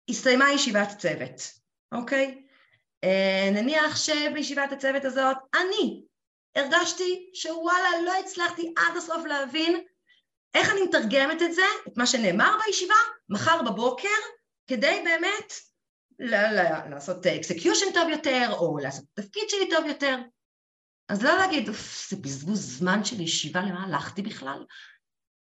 הסתיימה 0.08 0.52
ישיבת 0.52 0.88
צוות, 0.98 1.40
אוקיי? 1.92 2.42
אה, 3.04 3.50
נניח 3.52 3.96
שבישיבת 3.96 4.72
הצוות 4.72 5.04
הזאת 5.04 5.36
אני 5.54 6.02
הרגשתי 6.56 7.30
שוואלה 7.34 7.88
לא 8.04 8.12
הצלחתי 8.20 8.74
עד 8.76 8.96
הסוף 8.96 9.24
להבין 9.24 9.84
איך 10.54 10.72
אני 10.72 10.82
מתרגמת 10.82 11.42
את 11.42 11.54
זה, 11.54 11.62
את 11.88 11.96
מה 11.96 12.06
שנאמר 12.06 12.56
בישיבה, 12.66 12.94
מחר 13.28 13.62
בבוקר, 13.62 14.08
כדי 14.66 15.02
באמת 15.04 15.52
לעשות 16.90 17.26
execution 17.26 17.86
טוב 17.94 18.08
יותר, 18.08 18.48
או 18.52 18.78
לעשות 18.78 19.04
את 19.14 19.18
התפקיד 19.18 19.42
שלי 19.48 19.70
טוב 19.70 19.86
יותר. 19.86 20.18
אז 21.08 21.22
לא 21.22 21.36
להגיד, 21.36 21.68
אוף, 21.68 22.08
זה 22.10 22.16
בזבוז 22.16 22.78
זמן 22.78 23.04
של 23.04 23.20
ישיבה, 23.20 23.60
למה 23.60 23.84
הלכתי 23.84 24.22
בכלל? 24.22 24.64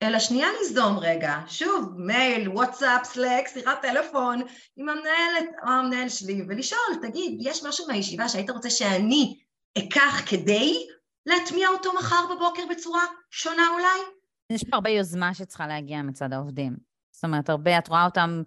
אלא 0.03 0.19
שנייה 0.19 0.47
ליזום 0.59 0.97
רגע, 0.97 1.39
שוב, 1.47 1.93
מייל, 1.97 2.49
וואטסאפ, 2.49 3.03
Slack, 3.03 3.47
שיחת 3.47 3.81
טלפון 3.81 4.41
עם 4.77 4.89
המנהלת 4.89 5.49
או 5.63 5.69
המנהל 5.69 6.09
שלי, 6.09 6.41
ולשאול, 6.47 6.95
תגיד, 7.01 7.37
יש 7.41 7.63
משהו 7.63 7.87
מהישיבה 7.87 8.29
שהיית 8.29 8.49
רוצה 8.49 8.69
שאני 8.69 9.39
אקח 9.77 10.21
כדי 10.29 10.87
להטמיע 11.25 11.69
אותו 11.69 11.93
מחר 11.93 12.25
בבוקר 12.35 12.61
בצורה 12.69 13.01
שונה 13.31 13.67
אולי? 13.73 13.99
יש 14.49 14.63
פה 14.69 14.75
הרבה 14.75 14.89
יוזמה 14.89 15.33
שצריכה 15.33 15.67
להגיע 15.67 16.01
מצד 16.01 16.33
העובדים. 16.33 16.77
זאת 17.11 17.23
אומרת, 17.23 17.49
הרבה, 17.49 17.77
את 17.77 17.87
רואה 17.87 18.05
אותם 18.05 18.41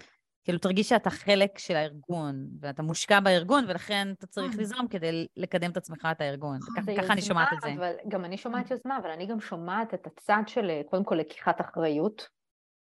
כאילו, 0.50 0.60
תרגיש 0.60 0.88
שאתה 0.88 1.10
חלק 1.10 1.58
של 1.58 1.76
הארגון, 1.76 2.46
ואתה 2.60 2.82
מושקע 2.82 3.20
בארגון, 3.20 3.64
ולכן 3.68 4.08
אתה 4.18 4.26
צריך 4.26 4.54
אה. 4.54 4.60
לזרום 4.62 4.88
כדי 4.88 5.26
לקדם 5.36 5.70
את 5.70 5.76
עצמך, 5.76 6.08
את 6.12 6.20
הארגון. 6.20 6.58
ככה 6.98 7.12
אני 7.12 7.22
שומעת 7.22 7.48
את 7.52 7.60
זה. 7.60 7.72
אבל 7.72 7.92
גם 8.08 8.24
אני 8.24 8.36
שומעת 8.36 8.70
יוזמה, 8.70 8.98
אבל 8.98 9.10
אני 9.10 9.26
גם 9.26 9.40
שומעת 9.40 9.94
את 9.94 10.06
הצד 10.06 10.42
של, 10.46 10.70
קודם 10.90 11.04
כל, 11.04 11.14
לקיחת 11.14 11.60
אחריות. 11.60 12.28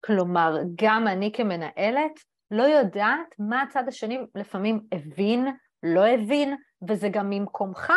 כלומר, 0.04 0.58
גם 0.74 1.08
אני 1.08 1.32
כמנהלת 1.32 2.20
לא 2.50 2.62
יודעת 2.62 3.34
מה 3.38 3.62
הצד 3.62 3.84
השני 3.88 4.18
לפעמים 4.34 4.80
הבין, 4.92 5.46
לא 5.82 6.06
הבין, 6.06 6.56
וזה 6.88 7.08
גם 7.08 7.30
ממקומך 7.30 7.92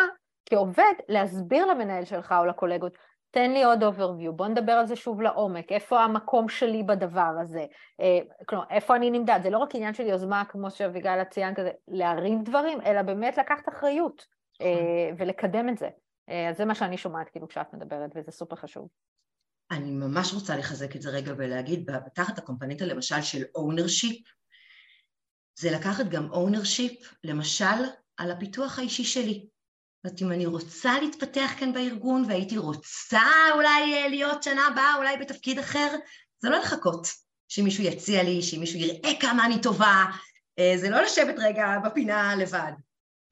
כעובד 0.46 0.94
להסביר 1.10 1.66
למנהל 1.66 2.06
שלך 2.06 2.36
או 2.40 2.46
לקולגות, 2.46 2.98
תן 3.32 3.52
לי 3.52 3.64
עוד 3.64 3.84
overview, 3.84 4.32
בוא 4.32 4.48
נדבר 4.48 4.72
על 4.72 4.88
זה 4.88 4.96
שוב 4.96 5.22
לעומק, 5.22 5.72
איפה 5.72 6.04
המקום 6.04 6.50
שלי 6.50 6.84
בדבר 6.84 7.34
הזה, 7.42 7.66
אה, 8.00 8.20
כלומר, 8.46 8.66
איפה 8.70 8.96
אני 8.96 9.12
נמדד, 9.12 9.40
זה 9.44 9.50
לא 9.50 9.58
רק 9.58 9.76
עניין 9.76 9.94
של 9.94 10.06
יוזמה, 10.06 10.44
כמו 10.50 10.72
שאביגיל 10.72 11.24
ציין 11.24 11.56
כזה, 11.56 11.72
להרים 11.88 12.44
דברים, 12.44 12.82
אלא 12.82 13.02
באמת 13.02 13.38
לקחת 13.38 13.70
אחריות 13.70 14.26
אה, 14.62 14.68
נכון. 15.12 15.28
ולקדם 15.28 15.70
את 15.70 15.78
זה. 15.78 15.90
אה, 16.30 16.50
אז 16.50 16.58
זה 16.58 16.66
מה 16.66 16.76
שאני 16.76 16.98
שומעת 16.98 17.30
כאילו 17.30 17.48
כשאת 17.48 17.74
מדברת, 17.74 18.10
וזה 18.16 18.32
סופר 18.32 18.56
חשוב. 18.56 18.88
אני 19.72 19.92
ממש 19.92 20.34
רוצה 20.34 20.58
לחזק 20.58 20.96
את 20.96 21.02
זה 21.02 21.10
רגע 21.10 21.34
ולהגיד, 21.38 21.90
תחת 22.14 22.38
הקומפנטה 22.38 22.86
למשל 22.86 23.22
של 23.22 23.44
ownership, 23.58 24.30
זה 25.60 25.72
לקחת 25.72 26.06
גם 26.06 26.30
ownership, 26.34 27.08
למשל, 27.24 27.66
על 28.18 28.32
הפיתוח 28.32 28.80
האישי 28.80 29.04
שלי. 29.04 29.46
זאת 30.04 30.22
אם 30.22 30.32
אני 30.32 30.46
רוצה 30.46 31.00
להתפתח 31.02 31.52
כאן 31.60 31.74
בארגון 31.74 32.24
והייתי 32.28 32.58
רוצה 32.58 33.20
אולי 33.54 33.94
אה, 33.94 34.08
להיות 34.08 34.44
שנה 34.44 34.68
הבאה 34.68 34.96
אולי 34.96 35.18
בתפקיד 35.18 35.60
אחר, 35.60 35.96
זה 36.40 36.50
לא 36.50 36.58
לחכות 36.58 37.08
שמישהו 37.48 37.84
יציע 37.84 38.24
לי, 38.24 38.42
שמישהו 38.42 38.80
יראה 38.80 39.20
כמה 39.20 39.46
אני 39.46 39.62
טובה, 39.62 40.06
אה, 40.60 40.74
זה 40.78 40.90
לא 40.90 41.02
לשבת 41.02 41.36
רגע 41.38 41.78
בפינה 41.86 42.36
לבד, 42.36 42.72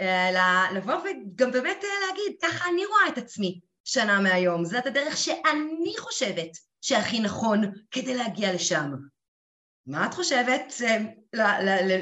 אלא 0.01 0.41
לבוא 0.73 0.93
וגם 0.93 1.51
באמת 1.51 1.83
אה, 1.83 2.07
להגיד, 2.07 2.37
ככה 2.41 2.69
אני 2.69 2.85
רואה 2.85 3.07
את 3.07 3.17
עצמי 3.17 3.59
שנה 3.83 4.19
מהיום, 4.19 4.65
זאת 4.65 4.85
הדרך 4.85 5.17
שאני 5.17 5.93
חושבת 5.99 6.57
שהכי 6.81 7.19
נכון 7.19 7.61
כדי 7.91 8.15
להגיע 8.15 8.53
לשם. 8.53 8.91
מה 9.87 10.05
את 10.05 10.13
חושבת 10.13 10.73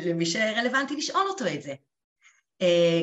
למי 0.06 0.26
שרלוונטי 0.26 0.96
לשאול 0.96 1.28
אותו 1.28 1.46
את 1.54 1.62
זה? 1.62 1.74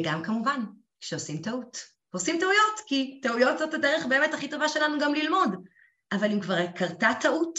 גם 0.02 0.22
כמובן, 0.22 0.64
שעושים 1.04 1.42
טעות. 1.42 1.78
ועושים 2.12 2.38
טעויות, 2.40 2.80
כי 2.86 3.20
טעויות 3.22 3.58
זאת 3.58 3.74
הדרך 3.74 4.06
באמת 4.06 4.34
הכי 4.34 4.48
טובה 4.48 4.68
שלנו 4.68 4.98
גם 5.00 5.14
ללמוד. 5.14 5.68
אבל 6.12 6.32
אם 6.32 6.40
כבר 6.40 6.66
קרתה 6.66 7.10
טעות, 7.20 7.58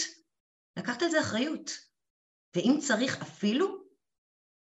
לקחת 0.78 1.02
על 1.02 1.10
זה 1.10 1.20
אחריות. 1.20 1.72
ואם 2.56 2.78
צריך 2.82 3.22
אפילו 3.22 3.84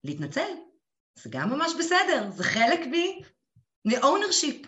להתנצל, 0.03 0.49
זה 1.15 1.29
גם 1.33 1.49
ממש 1.49 1.71
בסדר, 1.79 2.31
זה 2.31 2.43
חלק 2.43 2.79
מ-ownership. 3.87 4.67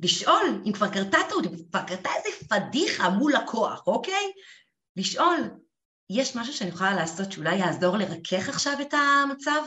לשאול, 0.00 0.62
אם 0.66 0.72
כבר 0.72 0.92
קרתה 0.92 1.18
טעות, 1.28 1.44
אם 1.46 1.56
כבר 1.70 1.82
קרתה 1.86 2.10
איזה 2.14 2.46
פדיחה 2.48 3.08
מול 3.08 3.32
לקוח, 3.32 3.86
אוקיי? 3.86 4.32
לשאול, 4.96 5.38
יש 6.10 6.36
משהו 6.36 6.52
שאני 6.52 6.70
יכולה 6.70 6.94
לעשות 6.94 7.32
שאולי 7.32 7.56
יעזור 7.56 7.96
לרכך 7.96 8.48
עכשיו 8.48 8.72
את 8.80 8.94
המצב? 8.94 9.62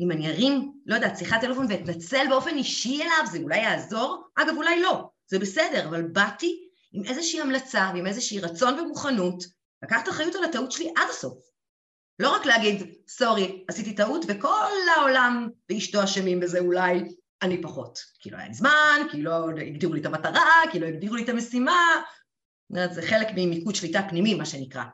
אם 0.00 0.10
אני 0.10 0.28
ארים, 0.28 0.72
לא 0.86 0.94
יודעת, 0.94 1.18
שיחת 1.18 1.40
טלפון 1.40 1.66
ואתנצל 1.68 2.26
באופן 2.28 2.56
אישי 2.56 3.02
אליו, 3.02 3.26
זה 3.32 3.38
אולי 3.38 3.58
יעזור? 3.58 4.24
אגב, 4.34 4.56
אולי 4.56 4.80
לא, 4.80 5.10
זה 5.26 5.38
בסדר, 5.38 5.88
אבל 5.88 6.02
באתי 6.02 6.68
עם 6.92 7.04
איזושהי 7.04 7.40
המלצה 7.40 7.90
ועם 7.94 8.06
איזושהי 8.06 8.40
רצון 8.40 8.80
ומוכנות 8.80 9.44
לקחת 9.82 10.08
אחריות 10.08 10.34
על 10.34 10.44
הטעות 10.44 10.72
שלי 10.72 10.92
עד 10.96 11.10
הסוף. 11.10 11.50
לא 12.18 12.34
רק 12.34 12.46
להגיד, 12.46 12.94
סורי, 13.08 13.64
עשיתי 13.68 13.94
טעות, 13.94 14.24
וכל 14.28 14.70
העולם 14.96 15.48
ואשתו 15.70 16.04
אשמים 16.04 16.40
בזה 16.40 16.58
אולי, 16.58 17.02
אני 17.42 17.62
פחות. 17.62 17.98
כי 18.18 18.30
לא 18.30 18.36
היה 18.36 18.48
לי 18.48 18.54
זמן, 18.54 19.00
כי 19.10 19.22
לא 19.22 19.48
הגדירו 19.48 19.94
לי 19.94 20.00
את 20.00 20.06
המטרה, 20.06 20.62
כי 20.72 20.80
לא 20.80 20.86
הגדירו 20.86 21.16
לי 21.16 21.24
את 21.24 21.28
המשימה. 21.28 22.02
זה 22.90 23.02
חלק 23.02 23.28
ממיקוד 23.36 23.74
שליטה 23.74 24.02
פנימי, 24.08 24.34
מה 24.34 24.46
שנקרא. 24.46 24.84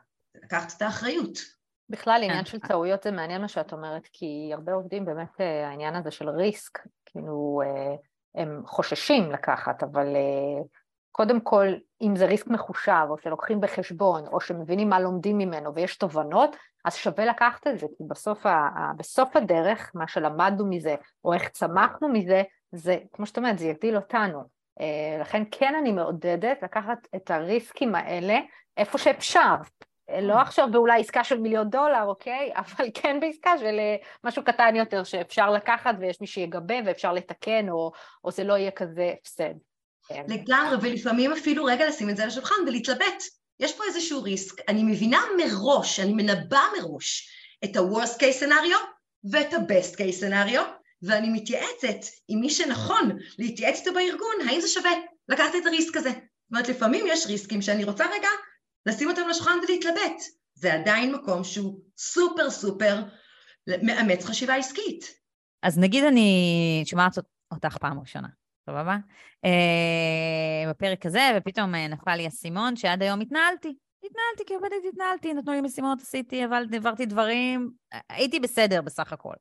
לקחת 0.43 0.73
את 0.77 0.81
האחריות. 0.81 1.56
בכלל, 1.89 2.23
עניין 2.23 2.43
כן. 2.43 2.45
של 2.45 2.59
טעויות 2.59 3.03
זה 3.03 3.11
מעניין 3.11 3.41
מה 3.41 3.47
שאת 3.47 3.73
אומרת, 3.73 4.07
כי 4.13 4.51
הרבה 4.53 4.73
עובדים 4.73 5.05
באמת 5.05 5.41
אה, 5.41 5.67
העניין 5.67 5.95
הזה 5.95 6.11
של 6.11 6.29
ריסק, 6.29 6.79
כאילו 7.05 7.61
אה, 7.65 7.95
הם 8.41 8.61
חוששים 8.65 9.31
לקחת, 9.31 9.83
אבל 9.83 10.15
אה, 10.15 10.63
קודם 11.11 11.41
כל, 11.41 11.67
אם 12.01 12.15
זה 12.15 12.25
ריסק 12.25 12.47
מחושב, 12.47 13.05
או 13.09 13.17
שלוקחים 13.17 13.61
בחשבון, 13.61 14.27
או 14.27 14.41
שמבינים 14.41 14.89
מה 14.89 14.99
לומדים 14.99 15.37
ממנו 15.37 15.75
ויש 15.75 15.97
תובנות, 15.97 16.55
אז 16.85 16.95
שווה 16.95 17.25
לקחת 17.25 17.67
את 17.67 17.79
זה, 17.79 17.87
כי 17.97 18.03
בסוף, 18.07 18.45
ה, 18.45 18.91
בסוף 18.97 19.35
הדרך, 19.35 19.91
מה 19.95 20.07
שלמדנו 20.07 20.65
מזה, 20.69 20.95
או 21.25 21.33
איך 21.33 21.49
צמחנו 21.49 22.09
מזה, 22.09 22.43
זה, 22.71 22.97
כמו 23.13 23.25
שאת 23.25 23.37
אומרת, 23.37 23.59
זה 23.59 23.65
יגדיל 23.65 23.95
אותנו. 23.95 24.57
לכן 25.19 25.43
כן 25.51 25.75
אני 25.81 25.91
מעודדת 25.91 26.63
לקחת 26.63 27.07
את 27.15 27.31
הריסקים 27.31 27.95
האלה 27.95 28.39
איפה 28.77 28.97
שאפשר, 28.97 29.55
לא 30.21 30.33
mm. 30.33 30.41
עכשיו 30.41 30.67
באולי 30.71 30.99
עסקה 30.99 31.23
של 31.23 31.39
מיליון 31.39 31.69
דולר, 31.69 32.03
אוקיי? 32.03 32.51
אבל 32.61 32.89
כן 32.93 33.19
בעסקה 33.21 33.57
של 33.57 33.79
אה, 33.79 33.95
משהו 34.23 34.43
קטן 34.43 34.75
יותר 34.75 35.03
שאפשר 35.03 35.51
לקחת 35.51 35.95
ויש 35.99 36.21
מי 36.21 36.27
שיגבה 36.27 36.75
ואפשר 36.85 37.13
לתקן, 37.13 37.69
או, 37.69 37.91
או 38.23 38.31
זה 38.31 38.43
לא 38.43 38.53
יהיה 38.53 38.71
כזה 38.71 39.13
הפסד. 39.21 39.53
כן. 40.07 40.23
לגמרי, 40.27 40.77
ולפעמים 40.81 41.31
אפילו 41.31 41.65
רגע 41.65 41.87
לשים 41.87 42.09
את 42.09 42.17
זה 42.17 42.23
על 42.23 42.29
השולחן 42.29 42.55
ולהתלבט. 42.67 43.23
יש 43.59 43.77
פה 43.77 43.83
איזשהו 43.87 44.23
ריסק, 44.23 44.69
אני 44.69 44.83
מבינה 44.83 45.21
מראש, 45.37 45.99
אני 45.99 46.13
מנבא 46.13 46.61
מראש 46.79 47.29
את 47.63 47.75
ה-Worst 47.75 48.17
case 48.17 48.43
scenario 48.43 48.77
ואת 49.31 49.53
ה-Best 49.53 49.95
case 49.95 50.23
scenario, 50.23 50.61
ואני 51.01 51.29
מתייעצת 51.29 52.09
עם 52.27 52.39
מי 52.39 52.49
שנכון 52.49 53.17
להתייעץ 53.39 53.79
איתו 53.79 53.93
בארגון, 53.93 54.49
האם 54.49 54.61
זה 54.61 54.67
שווה 54.67 54.91
לקחת 55.29 55.55
את 55.61 55.65
הריסק 55.65 55.97
הזה. 55.97 56.09
זאת 56.09 56.51
אומרת, 56.51 56.69
לפעמים 56.69 57.05
יש 57.07 57.27
ריסקים 57.27 57.61
שאני 57.61 57.83
רוצה 57.83 58.05
רגע 58.05 58.29
לשים 58.87 59.09
אותם 59.09 59.21
לשולחן 59.29 59.57
ולהתלבט. 59.67 60.21
זה 60.53 60.73
עדיין 60.73 61.15
מקום 61.15 61.43
שהוא 61.43 61.79
סופר 61.97 62.49
סופר 62.49 63.03
מאמץ 63.83 64.25
חשיבה 64.25 64.55
עסקית. 64.55 65.13
אז 65.63 65.79
נגיד 65.79 66.03
אני 66.03 66.83
שומעת 66.85 67.17
אותך 67.51 67.77
פעם 67.77 67.99
ראשונה, 67.99 68.27
סבבה? 68.65 68.97
אה, 69.45 70.69
בפרק 70.69 71.05
הזה, 71.05 71.31
ופתאום 71.37 71.75
אה, 71.75 71.87
נפל 71.87 72.15
לי 72.15 72.25
האסימון 72.25 72.75
שעד 72.75 73.01
היום 73.01 73.21
התנהלתי. 73.21 73.75
התנהלתי 74.03 74.43
כעובדת, 74.47 74.93
התנהלתי, 74.93 75.33
נתנו 75.33 75.53
לי 75.53 75.61
משימות, 75.61 76.01
עשיתי, 76.01 76.45
אבל 76.45 76.65
העברתי 76.73 77.05
דברים, 77.05 77.71
הייתי 78.09 78.39
בסדר 78.39 78.81
בסך 78.81 79.13
הכל. 79.13 79.33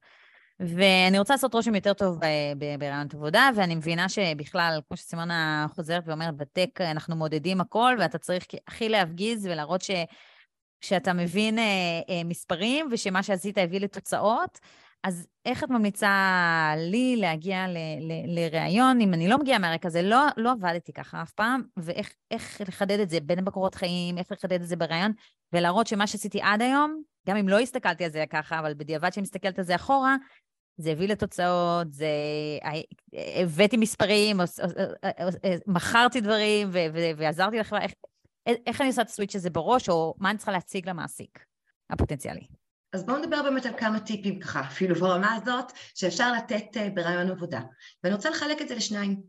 ואני 0.61 1.19
רוצה 1.19 1.35
לעשות 1.35 1.55
רושם 1.55 1.75
יותר 1.75 1.93
טוב 1.93 2.19
ברעיונות 2.79 3.15
עבודה, 3.15 3.51
ואני 3.57 3.75
מבינה 3.75 4.09
שבכלל, 4.09 4.81
כמו 4.89 4.97
שסימונה 4.97 5.67
חוזרת 5.75 6.03
ואומרת, 6.07 6.37
בטק 6.37 6.81
אנחנו 6.81 7.17
מודדים 7.17 7.61
הכל, 7.61 7.97
ואתה 7.99 8.19
צריך 8.19 8.45
הכי 8.69 8.89
להפגיז 8.89 9.47
ולהראות 9.47 9.83
ש, 9.83 9.91
שאתה 10.81 11.13
מבין 11.13 11.59
אה, 11.59 11.65
אה, 12.09 12.25
מספרים, 12.25 12.89
ושמה 12.93 13.23
שעשית 13.23 13.59
הביא 13.59 13.81
לתוצאות. 13.81 14.59
אז 15.03 15.27
איך 15.45 15.65
את 15.65 15.71
ממליצה 15.71 16.75
לי 16.77 17.17
להגיע 17.17 17.67
לראיון, 18.27 19.01
אם 19.01 19.15
אני 19.15 19.29
לא 19.29 19.39
מגיעה 19.39 19.59
מהרקע 19.59 19.89
הזה, 19.89 20.03
לא, 20.03 20.19
לא 20.37 20.53
עבדתי 20.53 20.93
ככה 20.93 21.23
אף 21.23 21.33
פעם, 21.33 21.63
ואיך 21.77 22.61
לחדד 22.69 23.01
את 23.01 23.11
זה, 23.11 23.21
בין 23.21 23.45
בקורות 23.45 23.75
חיים, 23.75 24.19
איך 24.19 24.33
לחדד 24.33 24.61
את 24.61 24.67
זה 24.67 24.77
בראיון, 24.77 25.13
ולהראות 25.53 25.87
שמה 25.87 26.07
שעשיתי 26.07 26.41
עד 26.43 26.63
היום, 26.63 27.03
גם 27.29 27.37
אם 27.37 27.49
לא 27.49 27.59
הסתכלתי 27.59 28.05
על 28.05 28.11
זה 28.11 28.25
ככה, 28.31 28.59
אבל 28.59 28.75
בדיעבד 28.75 29.13
שאני 29.13 29.23
מסתכלת 29.23 29.59
על 29.59 29.65
זה 29.65 29.75
אחורה, 29.75 30.17
זה 30.77 30.91
הביא 30.91 31.09
לתוצאות, 31.09 31.95
זה... 31.95 32.09
הבאתי 33.43 33.77
מספרים, 33.77 34.41
מכרתי 35.67 36.21
דברים 36.21 36.69
ועזרתי 37.17 37.59
לחברה, 37.59 37.81
איך, 37.83 37.93
איך 38.67 38.81
אני 38.81 38.89
עושה 38.89 39.03
את 39.03 39.09
הסוויץ' 39.09 39.37
הזה 39.37 39.51
בראש, 39.51 39.89
או 39.89 40.15
מה 40.19 40.31
אני 40.31 40.39
צריכה 40.39 40.53
להציג 40.53 40.89
למעסיק 40.89 41.45
הפוטנציאלי? 41.91 42.47
אז 42.93 43.07
בואו 43.07 43.19
נדבר 43.19 43.43
באמת 43.43 43.67
על 43.67 43.73
כמה 43.79 44.01
טיפים 44.01 44.41
ככה, 44.41 44.61
אפילו 44.61 44.95
ברמה 44.95 45.35
הזאת, 45.35 45.73
שאפשר 45.95 46.33
לתת 46.33 46.77
אה, 46.77 46.91
ברעיון 46.91 47.31
עבודה. 47.31 47.61
ואני 48.05 48.15
רוצה 48.15 48.31
לחלק 48.31 48.63
את 48.63 48.69
זה 48.69 48.75
לשניים. 48.75 49.23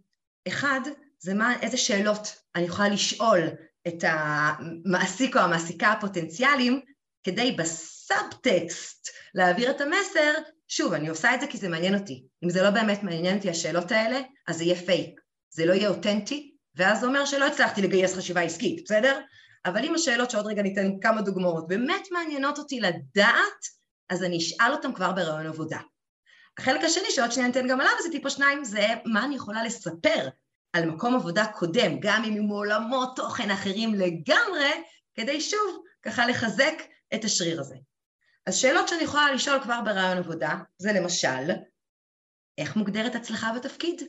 אחד, 0.47 0.79
זה 1.19 1.33
מה, 1.33 1.61
איזה 1.61 1.77
שאלות 1.77 2.41
אני 2.55 2.63
יכולה 2.63 2.89
לשאול 2.89 3.39
את 3.87 4.03
המעסיק 4.03 5.35
או 5.35 5.41
המעסיקה 5.41 5.91
הפוטנציאליים, 5.91 6.81
כדי 7.23 7.51
בס... 7.51 7.96
סאבטקסט 8.07 9.09
להעביר 9.33 9.71
את 9.71 9.81
המסר, 9.81 10.33
שוב, 10.67 10.93
אני 10.93 11.07
עושה 11.07 11.35
את 11.35 11.41
זה 11.41 11.47
כי 11.47 11.57
זה 11.57 11.69
מעניין 11.69 11.95
אותי. 11.95 12.23
אם 12.43 12.49
זה 12.49 12.63
לא 12.63 12.69
באמת 12.69 13.03
מעניין 13.03 13.37
אותי 13.37 13.49
השאלות 13.49 13.91
האלה, 13.91 14.19
אז 14.47 14.57
זה 14.57 14.63
יהיה 14.63 14.75
פייק. 14.75 15.21
זה 15.49 15.65
לא 15.65 15.73
יהיה 15.73 15.89
אותנטי, 15.89 16.55
ואז 16.75 16.99
זה 16.99 17.05
אומר 17.05 17.25
שלא 17.25 17.47
הצלחתי 17.47 17.81
לגייס 17.81 18.15
חשיבה 18.15 18.41
עסקית, 18.41 18.83
בסדר? 18.85 19.19
אבל 19.65 19.85
אם 19.85 19.95
השאלות 19.95 20.31
שעוד 20.31 20.47
רגע 20.47 20.61
ניתן 20.61 20.99
כמה 21.01 21.21
דוגמאות 21.21 21.67
באמת 21.67 22.07
מעניינות 22.11 22.57
אותי 22.57 22.79
לדעת, 22.79 23.61
אז 24.09 24.23
אני 24.23 24.37
אשאל 24.37 24.71
אותם 24.71 24.93
כבר 24.93 25.11
בראיון 25.11 25.47
עבודה. 25.47 25.79
החלק 26.57 26.83
השני 26.83 27.11
שעוד 27.11 27.31
שנייה 27.31 27.47
ניתן 27.47 27.67
גם 27.67 27.81
עליו 27.81 27.93
זה 28.03 28.11
טיפו 28.11 28.29
שניים, 28.29 28.63
זה 28.63 28.87
מה 29.05 29.25
אני 29.25 29.35
יכולה 29.35 29.63
לספר 29.63 30.27
על 30.73 30.85
מקום 30.85 31.15
עבודה 31.15 31.45
קודם, 31.45 31.99
גם 31.99 32.23
אם 32.23 32.33
עם 32.33 32.47
עולמות 32.47 33.15
תוכן 33.15 33.51
אחרים 33.51 33.95
לגמרי, 33.95 34.71
כדי 35.15 35.41
שוב 35.41 35.83
ככה 36.01 36.27
לחזק 36.27 36.73
את 37.13 37.23
השריר 37.23 37.59
הזה. 37.59 37.75
אז 38.47 38.55
שאלות 38.55 38.87
שאני 38.87 39.03
יכולה 39.03 39.31
לשאול 39.31 39.63
כבר 39.63 39.81
ברעיון 39.85 40.17
עבודה, 40.17 40.57
זה 40.77 40.89
למשל, 40.93 41.51
איך 42.57 42.75
מוגדרת 42.75 43.15
הצלחה 43.15 43.53
בתפקיד? 43.53 44.01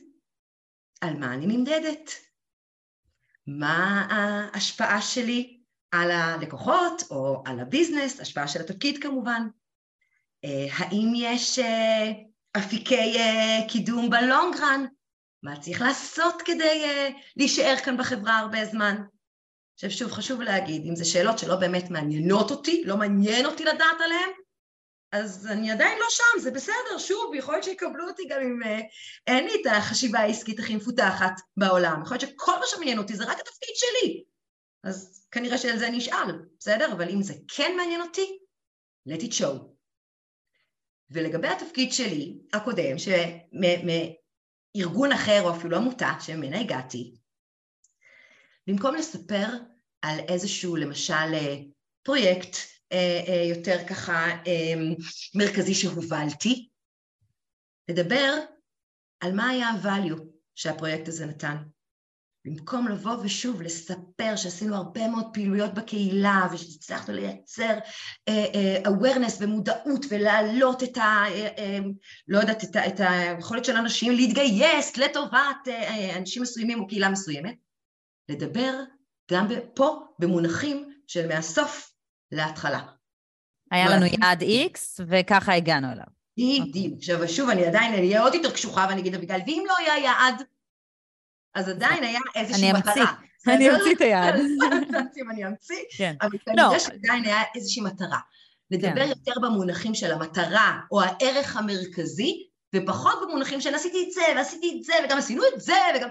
על 1.01 1.13
מה 1.17 1.33
אני 1.33 1.47
נמדדת? 1.47 2.11
מה 3.47 4.07
ההשפעה 4.09 5.01
שלי 5.01 5.59
על 5.91 6.11
הלקוחות 6.11 7.03
או 7.11 7.43
על 7.45 7.59
הביזנס, 7.59 8.19
השפעה 8.19 8.47
של 8.47 8.61
התפקיד 8.61 9.03
כמובן? 9.03 9.47
אה, 10.45 10.67
האם 10.77 11.13
יש 11.15 11.59
אה, 11.59 12.11
אפיקי 12.57 13.17
אה, 13.19 13.67
קידום 13.67 14.09
בלונגרן? 14.09 14.85
מה 15.43 15.59
צריך 15.59 15.81
לעשות 15.81 16.41
כדי 16.45 16.83
להישאר 17.37 17.75
כאן 17.85 17.97
בחברה 17.97 18.37
הרבה 18.37 18.65
זמן? 18.65 18.95
עכשיו 19.79 19.91
שוב, 19.91 20.11
חשוב 20.11 20.41
להגיד, 20.41 20.85
אם 20.85 20.95
זה 20.95 21.05
שאלות 21.05 21.39
שלא 21.39 21.55
באמת 21.55 21.89
מעניינות 21.89 22.51
אותי, 22.51 22.83
לא 22.85 22.97
מעניין 22.97 23.45
אותי 23.45 23.65
לדעת 23.65 24.01
עליהן, 24.03 24.29
אז 25.11 25.47
אני 25.47 25.71
עדיין 25.71 25.99
לא 25.99 26.05
שם, 26.09 26.39
זה 26.39 26.51
בסדר, 26.51 26.97
שוב, 26.97 27.35
יכול 27.35 27.53
להיות 27.53 27.63
שיקבלו 27.63 28.07
אותי 28.07 28.23
גם 28.29 28.41
אם 28.41 28.63
אה, 28.63 28.79
אין 29.27 29.45
לי 29.45 29.51
את 29.61 29.65
החשיבה 29.77 30.19
העסקית 30.19 30.59
הכי 30.59 30.75
מפותחת 30.75 31.31
בעולם, 31.57 32.01
יכול 32.03 32.17
להיות 32.17 32.31
שכל 32.31 32.59
מה 32.59 32.65
שמעניין 32.65 32.97
אותי 32.97 33.15
זה 33.15 33.23
רק 33.23 33.39
התפקיד 33.39 33.75
שלי, 33.75 34.23
אז 34.83 35.27
כנראה 35.31 35.57
שעל 35.57 35.77
זה 35.77 35.87
אני 35.87 35.97
אשאל, 35.97 36.45
בסדר? 36.59 36.91
אבל 36.91 37.09
אם 37.09 37.21
זה 37.21 37.33
כן 37.55 37.73
מעניין 37.77 38.01
אותי, 38.01 38.37
let 39.09 39.21
it 39.21 39.33
show. 39.33 39.57
ולגבי 41.11 41.47
התפקיד 41.47 41.93
שלי, 41.93 42.37
הקודם, 42.53 42.95
מארגון 44.75 45.11
אחר 45.11 45.41
או 45.41 45.51
אפילו 45.51 45.77
עמותה 45.77 46.11
שממנה 46.19 46.59
הגעתי, 46.59 47.18
במקום 48.67 48.95
לספר 48.95 49.47
על 50.01 50.19
איזשהו 50.19 50.75
למשל 50.75 51.33
אה, 51.33 51.55
פרויקט 52.03 52.57
אה, 52.91 53.23
אה, 53.27 53.43
יותר 53.49 53.77
ככה 53.87 54.27
מרכזי 55.35 55.73
שהובלתי, 55.73 56.69
לדבר 57.89 58.33
על 59.19 59.35
מה 59.35 59.49
היה 59.49 59.67
ה-value 59.67 60.21
שהפרויקט 60.55 61.07
הזה 61.07 61.25
נתן. 61.25 61.57
במקום 62.45 62.87
לבוא 62.87 63.15
ושוב 63.23 63.61
לספר 63.61 64.35
שעשינו 64.35 64.75
הרבה 64.75 65.07
מאוד 65.07 65.25
פעילויות 65.33 65.73
בקהילה 65.73 66.47
ושהצלחנו 66.53 67.13
לייצר 67.13 67.77
uh, 68.29 68.33
uh, 68.33 68.87
awareness 68.87 69.33
ומודעות 69.39 70.05
ולהעלות 70.09 70.83
את 70.83 70.97
ה... 70.97 71.23
Uh, 71.27 71.61
לא 72.27 72.39
יודעת, 72.39 72.63
את, 72.63 72.75
את 72.75 72.99
היכולת 72.99 73.65
של 73.65 73.75
אנשים 73.75 74.11
להתגייס 74.11 74.97
לטובת 74.97 75.67
אנשים 76.15 76.41
מסוימים 76.41 76.79
או 76.79 76.87
קהילה 76.87 77.09
מסוימת, 77.09 77.55
לדבר 78.29 78.73
גם 79.31 79.47
פה 79.73 79.99
במונחים 80.19 80.93
של 81.07 81.27
מהסוף 81.27 81.93
להתחלה. 82.31 82.81
היה 83.71 83.89
לנו 83.89 84.05
יעד 84.05 84.43
X 84.43 85.03
וככה 85.07 85.53
הגענו 85.53 85.87
אליו. 85.91 86.05
בדיוק. 86.37 86.93
עכשיו 86.97 87.27
שוב, 87.27 87.49
אני 87.49 87.65
עדיין 87.65 87.93
אהיה 87.93 88.21
עוד 88.21 88.35
יותר 88.35 88.51
קשוחה 88.51 88.85
ואני 88.89 89.01
אגיד, 89.01 89.15
אביגל, 89.15 89.39
ואם 89.47 89.63
לא 89.67 89.77
היה 89.77 89.97
יעד, 89.97 90.43
אז 91.55 91.69
עדיין 91.69 92.03
היה 92.03 92.19
איזושהי 92.35 92.73
מטרה. 92.73 93.13
אני 93.47 93.69
אמציא 93.69 93.95
את 93.95 94.01
היעד. 94.01 94.35
לא 94.91 94.99
אני 95.31 95.47
אמציא, 95.47 95.75
כן. 95.97 96.15
אבל 96.21 96.37
כנראה 96.45 96.73
לא. 96.73 96.79
שעדיין 96.79 97.25
היה 97.25 97.41
איזושהי 97.55 97.83
מטרה. 97.83 98.19
לדבר 98.71 99.03
כן. 99.03 99.09
יותר 99.09 99.33
במונחים 99.41 99.95
של 99.95 100.11
המטרה 100.11 100.79
או 100.91 101.01
הערך 101.01 101.57
המרכזי, 101.57 102.49
ופחות 102.75 103.19
במונחים 103.21 103.61
של 103.61 103.75
עשיתי 103.75 104.05
את 104.07 104.11
זה 104.11 104.21
ועשיתי 104.35 104.77
את 104.77 104.83
זה 104.83 104.93
וגם 105.05 105.17
עשינו 105.17 105.43
את 105.53 105.61
זה 105.61 105.73
וגם... 105.95 106.09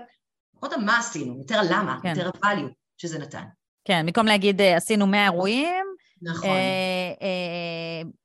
פחות 0.61 0.73
מה 0.85 0.99
עשינו, 0.99 1.39
יותר 1.39 1.61
למה, 1.71 1.99
כן. 2.03 2.09
יותר 2.09 2.29
ה-value 2.29 2.73
שזה 2.97 3.19
נתן. 3.19 3.45
כן, 3.85 4.07
במקום 4.07 4.27
להגיד 4.27 4.61
אה, 4.61 4.77
עשינו 4.77 5.07
100 5.07 5.25
אירועים, 5.25 5.87
נכון. 6.23 6.51
אה, 6.51 7.27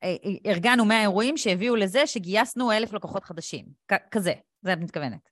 אה, 0.04 0.15
ארגנו 0.46 0.86
100 0.86 1.02
אירועים 1.02 1.38
שהביאו 1.38 1.76
לזה 1.76 2.08
שגייסנו 2.08 2.72
אלף 2.72 2.93
לקוחות 2.93 3.24
חדשים. 3.24 3.65
כזה, 4.12 4.34
זה 4.62 4.74
את 4.74 4.78
מתכוונת. 4.78 5.30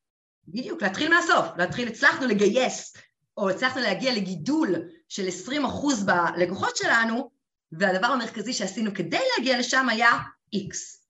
בדיוק, 0.48 0.84
להתחיל 0.84 1.14
מהסוף, 1.14 1.46
להתחיל, 1.58 1.88
הצלחנו 1.88 2.28
לגייס, 2.28 2.98
או 3.38 3.50
הצלחנו 3.50 3.82
להגיע 3.82 4.14
לגידול 4.14 4.76
של 5.10 5.28
20 5.28 5.66
אחוז 5.66 6.06
בלקוחות 6.06 6.78
שלנו, 6.78 7.30
והדבר 7.72 8.08
המרכזי 8.08 8.54
שעשינו 8.54 8.94
כדי 8.94 9.20
להגיע 9.38 9.60
לשם 9.60 9.90
היה 9.90 10.12
X. 10.56 11.02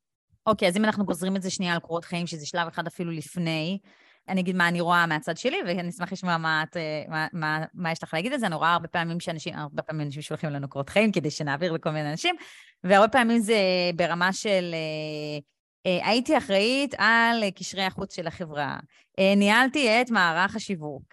אוקיי, 0.46 0.68
אז 0.68 0.78
אם 0.78 0.86
אנחנו 0.86 1.06
גוזרים 1.06 1.36
את 1.36 1.42
זה 1.42 1.50
שנייה 1.50 1.74
על 1.74 1.80
קורות 1.80 2.06
חיים, 2.06 2.28
שזה 2.28 2.46
שלב 2.46 2.68
אחד 2.68 2.88
אפילו 2.88 3.12
לפני, 3.12 3.80
אני 4.30 4.42
אגיד 4.42 4.56
מה 4.56 4.68
אני 4.68 4.82
רואה 4.82 5.06
מהצד 5.06 5.38
שלי, 5.38 5.58
ואני 5.66 5.90
אשמח 5.90 6.12
לשמוע 6.12 6.38
מה, 6.38 6.64
את, 6.64 6.78
מה, 7.08 7.28
מה, 7.34 7.66
מה 7.74 7.92
יש 7.92 8.04
לך 8.04 8.14
להגיד 8.14 8.34
על 8.34 8.40
זה. 8.40 8.48
אני 8.48 8.56
רואה 8.56 8.74
הרבה 8.74 8.88
פעמים 8.88 9.20
שאנשים, 9.20 9.56
הרבה 9.56 9.82
פעמים 9.82 10.06
אנשים 10.06 10.22
שולחים 10.22 10.50
לנו 10.50 10.70
קורות 10.70 10.90
חיים 10.90 11.12
כדי 11.12 11.32
שנעביר 11.32 11.72
לכל 11.72 11.92
מיני 11.92 12.12
אנשים, 12.12 12.36
והרבה 12.84 13.08
פעמים 13.08 13.40
זה 13.40 13.56
ברמה 13.96 14.34
של... 14.34 14.74
אה, 14.74 15.40
אה, 15.86 16.08
הייתי 16.08 16.38
אחראית 16.38 16.96
על 16.98 17.44
קשרי 17.56 17.84
החוץ 17.84 18.16
של 18.16 18.28
החברה, 18.28 18.80
אה, 19.20 19.34
ניהלתי 19.36 20.02
את 20.02 20.12
מערך 20.12 20.56
השיווק, 20.56 21.04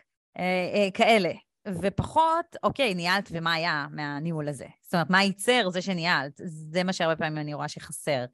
כאלה. 0.95 1.31
ופחות, 1.83 2.57
אוקיי, 2.63 2.95
ניהלת 2.95 3.29
ומה 3.33 3.53
היה 3.53 3.87
מהניהול 3.91 4.49
הזה? 4.49 4.67
זאת 4.83 4.95
אומרת, 4.95 5.11
מה 5.11 5.23
ייצר 5.23 5.71
זה 5.71 5.83
שניהלת? 5.83 6.33
זה 6.45 6.85
מה 6.85 6.93
שהרבה 6.93 7.17
פעמים 7.17 7.39
אני 7.39 7.55
רואה 7.55 7.69
שחסר. 7.69 8.25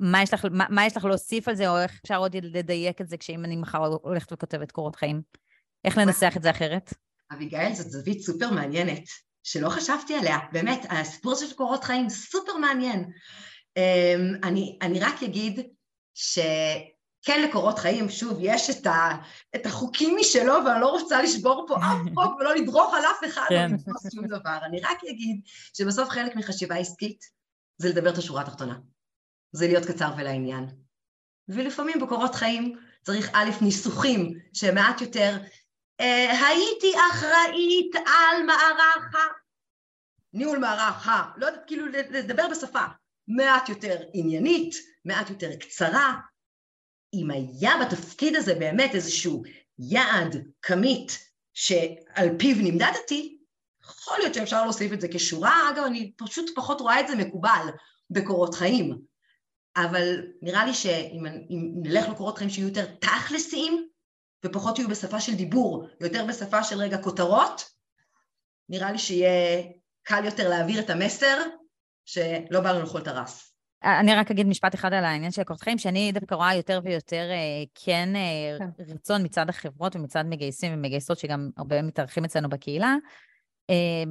מה 0.00 0.22
יש, 0.22 0.34
לך, 0.34 0.44
מה, 0.50 0.66
מה 0.70 0.86
יש 0.86 0.96
לך 0.96 1.04
להוסיף 1.04 1.48
על 1.48 1.54
זה, 1.54 1.70
או 1.70 1.78
איך 1.78 2.00
אפשר 2.02 2.16
עוד 2.16 2.36
לדייק 2.36 3.00
את 3.00 3.08
זה 3.08 3.16
כשאם 3.16 3.44
אני 3.44 3.56
מחר 3.56 3.78
הולכת 4.02 4.32
וכותבת 4.32 4.72
קורות 4.72 4.96
חיים? 4.96 5.22
איך 5.84 5.98
לנסח 5.98 6.32
את 6.36 6.42
זה 6.42 6.50
אחרת? 6.50 6.94
אביגיל, 7.32 7.74
זאת 7.74 7.90
זווית 7.90 8.20
סופר 8.20 8.50
מעניינת, 8.50 9.04
שלא 9.42 9.68
חשבתי 9.68 10.14
עליה. 10.14 10.38
באמת, 10.52 10.86
הסיפור 10.90 11.34
של 11.34 11.54
קורות 11.54 11.84
חיים 11.84 12.08
סופר 12.08 12.56
מעניין. 12.56 13.10
אמ, 13.76 14.34
אני, 14.44 14.78
אני 14.82 15.00
רק 15.00 15.22
אגיד 15.22 15.60
שכן 16.14 17.42
לקורות 17.48 17.78
חיים, 17.78 18.10
שוב, 18.10 18.38
יש 18.40 18.70
את, 18.70 18.86
ה, 18.86 19.16
את 19.56 19.66
החוקים 19.66 20.16
משלו, 20.20 20.54
ואני 20.66 20.80
לא 20.80 20.90
רוצה 20.90 21.22
לשבור 21.22 21.64
פה 21.68 21.76
אף 21.76 21.98
חוק 22.14 22.40
ולא 22.40 22.54
לדרוך 22.54 22.94
על 22.94 23.02
אף 23.04 23.28
אחד, 23.28 23.46
כן. 23.48 23.70
לא 23.86 24.10
שום 24.14 24.26
דבר. 24.26 24.58
אני 24.64 24.80
רק 24.80 24.98
אגיד 25.10 25.40
שבסוף 25.76 26.08
חלק 26.08 26.36
מחשיבה 26.36 26.76
עסקית 26.76 27.24
זה 27.78 27.88
לדבר 27.88 28.10
את 28.10 28.18
השורה 28.18 28.42
התחתונה. 28.42 28.74
זה 29.52 29.66
להיות 29.66 29.86
קצר 29.86 30.10
ולעניין. 30.18 30.66
ולפעמים 31.48 32.00
בקורות 32.00 32.34
חיים 32.34 32.78
צריך 33.02 33.30
א', 33.32 33.50
ניסוחים 33.62 34.38
שהם 34.52 34.74
מעט 34.74 35.00
יותר, 35.00 35.38
אה, 36.00 36.46
הייתי 36.46 36.92
אחראית 37.12 37.96
על 37.96 38.42
מערך 38.46 39.14
ה... 39.14 39.18
ניהול 40.32 40.58
מערך 40.58 41.08
ה... 41.08 41.30
לא 41.36 41.46
יודעת, 41.46 41.62
כאילו 41.66 41.86
לדבר 41.86 42.48
בשפה 42.50 42.84
מעט 43.28 43.68
יותר 43.68 43.96
עניינית, 44.12 44.74
מעט 45.04 45.30
יותר 45.30 45.56
קצרה. 45.56 46.14
אם 47.14 47.30
היה 47.30 47.72
בתפקיד 47.80 48.36
הזה 48.36 48.54
באמת 48.54 48.94
איזשהו 48.94 49.42
יעד, 49.78 50.36
כמית, 50.62 51.18
שעל 51.54 52.28
פיו 52.38 52.56
נמדדתי, 52.62 53.38
יכול 53.82 54.18
להיות 54.18 54.34
שאפשר 54.34 54.64
להוסיף 54.64 54.92
את 54.92 55.00
זה 55.00 55.08
כשורה, 55.12 55.70
אגב, 55.70 55.84
אני 55.84 56.12
פשוט 56.16 56.50
פחות 56.54 56.80
רואה 56.80 57.00
את 57.00 57.08
זה 57.08 57.16
מקובל 57.16 57.66
בקורות 58.10 58.54
חיים. 58.54 59.09
אבל 59.76 60.22
נראה 60.42 60.64
לי 60.64 60.74
שאם 60.74 61.26
נלך 61.82 62.08
לקורות 62.08 62.38
חיים 62.38 62.50
שיהיו 62.50 62.68
יותר 62.68 62.94
תכלסיים 62.94 63.88
ופחות 64.44 64.78
יהיו 64.78 64.88
בשפה 64.88 65.20
של 65.20 65.34
דיבור, 65.34 65.86
יותר 66.00 66.24
בשפה 66.28 66.62
של 66.62 66.78
רגע 66.78 67.02
כותרות, 67.02 67.70
נראה 68.68 68.92
לי 68.92 68.98
שיהיה 68.98 69.62
קל 70.02 70.24
יותר 70.24 70.48
להעביר 70.48 70.80
את 70.80 70.90
המסר 70.90 71.42
שלא 72.04 72.60
בא 72.60 72.72
לנו 72.72 72.80
לאכול 72.80 73.00
את 73.02 73.08
הרס. 73.08 73.52
אני 73.84 74.14
רק 74.14 74.30
אגיד 74.30 74.46
משפט 74.46 74.74
אחד 74.74 74.92
על 74.92 75.04
העניין 75.04 75.30
של 75.30 75.42
הקורות 75.42 75.62
חיים, 75.62 75.78
שאני 75.78 76.12
דווקא 76.12 76.34
רואה 76.34 76.54
יותר 76.54 76.80
ויותר 76.84 77.30
אה, 77.30 77.64
כן, 77.74 78.08
אה, 78.16 78.58
כן 78.58 78.92
רצון 78.92 79.24
מצד 79.24 79.48
החברות 79.48 79.96
ומצד 79.96 80.24
מגייסים 80.26 80.74
ומגייסות, 80.74 81.18
שגם 81.18 81.50
הרבה 81.56 81.82
מתארחים 81.82 82.24
אצלנו 82.24 82.48
בקהילה, 82.48 82.96
אה, 83.70 84.02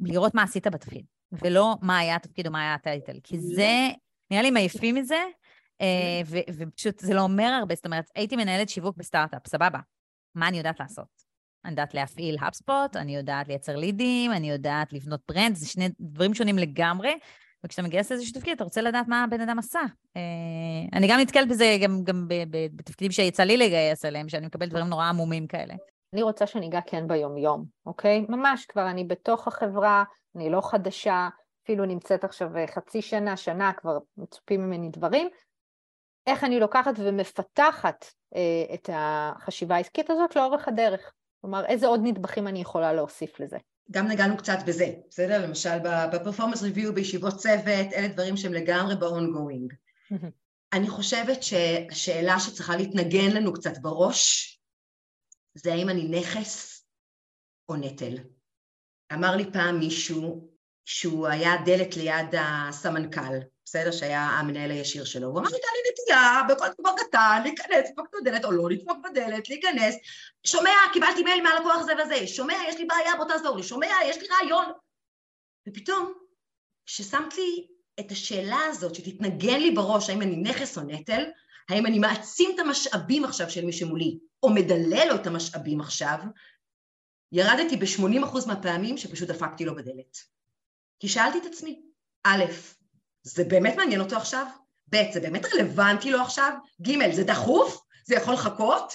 לראות 0.00 0.34
מה 0.34 0.42
עשית 0.42 0.66
בתפקיד, 0.66 1.04
ולא 1.32 1.74
מה 1.82 1.98
היה 1.98 2.16
התפקיד 2.16 2.46
או 2.46 2.52
מה 2.52 2.60
היה 2.60 2.74
הטייטל, 2.74 3.18
כי 3.22 3.40
זה 3.40 3.88
נראה 4.30 4.42
לי 4.42 4.50
מעייפים 4.50 4.94
מזה, 4.94 5.24
אה, 5.80 6.20
ופשוט 6.58 6.98
זה 6.98 7.14
לא 7.14 7.20
אומר 7.20 7.44
הרבה, 7.44 7.74
זאת 7.74 7.86
אומרת, 7.86 8.04
הייתי 8.14 8.36
מנהלת 8.36 8.68
שיווק 8.68 8.96
בסטארט-אפ, 8.96 9.46
סבבה. 9.46 9.78
מה 10.34 10.48
אני 10.48 10.58
יודעת 10.58 10.80
לעשות? 10.80 11.24
אני 11.64 11.70
יודעת 11.70 11.94
להפעיל 11.94 12.36
האפספוט, 12.40 12.96
אני 12.96 13.16
יודעת 13.16 13.48
לייצר 13.48 13.76
לידים, 13.76 14.32
אני 14.32 14.50
יודעת 14.50 14.92
לבנות 14.92 15.20
ברנד, 15.28 15.54
זה 15.54 15.68
שני 15.68 15.88
דברים 16.00 16.34
שונים 16.34 16.58
לגמרי, 16.58 17.18
וכשאתה 17.64 17.82
מגייס 17.82 18.10
לאיזשהו 18.10 18.34
תפקיד, 18.34 18.54
אתה 18.54 18.64
רוצה 18.64 18.82
לדעת 18.82 19.08
מה 19.08 19.24
הבן 19.24 19.40
אדם 19.40 19.58
עשה. 19.58 19.80
אה, 20.16 20.22
אני 20.92 21.08
גם 21.08 21.20
נתקלת 21.20 21.48
בזה 21.48 21.76
גם, 21.82 22.04
גם 22.04 22.26
בתפקידים 22.50 23.12
שיצא 23.12 23.42
לי 23.42 23.56
לגייס 23.56 24.04
אליהם, 24.04 24.28
שאני 24.28 24.46
מקבלת 24.46 24.70
דברים 24.70 24.86
נורא 24.86 25.04
עמומים 25.04 25.46
כאלה. 25.46 25.74
אני 26.12 26.22
רוצה 26.22 26.46
שניגע 26.46 26.80
כן 26.86 27.08
ביום-יום, 27.08 27.64
אוקיי? 27.86 28.26
ממש, 28.28 28.66
כבר 28.66 28.90
אני 28.90 29.04
בתוך 29.04 29.48
החברה, 29.48 30.04
אני 30.36 30.50
לא 30.50 30.60
חדשה, 30.60 31.28
אפילו 31.64 31.84
נמצאת 31.84 32.24
עכשיו 32.24 32.56
אה, 32.56 32.66
חצי 32.66 33.02
שנה, 33.02 33.36
שנה, 33.36 33.72
כבר 33.72 33.98
מצופים 34.16 34.60
ממני 34.60 34.88
דברים. 34.88 35.28
איך 36.26 36.44
אני 36.44 36.60
לוקחת 36.60 36.94
ומפתחת 36.98 38.04
אה, 38.34 38.74
את 38.74 38.90
החשיבה 38.92 39.76
העסקית 39.76 40.10
הזאת 40.10 40.36
לאורך 40.36 40.68
הדרך. 40.68 41.12
כלומר, 41.40 41.66
איזה 41.66 41.86
עוד 41.86 42.00
נדבכים 42.02 42.48
אני 42.48 42.60
יכולה 42.60 42.92
להוסיף 42.92 43.40
לזה. 43.40 43.56
גם 43.90 44.08
נגענו 44.08 44.36
קצת 44.36 44.58
בזה, 44.66 44.86
בסדר? 45.08 45.46
למשל 45.46 45.78
בפרפורמנס 46.12 46.62
ריוויו, 46.62 46.94
בישיבות 46.94 47.36
צוות, 47.36 47.92
אלה 47.94 48.08
דברים 48.08 48.36
שהם 48.36 48.52
לגמרי 48.52 48.96
ב-ongoing. 48.96 49.74
אני 50.72 50.88
חושבת 50.88 51.42
שהשאלה 51.42 52.40
שצריכה 52.40 52.76
להתנגן 52.76 53.30
לנו 53.30 53.52
קצת 53.52 53.78
בראש, 53.78 54.50
זה 55.54 55.72
האם 55.72 55.88
אני 55.88 56.08
נכס 56.08 56.86
או 57.68 57.76
נטל. 57.76 58.18
אמר 59.12 59.36
לי 59.36 59.52
פעם 59.52 59.78
מישהו 59.78 60.53
שהוא 60.84 61.26
היה 61.26 61.56
דלת 61.64 61.96
ליד 61.96 62.34
הסמנכ"ל, 62.38 63.38
בסדר? 63.64 63.92
שהיה 63.92 64.20
המנהל 64.20 64.70
הישיר 64.70 65.04
שלו, 65.04 65.28
הוא 65.28 65.38
אמר 65.38 65.48
הייתה 65.48 65.68
לי 65.74 65.90
נטייה 65.92 66.42
בכל 66.48 66.66
דבר 66.80 66.90
קטן, 66.96 67.40
להיכנס, 67.42 67.88
לדפוק 67.88 68.08
בדלת 68.20 68.44
או 68.44 68.52
לא 68.52 68.70
לדפוק 68.70 68.98
בדלת, 69.04 69.48
להיכנס, 69.48 69.94
שומע, 70.46 70.70
קיבלתי 70.92 71.22
מייל 71.22 71.42
מהלקוח 71.42 71.82
זה 71.82 71.92
וזה, 72.04 72.26
שומע, 72.26 72.54
יש 72.68 72.76
לי 72.76 72.84
בעיה, 72.84 73.16
בוא 73.16 73.24
תעזור 73.28 73.56
לי, 73.56 73.62
שומע, 73.62 73.86
יש 74.06 74.16
לי 74.16 74.26
רעיון. 74.28 74.64
ופתאום, 75.68 76.12
כששמת 76.86 77.36
לי 77.36 77.66
את 78.00 78.10
השאלה 78.10 78.58
הזאת 78.68 78.94
שתתנגן 78.94 79.60
לי 79.60 79.70
בראש, 79.70 80.10
האם 80.10 80.22
אני 80.22 80.36
נכס 80.36 80.78
או 80.78 80.82
נטל, 80.82 81.24
האם 81.68 81.86
אני 81.86 81.98
מעצים 81.98 82.50
את 82.54 82.60
המשאבים 82.60 83.24
עכשיו 83.24 83.50
של 83.50 83.64
מי 83.64 83.72
שמולי, 83.72 84.18
או 84.42 84.50
מדלל 84.50 85.08
לו 85.08 85.14
את 85.14 85.26
המשאבים 85.26 85.80
עכשיו, 85.80 86.18
ירדתי 87.32 87.76
ב-80% 87.76 88.46
מהפעמים 88.46 88.96
שפשוט 88.96 89.28
דפקתי 89.28 89.64
לו 89.64 89.74
בדלת. 89.76 90.33
כי 91.04 91.08
שאלתי 91.08 91.38
את 91.38 91.46
עצמי, 91.46 91.82
א', 92.24 92.44
זה 93.22 93.44
באמת 93.44 93.76
מעניין 93.76 94.00
אותו 94.00 94.16
עכשיו? 94.16 94.46
ב', 94.88 94.96
זה 95.12 95.20
באמת 95.20 95.44
רלוונטי 95.54 96.10
לו 96.10 96.20
עכשיו? 96.20 96.52
ג', 96.82 97.12
זה 97.12 97.24
דחוף? 97.24 97.80
זה 98.06 98.14
יכול 98.14 98.34
לחכות? 98.34 98.92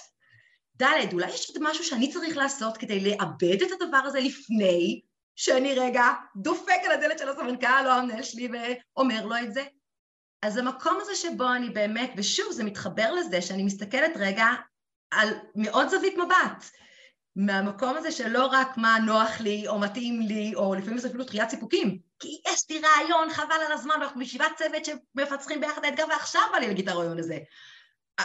ד', 0.82 1.14
אולי 1.14 1.28
יש 1.28 1.50
עוד 1.50 1.58
משהו 1.62 1.84
שאני 1.84 2.14
צריך 2.14 2.38
לעשות 2.38 2.78
כדי 2.78 3.00
לאבד 3.00 3.62
את 3.62 3.82
הדבר 3.82 3.98
הזה 3.98 4.20
לפני 4.20 5.02
שאני 5.36 5.76
רגע 5.76 6.04
דופק 6.36 6.80
על 6.86 6.92
הדלת 6.92 7.20
של 7.20 7.30
הסמנכ"ל 7.30 7.86
או 7.86 7.92
המנהל 7.92 8.24
שלי 8.24 8.50
ואומר 8.52 9.26
לו 9.26 9.36
את 9.38 9.54
זה? 9.54 9.64
אז 10.42 10.58
המקום 10.58 10.98
הזה 11.02 11.16
שבו 11.16 11.54
אני 11.54 11.70
באמת, 11.70 12.12
ושוב 12.18 12.52
זה 12.52 12.64
מתחבר 12.64 13.12
לזה 13.12 13.42
שאני 13.42 13.64
מסתכלת 13.64 14.12
רגע 14.16 14.48
על 15.12 15.30
מאוד 15.56 15.88
זווית 15.88 16.18
מבט, 16.18 16.70
מהמקום 17.40 17.98
הזה 17.98 18.12
שלא 18.12 18.46
רק 18.46 18.78
מה 18.78 18.98
נוח 19.06 19.42
לי 19.42 19.68
או 19.68 19.80
מתאים 19.80 20.22
לי, 20.22 20.52
או 20.56 20.76
לפעמים 20.76 20.98
זה 20.98 21.08
אפילו 21.08 21.24
תחיית 21.24 21.50
סיפוקים, 21.50 22.00
כי 22.20 22.42
יש 22.48 22.70
לי 22.70 22.80
רעיון, 22.80 23.30
חבל 23.30 23.56
על 23.68 23.72
הזמן, 23.72 23.96
ואנחנו 24.00 24.20
בישיבת 24.20 24.52
צוות 24.58 24.86
שמפצחים 24.86 25.62
ביחד 25.62 25.86
האתגר, 25.86 26.04
ועכשיו 26.10 26.42
בא 26.52 26.58
לי 26.58 26.68
להגיד 26.68 26.90
את 26.90 26.96
הרעיון 26.96 27.20
הזה. 27.20 27.38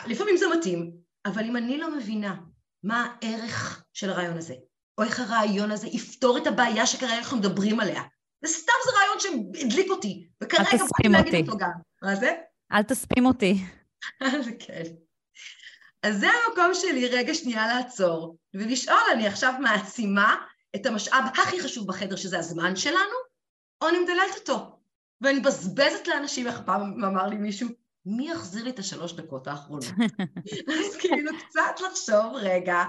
לפעמים 0.07 0.37
זה 0.37 0.47
מתאים, 0.59 0.93
אבל 1.27 1.45
אם 1.45 1.57
אני 1.57 1.79
לא 1.79 1.97
מבינה 1.97 2.37
מה 2.85 3.17
הערך 3.23 3.85
של 3.93 4.11
הרעיון 4.11 4.39
הזה, 4.39 4.55
או 4.99 5.05
איך 5.05 5.21
הרעיון 5.21 5.71
הזה 5.71 5.87
יפתור 5.87 6.39
את 6.39 6.47
הבעיה 6.47 6.87
שכרגע 6.87 7.19
אנחנו 7.19 7.37
מדברים 7.37 7.81
עליה, 7.81 8.03
וסתם 8.45 8.73
זה 8.85 8.91
רעיון 8.99 9.21
שהדליק 9.21 9.91
אותי, 9.91 10.29
וכרגע 10.43 10.71
באתי 10.71 11.09
להגיד 11.09 11.49
אותו 11.49 11.59
גם. 11.59 11.71
מה 12.03 12.17
זה? 12.17 12.35
אל 12.73 12.83
תספים 12.83 13.27
אותי. 13.27 13.55
כן. 14.67 14.83
אז 16.05 16.21
זה 16.21 16.27
המקום 16.31 16.75
שלי 16.75 17.09
רגע 17.09 17.35
שנייה 17.35 17.67
לעצור, 17.67 18.37
ולשאול, 18.55 18.97
אני 19.13 19.27
עכשיו 19.27 19.53
מעצימה 19.61 20.37
את 20.77 20.87
המשאב 20.87 21.25
הכי 21.35 21.63
חשוב 21.63 21.89
בחדר, 21.89 22.17
שזה 22.17 22.39
הזמן 22.39 22.77
שלנו, 22.77 23.17
או 23.83 23.89
אני 23.89 23.99
מדללת 23.99 24.37
אותו, 24.37 24.79
ואני 25.21 25.39
מבזבזת 25.39 26.07
לאנשים, 26.07 26.47
איך 26.47 26.61
פעם 26.67 27.05
אמר 27.05 27.27
לי 27.27 27.37
מישהו, 27.37 27.69
מי 28.07 28.31
יחזיר 28.31 28.65
לי 28.65 28.71
את 28.71 28.79
השלוש 28.79 29.13
דקות 29.13 29.47
האחרונות? 29.47 29.85
אז 30.75 30.97
כאילו 30.99 31.31
קצת 31.39 31.81
לחשוב 31.87 32.33
רגע, 32.35 32.85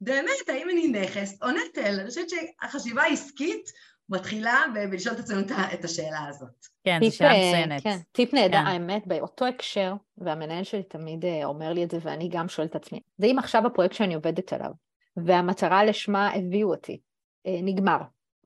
באמת, 0.00 0.48
האם 0.48 0.70
אני 0.70 0.88
נכס 0.88 1.42
או 1.42 1.50
נטל? 1.50 2.00
אני 2.00 2.08
חושבת 2.08 2.26
שהחשיבה 2.30 3.02
העסקית 3.02 3.70
מתחילה 4.08 4.62
ולשאול 4.74 5.14
את 5.14 5.20
עצמנו 5.20 5.40
את 5.74 5.84
השאלה 5.84 6.26
הזאת. 6.28 6.66
כן, 6.84 6.98
זו 7.04 7.16
שאלה 7.16 7.30
אה, 7.30 7.48
מצוינת. 7.48 7.82
כן, 7.82 7.96
טיפ 8.12 8.34
נהדר, 8.34 8.58
כן. 8.58 8.66
האמת, 8.66 9.06
באותו 9.06 9.46
הקשר, 9.46 9.94
והמנהל 10.18 10.64
שלי 10.64 10.82
תמיד 10.82 11.24
אה, 11.24 11.44
אומר 11.44 11.72
לי 11.72 11.84
את 11.84 11.90
זה, 11.90 11.98
ואני 12.02 12.28
גם 12.28 12.48
שואלת 12.48 12.70
את 12.70 12.76
עצמי, 12.76 13.00
זה 13.18 13.26
אם 13.26 13.38
עכשיו 13.38 13.66
הפרויקט 13.66 13.94
שאני 13.94 14.14
עובדת 14.14 14.52
עליו, 14.52 14.70
והמטרה 15.16 15.84
לשמה 15.84 16.30
הביאו 16.34 16.70
אותי, 16.70 17.00
אה, 17.46 17.58
נגמר, 17.62 17.98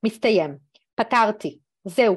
מסתיים, 0.03 0.57
פתרתי, 0.95 1.59
זהו, 1.85 2.15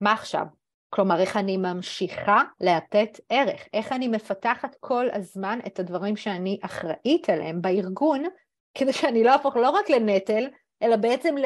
מה 0.00 0.12
עכשיו? 0.12 0.44
כלומר, 0.90 1.20
איך 1.20 1.36
אני 1.36 1.56
ממשיכה 1.56 2.42
לתת 2.60 3.20
ערך, 3.28 3.68
איך 3.72 3.92
אני 3.92 4.08
מפתחת 4.08 4.76
כל 4.80 5.06
הזמן 5.12 5.58
את 5.66 5.78
הדברים 5.78 6.16
שאני 6.16 6.58
אחראית 6.62 7.30
עליהם 7.30 7.62
בארגון, 7.62 8.24
כדי 8.74 8.92
שאני 8.92 9.24
לא 9.24 9.30
אהפוך 9.30 9.56
לא 9.56 9.70
רק 9.70 9.90
לנטל, 9.90 10.46
אלא 10.82 10.96
בעצם 10.96 11.36
ל... 11.38 11.44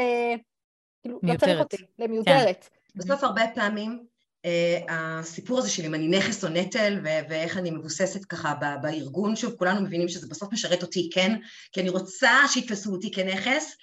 כאילו, 1.02 1.20
לא 1.22 1.36
צריך 1.36 1.60
אותי, 1.60 1.76
למיותרת. 1.98 2.68
כן. 2.72 2.98
בסוף 2.98 3.24
הרבה 3.24 3.42
פעמים 3.54 4.06
uh, 4.46 4.48
הסיפור 4.88 5.58
הזה 5.58 5.70
של 5.70 5.84
אם 5.84 5.94
אני 5.94 6.08
נכס 6.08 6.44
או 6.44 6.48
נטל 6.48 7.00
ו- 7.04 7.28
ואיך 7.30 7.56
אני 7.56 7.70
מבוססת 7.70 8.24
ככה 8.24 8.54
ב- 8.54 8.82
בארגון, 8.82 9.36
שוב, 9.36 9.54
כולנו 9.54 9.80
מבינים 9.80 10.08
שזה 10.08 10.26
בסוף 10.26 10.52
משרת 10.52 10.82
אותי, 10.82 11.10
כן? 11.12 11.36
כי 11.72 11.80
אני 11.80 11.88
רוצה 11.88 12.30
שיתפסו 12.48 12.92
אותי 12.92 13.12
כנכס, 13.12 13.76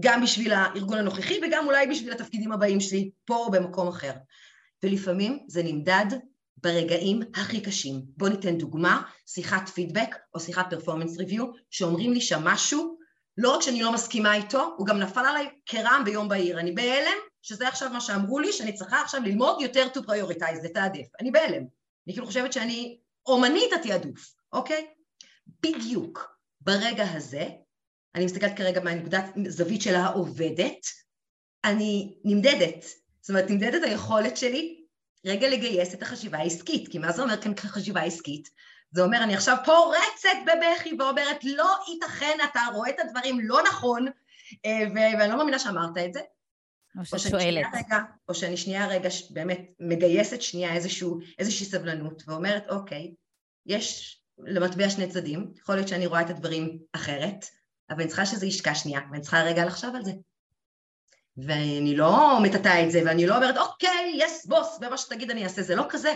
גם 0.00 0.22
בשביל 0.22 0.52
הארגון 0.52 0.98
הנוכחי 0.98 1.40
וגם 1.46 1.66
אולי 1.66 1.86
בשביל 1.86 2.12
התפקידים 2.12 2.52
הבאים 2.52 2.80
שלי 2.80 3.10
פה 3.24 3.36
או 3.36 3.50
במקום 3.50 3.88
אחר. 3.88 4.12
ולפעמים 4.82 5.38
זה 5.48 5.62
נמדד 5.62 6.06
ברגעים 6.56 7.22
הכי 7.34 7.60
קשים. 7.60 8.02
בואו 8.16 8.30
ניתן 8.30 8.58
דוגמה, 8.58 9.02
שיחת 9.26 9.68
פידבק 9.68 10.16
או 10.34 10.40
שיחת 10.40 10.70
פרפורמנס 10.70 11.18
ריוויו, 11.18 11.46
שאומרים 11.70 12.12
לי 12.12 12.20
שם 12.20 12.40
משהו, 12.44 12.97
לא 13.38 13.54
רק 13.54 13.62
שאני 13.62 13.82
לא 13.82 13.92
מסכימה 13.92 14.34
איתו, 14.34 14.74
הוא 14.76 14.86
גם 14.86 14.98
נפל 14.98 15.26
עליי 15.26 15.48
כרעם 15.66 16.04
ביום 16.04 16.28
בהיר. 16.28 16.60
אני 16.60 16.72
בהלם, 16.72 17.18
שזה 17.42 17.68
עכשיו 17.68 17.90
מה 17.90 18.00
שאמרו 18.00 18.38
לי, 18.38 18.52
שאני 18.52 18.72
צריכה 18.72 19.00
עכשיו 19.00 19.22
ללמוד 19.22 19.60
יותר 19.60 19.86
to 19.94 19.98
prioritize, 19.98 20.64
לתעדף. 20.64 21.06
אני 21.20 21.30
בהלם. 21.30 21.62
אני 22.06 22.14
כאילו 22.14 22.26
חושבת 22.26 22.52
שאני 22.52 22.98
אומנית 23.26 23.72
התעדוף, 23.72 24.34
אוקיי? 24.52 24.86
בדיוק 25.62 26.38
ברגע 26.60 27.04
הזה, 27.12 27.48
אני 28.14 28.24
מסתכלת 28.24 28.56
כרגע 28.56 28.80
מהנקודת 28.80 29.24
זווית 29.48 29.82
של 29.82 29.94
העובדת, 29.94 30.86
אני 31.64 32.14
נמדדת. 32.24 32.84
זאת 33.20 33.30
אומרת, 33.30 33.50
נמדדת 33.50 33.82
היכולת 33.82 34.36
שלי 34.36 34.84
רגע 35.26 35.48
לגייס 35.48 35.94
את 35.94 36.02
החשיבה 36.02 36.38
העסקית, 36.38 36.88
כי 36.88 36.98
מה 36.98 37.12
זה 37.12 37.22
אומר 37.22 37.42
כאן 37.42 37.52
חשיבה 37.56 38.02
עסקית? 38.02 38.48
זה 38.90 39.02
אומר, 39.02 39.22
אני 39.22 39.34
עכשיו 39.34 39.56
פורצת 39.64 40.38
בבכי 40.46 40.96
ואומרת, 40.98 41.44
לא 41.44 41.76
ייתכן, 41.88 42.36
אתה 42.50 42.60
רואה 42.74 42.90
את 42.90 42.96
הדברים 43.00 43.40
לא 43.40 43.62
נכון, 43.62 44.06
אה, 44.66 44.84
ואני 44.94 45.30
לא 45.30 45.36
מאמינה 45.36 45.58
שאמרת 45.58 45.98
את 46.06 46.12
זה, 46.12 46.20
או 46.98 47.18
ששואלת. 47.18 47.66
או 48.28 48.34
שאני 48.34 48.56
שנייה 48.56 48.86
רגע 48.86 49.08
באמת 49.30 49.60
מגייסת 49.80 50.42
שנייה 50.42 50.74
איזשהו, 50.74 51.18
איזושהי 51.38 51.66
סבלנות 51.66 52.22
ואומרת, 52.26 52.68
אוקיי, 52.68 53.14
יש 53.66 54.18
למטבע 54.38 54.90
שני 54.90 55.08
צדדים, 55.08 55.52
יכול 55.58 55.74
להיות 55.74 55.88
שאני 55.88 56.06
רואה 56.06 56.20
את 56.20 56.30
הדברים 56.30 56.78
אחרת, 56.92 57.44
אבל 57.90 58.00
אני 58.00 58.08
צריכה 58.08 58.26
שזה 58.26 58.46
ישקע 58.46 58.74
שנייה, 58.74 59.00
ואני 59.10 59.22
צריכה 59.22 59.42
רגע 59.42 59.64
לחשוב 59.64 59.94
על 59.94 60.04
זה. 60.04 60.12
ואני 61.36 61.96
לא 61.96 62.38
מטאטאה 62.42 62.84
את 62.84 62.90
זה, 62.90 63.02
ואני 63.06 63.26
לא 63.26 63.36
אומרת, 63.36 63.56
אוקיי, 63.56 64.12
יס 64.14 64.46
בוס, 64.46 64.78
ומה 64.80 64.98
שתגיד 64.98 65.30
אני 65.30 65.44
אעשה, 65.44 65.62
זה 65.62 65.74
לא 65.74 65.84
כזה. 65.88 66.14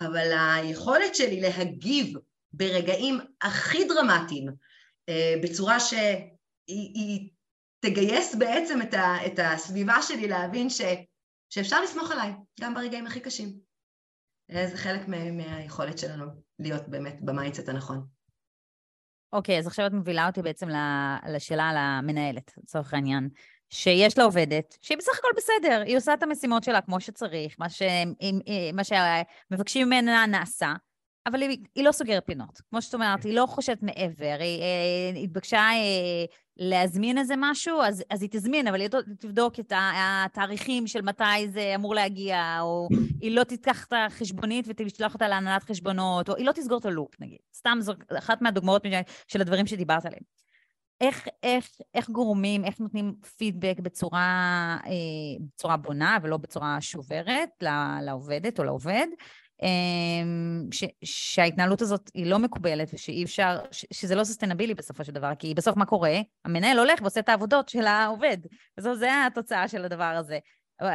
אבל 0.00 0.32
היכולת 0.32 1.14
שלי 1.14 1.40
להגיב 1.40 2.16
ברגעים 2.52 3.18
הכי 3.42 3.84
דרמטיים, 3.84 4.48
אה, 5.08 5.34
בצורה 5.42 5.80
שהיא 5.80 7.30
תגייס 7.80 8.34
בעצם 8.34 8.82
את, 8.82 8.94
ה, 8.94 9.26
את 9.26 9.38
הסביבה 9.42 10.02
שלי 10.02 10.28
להבין 10.28 10.70
ש, 10.70 10.80
שאפשר 11.50 11.82
לסמוך 11.82 12.10
עליי, 12.10 12.32
גם 12.60 12.74
ברגעים 12.74 13.06
הכי 13.06 13.20
קשים. 13.20 13.58
זה 14.52 14.76
חלק 14.76 15.08
מה, 15.08 15.30
מהיכולת 15.30 15.98
שלנו 15.98 16.24
להיות 16.58 16.88
באמת 16.88 17.16
ב 17.20 17.26
mindset 17.26 17.68
הנכון. 17.68 18.06
אוקיי, 19.32 19.56
okay, 19.56 19.58
אז 19.58 19.66
עכשיו 19.66 19.86
את 19.86 19.92
מובילה 19.92 20.26
אותי 20.26 20.42
בעצם 20.42 20.68
לשאלה 21.28 21.68
על 21.68 21.76
המנהלת, 21.76 22.52
לצורך 22.62 22.94
העניין, 22.94 23.28
שיש 23.70 24.18
לה 24.18 24.24
עובדת, 24.24 24.78
שהיא 24.80 24.98
בסך 24.98 25.18
הכל 25.18 25.28
בסדר, 25.36 25.82
היא 25.86 25.96
עושה 25.96 26.14
את 26.14 26.22
המשימות 26.22 26.64
שלה 26.64 26.80
כמו 26.80 27.00
שצריך, 27.00 27.54
מה, 27.58 27.68
ש... 27.68 27.82
מה 28.74 28.82
שמבקשים 28.84 29.86
ממנה 29.86 30.26
נעשה, 30.26 30.72
אבל 31.26 31.42
היא, 31.42 31.58
היא 31.74 31.84
לא 31.84 31.92
סוגרת 31.92 32.22
פינות. 32.26 32.60
כמו 32.70 32.82
שאת 32.82 32.94
אומרת, 32.94 33.24
היא 33.24 33.34
לא 33.34 33.46
חושבת 33.46 33.82
מעבר. 33.82 34.36
היא 34.40 34.62
אה, 34.62 35.20
התבקשה 35.22 35.58
אה, 35.58 36.24
להזמין 36.56 37.18
איזה 37.18 37.34
משהו, 37.36 37.82
אז, 37.82 38.04
אז 38.10 38.22
היא 38.22 38.30
תזמין, 38.32 38.66
אבל 38.66 38.80
היא 38.80 38.88
תבדוק 39.18 39.60
את 39.60 39.72
התאריכים 39.76 40.86
של 40.86 41.02
מתי 41.02 41.48
זה 41.48 41.72
אמור 41.74 41.94
להגיע, 41.94 42.58
או 42.60 42.88
היא 43.20 43.36
לא 43.36 43.44
תיקח 43.44 43.84
את 43.84 43.92
החשבונית 43.96 44.66
ותשלח 44.68 45.14
אותה 45.14 45.28
להנהלת 45.28 45.62
חשבונות, 45.62 46.28
או 46.28 46.36
היא 46.36 46.46
לא 46.46 46.52
תסגור 46.52 46.78
את 46.78 46.84
הלופ, 46.84 47.20
נגיד. 47.20 47.38
סתם 47.54 47.78
זו 47.80 47.92
אחת 48.18 48.42
מהדוגמאות 48.42 48.82
של 49.28 49.40
הדברים 49.40 49.66
שדיברת 49.66 50.06
עליהם. 50.06 50.22
איך, 51.00 51.28
איך, 51.42 51.68
איך 51.94 52.10
גורמים, 52.10 52.64
איך 52.64 52.80
נותנים 52.80 53.14
פידבק 53.36 53.80
בצורה, 53.80 54.76
אה, 54.86 54.90
בצורה 55.54 55.76
בונה 55.76 56.18
ולא 56.22 56.36
בצורה 56.36 56.80
שוברת 56.80 57.48
לעובדת 58.02 58.58
או 58.58 58.64
לעובד, 58.64 59.06
אמ, 59.62 60.68
ש, 60.72 60.84
שההתנהלות 61.04 61.82
הזאת 61.82 62.10
היא 62.14 62.26
לא 62.26 62.38
מקובלת 62.38 62.90
ושאי 62.94 63.24
אפשר, 63.24 63.58
ש, 63.70 63.86
שזה 63.92 64.14
לא 64.14 64.24
סוסטנבילי 64.24 64.74
בסופו 64.74 65.04
של 65.04 65.12
דבר, 65.12 65.32
כי 65.38 65.54
בסוף 65.54 65.76
מה 65.76 65.86
קורה? 65.86 66.20
המנהל 66.44 66.78
הולך 66.78 67.00
ועושה 67.02 67.20
את 67.20 67.28
העבודות 67.28 67.68
של 67.68 67.86
העובד, 67.86 68.38
וזו 68.78 68.92
התוצאה 69.26 69.68
של 69.68 69.84
הדבר 69.84 70.04
הזה. 70.04 70.38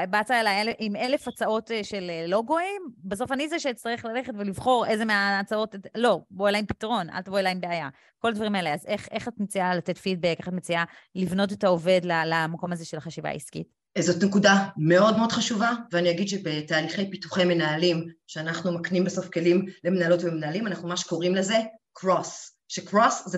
באת 0.10 0.32
אליי 0.32 0.74
עם 0.80 0.96
אלף 0.96 1.28
הצעות 1.28 1.72
אה, 1.72 1.84
של 1.84 2.10
אה, 2.10 2.28
לוגויים, 2.28 2.82
בסוף 3.04 3.32
אני 3.32 3.50
זה 3.50 3.60
שאצטרך 3.60 4.06
ללכת 4.06 4.34
ולבחור 4.38 4.86
איזה 4.88 5.06
מההצעות, 5.06 5.76
לא, 5.96 6.22
בוא 6.32 6.50
אליי 6.50 6.60
עם 6.60 6.66
פתרון, 6.66 7.10
אל 7.10 7.22
תבוא 7.22 7.40
אליי 7.40 7.52
עם 7.52 7.62
בעיה. 7.62 7.90
כל 8.20 8.28
הדברים 8.28 8.56
האלה. 8.56 8.74
אז 8.74 8.86
איך, 8.88 9.08
איך 9.12 9.28
את 9.28 9.34
מציעה 9.40 9.76
לתת 9.76 9.98
פידבק, 9.98 10.36
איך 10.40 10.48
את 10.48 10.54
מציעה 10.54 10.84
לבנות 11.16 11.54
את 11.54 11.64
העובד 11.64 12.02
למקום 12.04 12.72
הזה 12.72 12.86
של 12.86 12.98
החשיבה 12.98 13.30
העסקית? 13.30 13.68
זאת 14.00 14.24
נקודה 14.24 14.68
מאוד 14.78 15.18
מאוד 15.18 15.32
חשובה, 15.32 15.72
ואני 15.92 16.12
אגיד 16.12 16.28
שבתהליכי 16.28 17.12
פיתוחי 17.12 17.46
מנהלים, 17.46 18.08
שאנחנו 18.28 18.72
מקנים 18.72 19.04
בסוף 19.04 19.30
כלים 19.30 19.66
למנהלות 19.84 20.24
ומנהלים, 20.24 20.68
אנחנו 20.68 20.88
ממש 20.88 21.04
קוראים 21.04 21.36
לזה 21.36 21.56
קרוס, 21.94 22.58
שקרוס 22.68 23.28
זה 23.28 23.38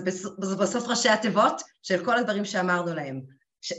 בסוף 0.58 0.88
ראשי 0.88 1.08
התיבות 1.08 1.62
של 1.82 2.04
כל 2.04 2.18
הדברים 2.18 2.44
שאמרנו 2.44 2.94
להם, 2.94 3.20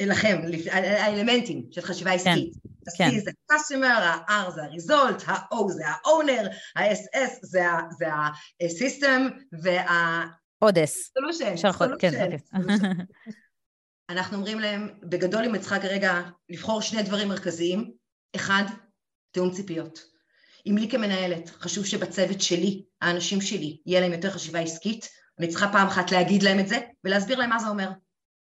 לכם, 0.06 0.42
האלמנטים 0.72 1.66
של 1.72 1.82
חשיבה 1.82 2.12
כן, 2.12 2.16
עסקית. 2.16 2.54
כן, 2.98 3.04
ה-C 3.04 3.24
זה 3.24 3.32
customer, 3.52 3.86
ה-R 3.86 4.52
זה 4.52 4.64
ה-result, 4.64 5.32
ה-O 5.32 5.72
זה 5.72 5.88
ה-owner, 5.88 6.48
ה-SS 6.76 7.40
זה 7.42 8.08
ה-system, 8.14 9.34
וה... 9.64 10.26
עוד 10.60 10.78
S. 10.78 10.82
solution, 10.82 11.62
solution. 11.62 12.54
אנחנו 14.10 14.38
אומרים 14.38 14.60
להם, 14.60 14.90
בגדול 15.04 15.46
אם 15.46 15.56
את 15.56 15.62
צריכה 15.62 15.80
כרגע 15.80 16.22
לבחור 16.50 16.82
שני 16.82 17.04
דברים 17.04 17.28
מרכזיים, 17.28 17.92
אחד, 18.36 18.64
תיאום 19.32 19.52
ציפיות. 19.52 20.00
אם 20.68 20.78
לי 20.78 20.90
כמנהלת 20.90 21.50
חשוב 21.50 21.86
שבצוות 21.86 22.42
שלי, 22.42 22.84
האנשים 23.02 23.42
שלי, 23.42 23.78
יהיה 23.86 24.02
להם 24.02 24.12
יותר 24.12 24.30
חשיבה 24.32 24.60
עסקית, 24.60 25.10
אני 25.40 25.48
צריכה 25.48 25.72
פעם 25.72 25.88
אחת 25.88 26.12
להגיד 26.12 26.44
להם 26.44 26.60
את 26.60 26.68
זה 26.68 26.80
ולהסביר 27.04 27.40
להם 27.40 27.50
מה 27.50 27.60
זה 27.60 27.68
אומר. 27.68 27.90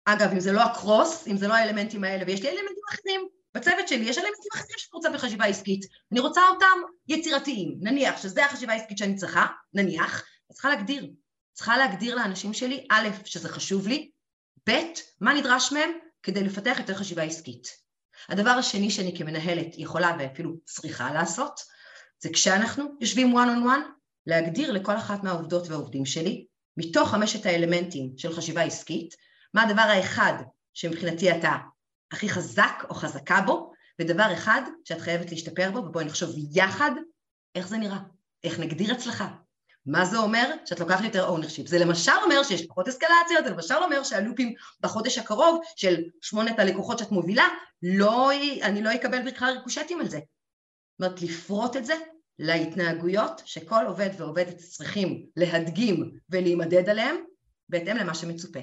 אגב, 0.05 0.31
אם 0.31 0.39
זה 0.39 0.51
לא 0.51 0.61
הקרוס, 0.61 1.27
אם 1.27 1.37
זה 1.37 1.47
לא 1.47 1.53
האלמנטים 1.53 2.03
האלה, 2.03 2.23
ויש 2.27 2.41
לי 2.41 2.49
אלמנטים 2.49 2.83
אחרים, 2.89 3.27
בצוות 3.53 3.87
שלי 3.87 4.05
יש 4.05 4.17
אלמנטים 4.17 4.51
אחרים 4.53 4.77
שאני 4.77 4.89
רוצה 4.93 5.09
בחשיבה 5.09 5.45
עסקית, 5.45 5.85
אני 6.11 6.19
רוצה 6.19 6.41
אותם 6.49 6.81
יצירתיים, 7.07 7.77
נניח 7.81 8.21
שזה 8.21 8.45
החשיבה 8.45 8.73
העסקית 8.73 8.97
שאני 8.97 9.15
צריכה, 9.15 9.45
נניח, 9.73 10.23
אז 10.49 10.55
צריכה 10.55 10.69
להגדיר. 10.69 11.11
צריכה 11.53 11.77
להגדיר 11.77 12.15
לאנשים 12.15 12.53
שלי, 12.53 12.87
א', 12.91 13.07
שזה 13.25 13.49
חשוב 13.49 13.87
לי, 13.87 14.11
ב', 14.69 14.73
מה 15.21 15.33
נדרש 15.33 15.71
מהם 15.71 15.91
כדי 16.23 16.43
לפתח 16.43 16.75
יותר 16.79 16.95
חשיבה 16.95 17.23
עסקית. 17.23 17.67
הדבר 18.29 18.49
השני 18.49 18.91
שאני 18.91 19.17
כמנהלת 19.17 19.67
יכולה 19.77 20.15
ואפילו 20.19 20.53
צריכה 20.65 21.13
לעשות, 21.13 21.59
זה 22.19 22.29
כשאנחנו 22.33 22.85
יושבים 23.01 23.37
one 23.37 23.47
on 23.47 23.65
one, 23.65 23.91
להגדיר 24.27 24.71
לכל 24.71 24.97
אחת 24.97 25.23
מהעובדות 25.23 25.67
והעובדים 25.67 26.05
שלי, 26.05 26.45
מתוך 26.77 27.09
חמשת 27.09 27.45
האלמנטים 27.45 28.13
של 28.17 28.33
חשיבה 28.33 28.61
עסקית, 28.61 29.15
מה 29.53 29.63
הדבר 29.63 29.81
האחד 29.81 30.33
שמבחינתי 30.73 31.31
אתה 31.31 31.55
הכי 32.11 32.29
חזק 32.29 32.83
או 32.89 32.95
חזקה 32.95 33.41
בו, 33.41 33.73
ודבר 33.99 34.33
אחד 34.33 34.61
שאת 34.85 35.01
חייבת 35.01 35.31
להשתפר 35.31 35.71
בו, 35.71 35.77
ובואי 35.77 36.05
נחשוב 36.05 36.29
יחד 36.51 36.91
איך 37.55 37.67
זה 37.67 37.77
נראה, 37.77 37.99
איך 38.43 38.59
נגדיר 38.59 38.93
הצלחה, 38.93 39.27
מה 39.85 40.05
זה 40.05 40.17
אומר? 40.17 40.55
שאת 40.65 40.79
לוקחת 40.79 41.03
יותר 41.03 41.27
ownership. 41.27 41.67
זה 41.67 41.79
למשל 41.79 42.11
אומר 42.23 42.43
שיש 42.43 42.65
פחות 42.67 42.87
אסקלציות, 42.87 43.43
זה 43.43 43.49
למשל 43.49 43.73
אומר 43.73 44.03
שה 44.03 44.20
loopים 44.20 44.53
בחודש 44.81 45.17
הקרוב 45.17 45.61
של 45.75 46.03
שמונת 46.21 46.59
הלקוחות 46.59 46.99
שאת 46.99 47.11
מובילה, 47.11 47.47
לא, 47.83 48.31
אני 48.61 48.81
לא 48.81 48.95
אקבל 48.95 49.31
בכלל 49.31 49.53
ריקושטים 49.57 49.99
על 49.99 50.09
זה. 50.09 50.19
זאת 50.19 51.07
אומרת, 51.07 51.21
לפרוט 51.21 51.75
את 51.75 51.85
זה 51.85 51.93
להתנהגויות 52.39 53.41
שכל 53.45 53.85
עובד 53.87 54.09
ועובדת 54.17 54.57
צריכים 54.57 55.25
להדגים 55.35 56.11
ולהימדד 56.29 56.89
עליהם 56.89 57.15
בהתאם 57.69 57.97
למה 57.97 58.13
שמצופה. 58.13 58.59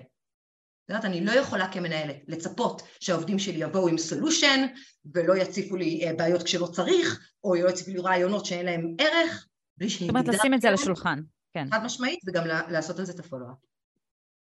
אומרת, 0.90 1.04
אני 1.04 1.24
לא 1.24 1.32
יכולה 1.32 1.72
כמנהלת 1.72 2.16
לצפות 2.28 2.82
שהעובדים 3.00 3.38
שלי 3.38 3.58
יבואו 3.58 3.88
עם 3.88 3.98
solution 3.98 4.66
ולא 5.14 5.36
יציפו 5.36 5.76
לי 5.76 6.06
אה, 6.06 6.12
בעיות 6.14 6.42
כשלא 6.42 6.66
צריך, 6.66 7.20
או 7.44 7.54
לא 7.54 7.68
יציפו 7.68 7.90
לי 7.90 7.98
רעיונות 7.98 8.46
שאין 8.46 8.66
להם 8.66 8.94
ערך, 8.98 9.46
בלי 9.76 9.90
שהיא... 9.90 10.06
זאת 10.06 10.16
אומרת, 10.16 10.28
לשים 10.28 10.54
את 10.54 10.60
זה 10.60 10.68
על 10.68 10.74
השולחן, 10.74 11.20
כן. 11.52 11.66
חד 11.70 11.84
משמעית, 11.84 12.18
וגם 12.26 12.46
לעשות 12.46 12.98
על 12.98 13.04
זה 13.04 13.12
את 13.12 13.18
ה 13.18 13.22
follow-up. 13.22 13.56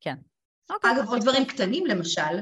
כן. 0.01 0.15
אוקיי. 0.71 0.91
אגב, 0.91 1.09
עוד 1.09 1.21
דברים 1.21 1.45
קטנים, 1.45 1.87
למשל, 1.87 2.41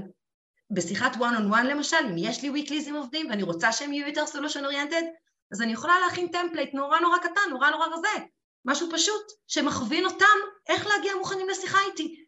בשיחת 0.70 1.14
one 1.14 1.38
on 1.38 1.53
one 1.53 1.62
למשל, 1.62 1.96
אם 2.11 2.18
יש 2.18 2.42
לי 2.42 2.51
weeklies 2.51 2.88
עם 2.88 2.94
עובדים 2.94 3.30
ואני 3.30 3.42
רוצה 3.42 3.72
שהם 3.72 3.92
יהיו 3.92 4.09
יותר 4.09 4.24
solution 4.24 4.70
oriented, 4.70 5.05
אז 5.53 5.62
אני 5.62 5.72
יכולה 5.72 5.94
להכין 6.05 6.28
template 6.29 6.74
נורא 6.74 7.01
נורא 7.01 7.18
קטן, 7.18 7.51
נורא 7.51 7.70
נורא 7.70 7.86
רזה, 7.86 8.24
משהו 8.64 8.88
פשוט, 8.92 9.22
שמכווין 9.46 10.05
אותם 10.05 10.38
איך 10.68 10.86
להגיע 10.86 11.12
מוכנים 11.18 11.49
לשיחה 11.49 11.78
איתי. 11.90 12.24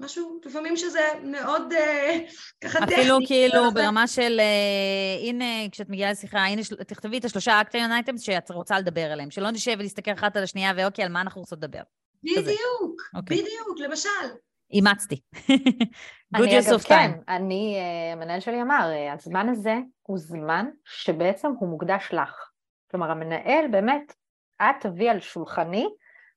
משהו, 0.00 0.40
לפעמים 0.44 0.76
שזה 0.76 1.00
מאוד 1.22 1.72
אה, 1.72 2.18
ככה 2.64 2.80
טכני. 2.80 2.94
אפילו 2.94 3.18
כאילו 3.26 3.70
ברמה 3.74 4.06
של, 4.06 4.40
אה, 4.40 5.28
הנה, 5.28 5.44
כשאת 5.72 5.88
מגיעה 5.88 6.10
לשיחה, 6.10 6.38
הנה, 6.38 6.62
תכתבי 6.86 7.18
את 7.18 7.24
השלושה 7.24 7.60
אקטיון 7.60 7.92
אייטמס 7.92 8.20
שאת 8.20 8.50
רוצה 8.50 8.78
לדבר 8.78 9.12
עליהם, 9.12 9.30
שלא 9.30 9.50
נשב 9.50 9.76
ונסתכל 9.78 10.12
אחת 10.12 10.36
על 10.36 10.42
השנייה, 10.42 10.72
ואוקיי, 10.76 11.04
על 11.04 11.12
מה 11.12 11.20
אנחנו 11.20 11.40
רוצות 11.40 11.58
לדבר. 11.58 11.80
בדיוק, 12.22 13.02
אוקיי. 13.14 13.36
בדיוק, 13.36 13.78
למשל. 13.78 14.08
אימצתי. 14.70 15.20
אני 16.34 16.58
אגב, 16.58 16.80
כן, 16.80 17.10
אני, 17.28 17.76
אה, 17.78 18.12
המנהל 18.12 18.40
שלי 18.40 18.62
אמר, 18.62 18.90
הזמן 19.14 19.48
הזה 19.48 19.74
הוא 20.02 20.18
זמן 20.18 20.66
שבעצם 20.84 21.48
הוא 21.58 21.68
מוקדש 21.68 22.08
לך. 22.12 22.50
כלומר, 22.90 23.10
המנהל 23.10 23.68
באמת, 23.70 24.12
את 24.62 24.76
תביא 24.80 25.10
על 25.10 25.20
שולחני 25.20 25.86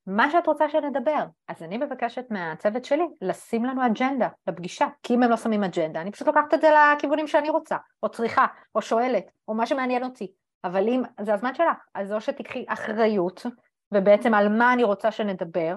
מה 0.10 0.32
שאת 0.32 0.48
רוצה 0.48 0.70
שנדבר. 0.70 1.26
אז 1.48 1.64
אני 1.64 1.78
מבקשת 1.78 2.26
מהצוות 2.30 2.86
שלי 2.86 3.04
לשים 3.22 3.66
לנו 3.66 3.86
אג'נדה 3.86 4.28
לפגישה, 4.48 4.88
כי 5.04 5.14
אם 5.14 5.24
הם 5.24 5.30
לא 5.30 5.38
שמים 5.38 5.64
אג'נדה, 5.64 6.02
אני 6.02 6.12
פשוט 6.12 6.28
לוקחת 6.28 6.54
את 6.54 6.62
זה 6.62 6.70
לכיוונים 6.72 7.28
שאני 7.28 7.50
רוצה, 7.50 7.78
או 8.04 8.10
צריכה, 8.10 8.46
או 8.76 8.82
שואלת, 8.82 9.24
או 9.48 9.54
מה 9.54 9.66
שמעניין 9.66 10.04
אותי. 10.04 10.34
אבל 10.64 10.88
אם 10.88 11.04
זה 11.22 11.34
הזמן 11.34 11.56
שלך, 11.56 11.78
אז 11.94 12.12
או 12.12 12.22
שתיקחי 12.22 12.66
אחריות, 12.68 13.46
ובעצם 13.94 14.34
על 14.34 14.50
מה 14.50 14.74
אני 14.74 14.84
רוצה 14.84 15.12
שנדבר, 15.12 15.76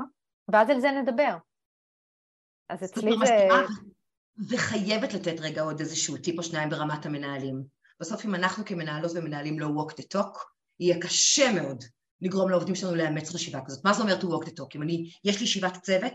ואז 0.49 0.71
על 0.71 0.81
זה 0.81 0.91
נדבר. 0.91 1.37
אז 2.69 2.85
אצלי 2.85 3.13
זה... 3.27 3.49
וחייבת 4.51 5.15
לתת 5.15 5.41
רגע 5.41 5.63
עוד 5.63 5.81
איזשהו 5.81 6.17
טיפ 6.17 6.39
או 6.39 6.43
שניים 6.43 6.69
ברמת 6.69 7.07
המנהלים. 7.07 7.63
בסוף 8.01 8.25
אם 8.25 8.35
אנחנו 8.35 8.65
כמנהלות 8.65 9.13
ומנהלים 9.15 9.61
לא 9.61 9.67
walk 9.67 9.93
the 9.93 10.19
talk, 10.19 10.39
יהיה 10.81 11.01
קשה 11.01 11.53
מאוד 11.53 11.85
לגרום 12.23 12.51
לעובדים 12.51 12.75
שלנו 12.75 12.95
לאמץ 12.95 13.31
חשיבה 13.31 13.61
כזאת. 13.67 13.85
מה 13.85 13.93
זה 13.93 14.03
אומר 14.03 14.21
to 14.21 14.25
walk 14.25 14.49
the 14.49 14.53
talk? 14.61 14.69
אם 14.75 14.83
אני, 14.83 15.11
יש 15.25 15.39
לי 15.39 15.45
ישיבת 15.45 15.83
צוות, 15.83 16.15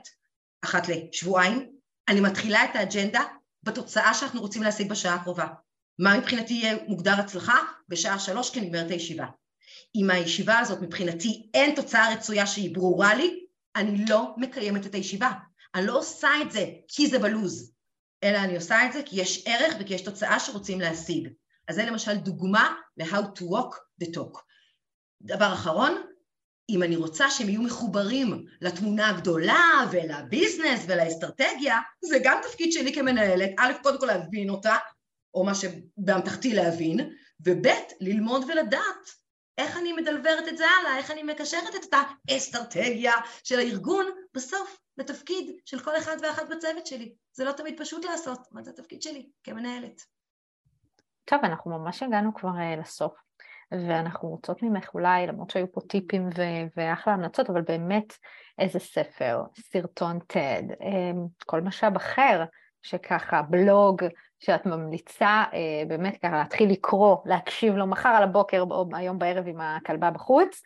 אחת 0.61 0.87
לשבועיים, 0.87 1.71
אני 2.07 2.19
מתחילה 2.19 2.65
את 2.65 2.69
האג'נדה 2.73 3.21
בתוצאה 3.63 4.13
שאנחנו 4.13 4.41
רוצים 4.41 4.63
להשיג 4.63 4.89
בשעה 4.89 5.15
הקרובה. 5.15 5.47
מה 5.99 6.17
מבחינתי 6.17 6.53
יהיה 6.53 6.77
מוגדר 6.87 7.13
הצלחה? 7.13 7.57
בשעה 7.89 8.19
שלוש 8.19 8.49
כי 8.49 8.61
נגמרת 8.61 8.91
הישיבה. 8.91 9.25
אם 9.95 10.09
הישיבה 10.09 10.59
הזאת 10.59 10.81
מבחינתי 10.81 11.49
אין 11.53 11.75
תוצאה 11.75 12.13
רצויה 12.13 12.47
שהיא 12.47 12.75
ברורה 12.75 13.15
לי, 13.15 13.45
אני 13.75 14.05
לא 14.09 14.33
מקיימת 14.37 14.85
את 14.85 14.95
הישיבה. 14.95 15.31
אני 15.75 15.85
לא 15.85 15.97
עושה 15.97 16.29
את 16.41 16.51
זה 16.51 16.65
כי 16.87 17.07
זה 17.07 17.19
בלוז, 17.19 17.71
אלא 18.23 18.37
אני 18.37 18.55
עושה 18.55 18.85
את 18.85 18.93
זה 18.93 19.01
כי 19.05 19.21
יש 19.21 19.43
ערך 19.47 19.75
וכי 19.79 19.93
יש 19.93 20.01
תוצאה 20.01 20.39
שרוצים 20.39 20.81
להשיג. 20.81 21.27
אז 21.67 21.75
זה 21.75 21.85
למשל 21.85 22.15
דוגמה 22.15 22.75
ל-how 22.97 23.39
to 23.39 23.41
walk 23.41 23.75
the 24.03 24.07
talk. 24.15 24.39
דבר 25.21 25.53
אחרון, 25.53 26.03
אם 26.69 26.83
אני 26.83 26.95
רוצה 26.95 27.29
שהם 27.29 27.49
יהיו 27.49 27.61
מחוברים 27.61 28.45
לתמונה 28.61 29.09
הגדולה 29.09 29.85
ולביזנס 29.91 30.85
ולאסטרטגיה, 30.87 31.79
זה 32.01 32.17
גם 32.23 32.37
תפקיד 32.43 32.71
שלי 32.71 32.93
כמנהלת, 32.93 33.49
א', 33.59 33.71
קודם 33.83 33.99
כל 33.99 34.05
להבין 34.05 34.49
אותה, 34.49 34.75
או 35.33 35.45
מה 35.45 35.55
שבאמתחתי 35.55 36.53
להבין, 36.53 37.13
וב', 37.45 37.67
ללמוד 38.01 38.43
ולדעת 38.47 39.09
איך 39.57 39.77
אני 39.77 39.93
מדלברת 39.93 40.47
את 40.47 40.57
זה 40.57 40.65
הלאה, 40.67 40.97
איך 40.97 41.11
אני 41.11 41.23
מקשרת 41.23 41.75
את 41.75 41.83
אותה 41.83 42.01
אסטרטגיה 42.37 43.13
של 43.43 43.59
הארגון 43.59 44.05
בסוף 44.33 44.79
לתפקיד 44.97 45.59
של 45.65 45.79
כל 45.79 45.97
אחד 45.97 46.17
ואחת 46.21 46.49
בצוות 46.49 46.87
שלי. 46.87 47.15
זה 47.33 47.43
לא 47.43 47.51
תמיד 47.51 47.79
פשוט 47.79 48.05
לעשות, 48.05 48.39
אבל 48.53 48.63
זה 48.63 48.71
התפקיד 48.71 49.01
שלי 49.01 49.29
כמנהלת. 49.43 50.01
טוב, 51.25 51.39
אנחנו 51.43 51.79
ממש 51.79 52.03
הגענו 52.03 52.33
כבר 52.33 52.49
uh, 52.49 52.81
לסוף. 52.81 53.26
ואנחנו 53.71 54.29
רוצות 54.29 54.63
ממך 54.63 54.89
אולי, 54.93 55.27
למרות 55.27 55.49
שהיו 55.49 55.71
פה 55.71 55.81
טיפים 55.81 56.29
ו- 56.37 56.67
ואחלה 56.77 57.13
המלצות, 57.13 57.49
אבל 57.49 57.61
באמת 57.61 58.13
איזה 58.59 58.79
ספר, 58.79 59.41
סרטון 59.55 60.19
TED, 60.33 60.83
אמ, 60.83 61.25
כל 61.45 61.61
משאב 61.61 61.95
אחר, 61.95 62.43
שככה, 62.81 63.41
בלוג, 63.41 64.01
שאת 64.39 64.65
ממליצה 64.65 65.43
אה, 65.53 65.83
באמת 65.87 66.17
ככה 66.17 66.37
להתחיל 66.37 66.71
לקרוא, 66.71 67.17
להקשיב 67.25 67.73
לו 67.73 67.87
מחר 67.87 68.09
על 68.09 68.23
הבוקר 68.23 68.61
או 68.61 68.89
היום 68.93 69.19
בערב 69.19 69.47
עם 69.47 69.61
הכלבה 69.61 70.11
בחוץ, 70.11 70.61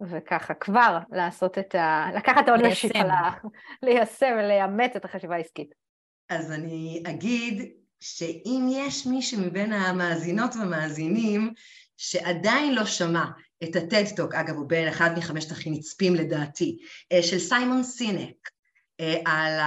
וככה 0.00 0.54
כבר 0.54 0.98
לעשות 1.10 1.58
את 1.58 1.74
ה... 1.74 2.06
לקחת 2.14 2.44
את 2.44 2.48
העונש 2.48 2.84
על 2.84 3.10
ה... 3.10 3.30
ליישם 3.82 4.36
ולאמץ 4.38 4.96
את 4.96 5.04
החשיבה 5.04 5.36
העסקית. 5.36 5.74
אז 6.28 6.52
אני 6.52 7.02
אגיד 7.06 7.72
שאם 8.00 8.68
יש 8.70 9.06
מישהו 9.06 9.40
מבין 9.40 9.72
המאזינות 9.72 10.56
והמאזינים 10.56 11.52
שעדיין 11.98 12.74
לא 12.74 12.84
שמע 12.84 13.24
את 13.64 13.76
הטד-טוק, 13.76 14.34
אגב, 14.34 14.54
הוא 14.54 14.68
בין 14.68 14.88
אחד 14.88 15.18
מחמשת 15.18 15.50
הכי 15.50 15.70
נצפים 15.70 16.14
לדעתי, 16.14 16.78
אה, 17.12 17.22
של 17.22 17.38
סיימון 17.38 17.82
סינק, 17.82 18.50
אה, 19.00 19.16
על 19.26 19.60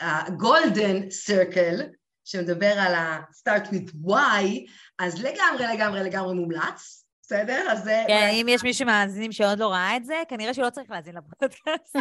ה-golden 0.00 1.10
circle, 1.26 1.82
שמדבר 2.24 2.72
על 2.78 2.94
ה-start 2.94 3.66
with 3.66 4.08
why, 4.08 4.70
אז 4.98 5.22
לגמרי, 5.22 5.66
לגמרי, 5.74 6.02
לגמרי 6.02 6.34
מומלץ. 6.34 7.04
בסדר? 7.22 7.66
אז 7.70 7.84
זה... 7.84 8.04
כן, 8.06 8.30
אם 8.32 8.46
יש 8.48 8.62
מישהו 8.62 8.86
מהמאזינים 8.86 9.32
שעוד 9.32 9.58
לא 9.58 9.72
ראה 9.72 9.96
את 9.96 10.04
זה, 10.04 10.14
כנראה 10.28 10.54
שהוא 10.54 10.64
לא 10.64 10.70
צריך 10.70 10.90
להאזין 10.90 11.14
לפודקאסט. 11.14 11.96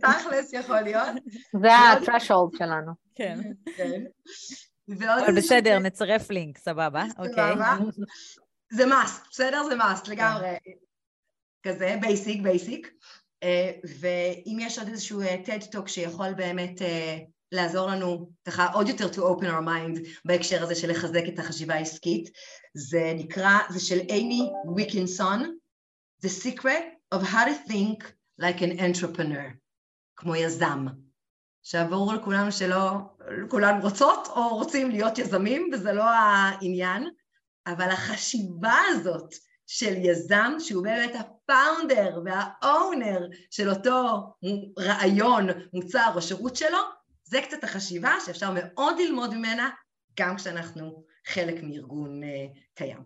תכלס 0.00 0.52
יכול 0.52 0.80
להיות. 0.80 1.08
זה 1.60 1.72
ה-threshold 1.72 2.58
שלנו. 2.58 2.92
כן. 3.14 3.38
אבל 4.90 5.36
בסדר, 5.36 5.78
נצרף 5.78 6.30
לינק, 6.30 6.58
סבבה, 6.68 7.04
אוקיי. 7.18 7.54
זה 8.72 8.84
must, 8.84 9.28
בסדר? 9.30 9.62
זה 9.68 9.74
must, 9.74 10.10
לגמרי. 10.10 10.48
כזה, 11.62 11.96
basic, 12.00 12.42
basic. 12.42 12.90
אה, 13.42 13.70
ואם 14.00 14.58
יש 14.60 14.78
עוד 14.78 14.88
איזשהו 14.88 15.22
TED 15.22 15.74
Talk 15.74 15.86
שיכול 15.86 16.34
באמת 16.34 16.82
אה, 16.82 17.18
לעזור 17.52 17.86
לנו 17.86 18.30
ככה 18.44 18.72
עוד 18.72 18.88
יותר 18.88 19.08
to 19.08 19.16
open 19.16 19.44
our 19.44 19.66
mind 19.66 20.08
בהקשר 20.24 20.62
הזה 20.62 20.74
של 20.74 20.90
לחזק 20.90 21.22
את 21.28 21.38
החשיבה 21.38 21.74
העסקית. 21.74 22.30
זה 22.74 23.12
נקרא, 23.16 23.58
זה 23.70 23.80
של 23.80 23.98
אימי 23.98 24.50
וויקינסון, 24.64 25.56
The 26.24 26.28
Secret 26.44 27.14
of 27.14 27.22
How 27.22 27.46
to 27.46 27.70
Think 27.70 28.04
Like 28.40 28.60
an 28.60 28.78
Entrepreneur, 28.78 29.52
כמו 30.16 30.36
יזם. 30.36 30.86
עכשיו 31.64 31.86
ברור 31.90 32.14
לכולנו 32.14 32.52
שלא, 32.52 32.90
כולנו 33.48 33.82
רוצות 33.82 34.28
או 34.28 34.48
רוצים 34.56 34.90
להיות 34.90 35.18
יזמים, 35.18 35.70
וזה 35.72 35.92
לא 35.92 36.10
העניין, 36.10 37.08
אבל 37.66 37.90
החשיבה 37.90 38.78
הזאת 38.88 39.34
של 39.66 39.94
יזם, 39.96 40.52
שהוא 40.58 40.84
באמת 40.84 41.12
הפאונדר 41.14 42.20
והאונר 42.24 43.26
של 43.50 43.70
אותו 43.70 44.20
רעיון, 44.78 45.46
מוצר 45.72 46.12
או 46.14 46.22
שירות 46.22 46.56
שלו, 46.56 46.78
זה 47.24 47.40
קצת 47.40 47.64
החשיבה 47.64 48.12
שאפשר 48.26 48.52
מאוד 48.54 48.96
ללמוד 48.98 49.34
ממנה, 49.34 49.70
גם 50.20 50.36
כשאנחנו 50.36 51.04
חלק 51.26 51.62
מארגון 51.62 52.22
uh, 52.22 52.26
קיים. 52.74 53.02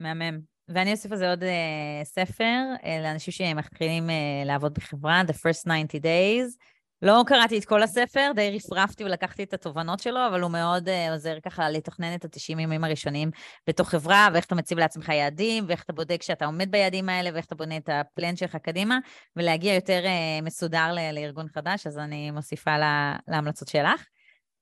מהמם. 0.00 0.40
ואני 0.68 0.92
אוסיף 0.92 1.12
על 1.12 1.18
זה 1.18 1.30
עוד 1.30 1.42
uh, 1.42 2.04
ספר 2.04 2.62
uh, 2.82 2.86
לאנשים 3.02 3.32
שמתחילים 3.32 4.10
לעבוד 4.44 4.74
בחברה, 4.74 5.22
The 5.28 5.32
First 5.32 5.62
90 5.62 5.86
Days. 6.02 6.75
לא 7.02 7.22
קראתי 7.26 7.58
את 7.58 7.64
כל 7.64 7.82
הספר, 7.82 8.30
די 8.34 8.56
רפרפתי 8.56 9.04
ולקחתי 9.04 9.42
את 9.42 9.54
התובנות 9.54 10.00
שלו, 10.00 10.26
אבל 10.26 10.42
הוא 10.42 10.50
מאוד 10.50 10.88
uh, 10.88 11.12
עוזר 11.12 11.40
ככה 11.40 11.70
לתכנן 11.70 12.14
את 12.14 12.24
ה-90 12.24 12.60
ימים 12.60 12.84
הראשונים 12.84 13.30
בתוך 13.68 13.88
חברה, 13.88 14.28
ואיך 14.32 14.44
אתה 14.44 14.54
מציב 14.54 14.78
לעצמך 14.78 15.08
יעדים, 15.08 15.64
ואיך 15.68 15.82
אתה 15.82 15.92
בודק 15.92 16.22
שאתה 16.22 16.46
עומד 16.46 16.70
ביעדים 16.70 17.08
האלה, 17.08 17.30
ואיך 17.34 17.46
אתה 17.46 17.54
בונה 17.54 17.76
את 17.76 17.88
הפלן 17.92 18.36
שלך 18.36 18.56
קדימה, 18.56 18.98
ולהגיע 19.36 19.74
יותר 19.74 20.04
uh, 20.04 20.44
מסודר 20.44 20.92
ל- 20.92 21.14
לארגון 21.14 21.46
חדש, 21.48 21.86
אז 21.86 21.98
אני 21.98 22.30
מוסיפה 22.30 22.78
לה, 22.78 23.16
להמלצות 23.28 23.68
שלך. 23.68 24.04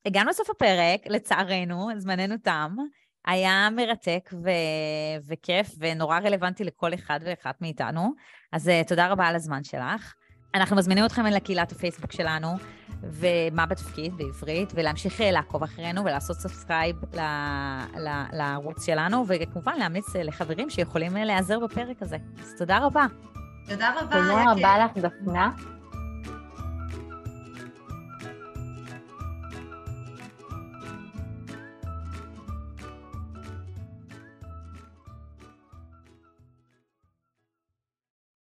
הגענו 0.06 0.30
לסוף 0.30 0.50
הפרק, 0.50 1.00
לצערנו, 1.06 1.88
זמננו 1.98 2.34
תם. 2.44 2.76
היה 3.26 3.68
מרתק 3.76 4.30
ו- 4.32 5.28
וכיף 5.28 5.66
ונורא 5.78 6.18
רלוונטי 6.18 6.64
לכל 6.64 6.94
אחד 6.94 7.20
ואחת 7.24 7.60
מאיתנו, 7.60 8.12
אז 8.52 8.68
uh, 8.68 8.88
תודה 8.88 9.08
רבה 9.08 9.26
על 9.26 9.36
הזמן 9.36 9.64
שלך. 9.64 10.14
אנחנו 10.54 10.76
מזמינים 10.76 11.04
אתכם 11.04 11.26
לקהילת 11.26 11.72
הפייסבוק 11.72 12.12
שלנו, 12.12 12.48
ומה 13.02 13.66
בתפקיד 13.66 14.16
בעברית, 14.16 14.72
ולהמשיך 14.74 15.20
אה, 15.20 15.30
לעקוב 15.30 15.62
אחרינו 15.62 16.04
ולעשות 16.04 16.36
subscribe 16.36 16.96
לערוץ 18.32 18.86
שלנו, 18.86 19.24
וכמובן 19.28 19.72
להמליץ 19.78 20.16
אה, 20.16 20.22
לחברים 20.22 20.70
שיכולים 20.70 21.16
אה, 21.16 21.24
להיעזר 21.24 21.58
בפרק 21.58 22.02
הזה. 22.02 22.16
אז 22.42 22.54
תודה 22.58 22.78
רבה. 22.78 23.06
תודה 23.68 23.92
רבה. 24.00 24.16
תודה 24.20 24.52
רבה 24.52 24.78
לך, 24.78 24.96
דפנה. 24.96 25.50